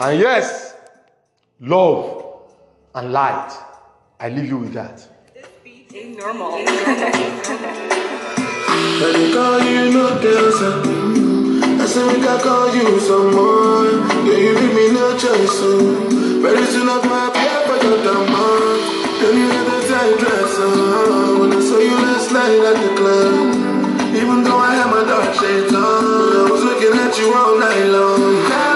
And 0.00 0.20
yes, 0.20 0.76
love 1.58 2.42
and 2.94 3.12
light. 3.12 3.50
I 4.20 4.28
leave 4.28 4.46
you 4.46 4.58
with 4.58 4.72
that. 4.74 5.08
normal. 6.16 6.52
I 6.54 6.64
can 9.00 9.32
call 9.34 10.91
I 11.94 12.06
we 12.08 12.24
can 12.24 12.40
call 12.40 12.74
you 12.74 12.98
some 13.00 13.34
more. 13.34 13.84
Yeah, 14.24 14.38
you 14.40 14.52
give 14.56 14.74
me 14.74 14.92
no 14.92 15.12
choice. 15.12 15.52
So. 15.60 15.76
Very 16.40 16.64
soon 16.64 16.88
I'll 16.88 17.04
my 17.04 17.28
pair 17.34 17.60
for 17.68 17.76
your 17.84 18.00
demand. 18.00 18.80
Then 19.20 19.34
you 19.36 19.48
had 19.52 19.66
the 19.68 19.78
tight 19.88 20.16
dress 20.18 20.58
on. 20.58 21.40
When 21.40 21.52
I 21.52 21.60
saw 21.60 21.78
you 21.78 21.96
last 22.00 22.32
night 22.32 22.64
at 22.64 22.76
the 22.80 22.90
club. 22.96 23.72
Even 24.16 24.42
though 24.42 24.56
I 24.58 24.74
had 24.74 24.88
my 24.88 25.04
dark 25.04 25.34
shades 25.34 25.74
on, 25.74 25.82
I 25.82 26.50
was 26.50 26.62
looking 26.64 26.96
at 26.96 27.18
you 27.18 27.34
all 27.34 27.58
night 27.58 27.86
long. 27.92 28.71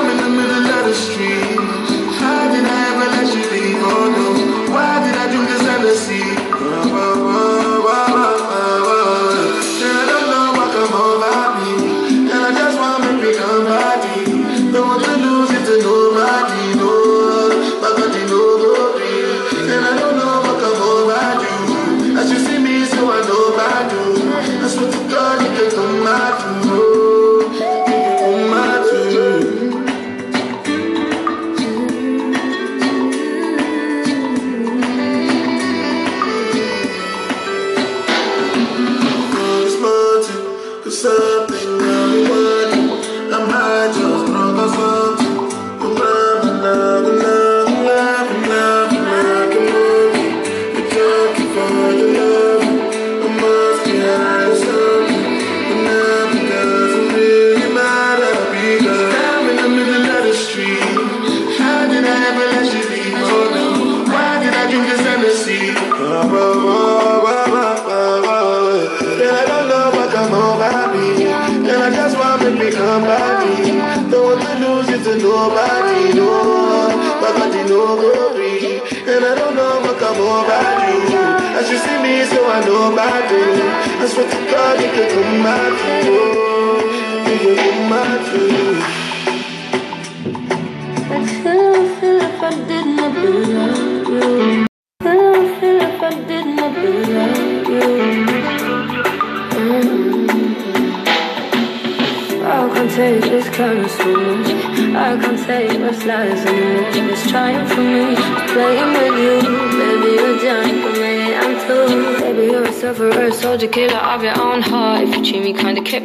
To 84.96 85.08
come 85.12 85.42
back 85.42 85.95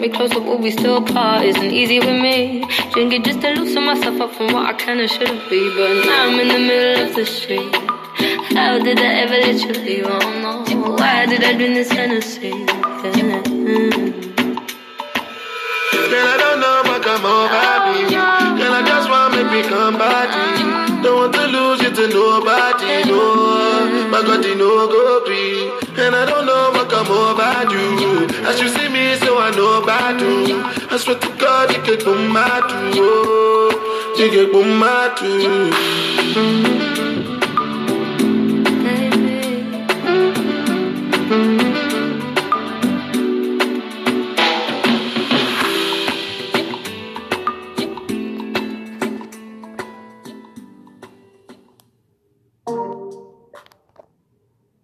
me 0.01 0.09
kinda, 0.09 0.33
close, 0.33 0.45
but 0.45 0.59
we 0.59 0.71
still 0.71 0.97
apart? 0.97 1.45
Isn't 1.45 1.71
easy 1.71 1.99
with 1.99 2.19
me. 2.19 2.65
Drink 2.91 3.13
it 3.13 3.23
just 3.23 3.41
to 3.41 3.49
loosen 3.53 3.85
myself 3.85 4.19
up 4.19 4.33
from 4.33 4.51
what 4.53 4.65
I 4.65 4.73
can 4.73 4.99
and 4.99 5.09
shouldn't 5.09 5.47
be. 5.47 5.61
But 5.77 6.05
now 6.05 6.25
I'm 6.25 6.39
in 6.39 6.47
the 6.47 6.57
middle 6.57 7.05
of 7.05 7.15
the 7.15 7.25
street. 7.25 7.75
How 8.57 8.79
did 8.79 8.97
I 8.97 9.13
ever 9.23 9.37
let 9.45 9.61
you 9.61 9.73
leave? 9.85 10.05
Oh 10.07 10.19
no. 10.41 10.95
Why 10.97 11.27
did 11.27 11.43
I 11.43 11.53
drink 11.53 11.75
this 11.75 11.91
Hennessy? 11.91 12.49
Mm. 12.49 14.21
Girl, 16.11 16.27
I 16.33 16.37
don't 16.43 16.59
know 16.59 16.81
what 16.89 17.03
come 17.03 17.25
over 17.25 17.71
me. 17.85 18.09
Girl, 18.09 18.73
I 18.73 18.81
just 18.83 19.07
want 19.07 19.33
to 19.33 19.43
make 19.43 19.51
me 19.53 19.69
come 19.69 19.97
body. 19.99 20.81
Don't 21.03 21.15
want 21.15 21.33
to 21.35 21.45
lose 21.45 21.81
you 21.83 21.91
to 21.93 22.07
nobody, 22.09 23.05
no. 23.05 24.09
My 24.09 24.21
God, 24.21 24.43
you 24.43 24.55
know 24.55 24.87
go 24.87 25.25
over 27.67 28.01
you. 28.01 28.27
As 28.47 28.59
you 28.59 28.67
see 28.69 28.87
me, 28.89 29.15
so 29.17 29.37
I 29.39 29.51
know 29.51 29.81
about 29.83 30.19
you. 30.19 30.61
I 30.89 30.97
swear 30.97 31.19
to 31.19 31.29
God, 31.37 31.71
you 31.75 31.81
can 31.83 31.99
come 31.99 32.35
out 32.35 32.69
to. 32.69 33.01
You 34.21 34.29
can 34.31 34.51
come 34.51 34.83
out 34.83 35.17
to. 35.17 37.10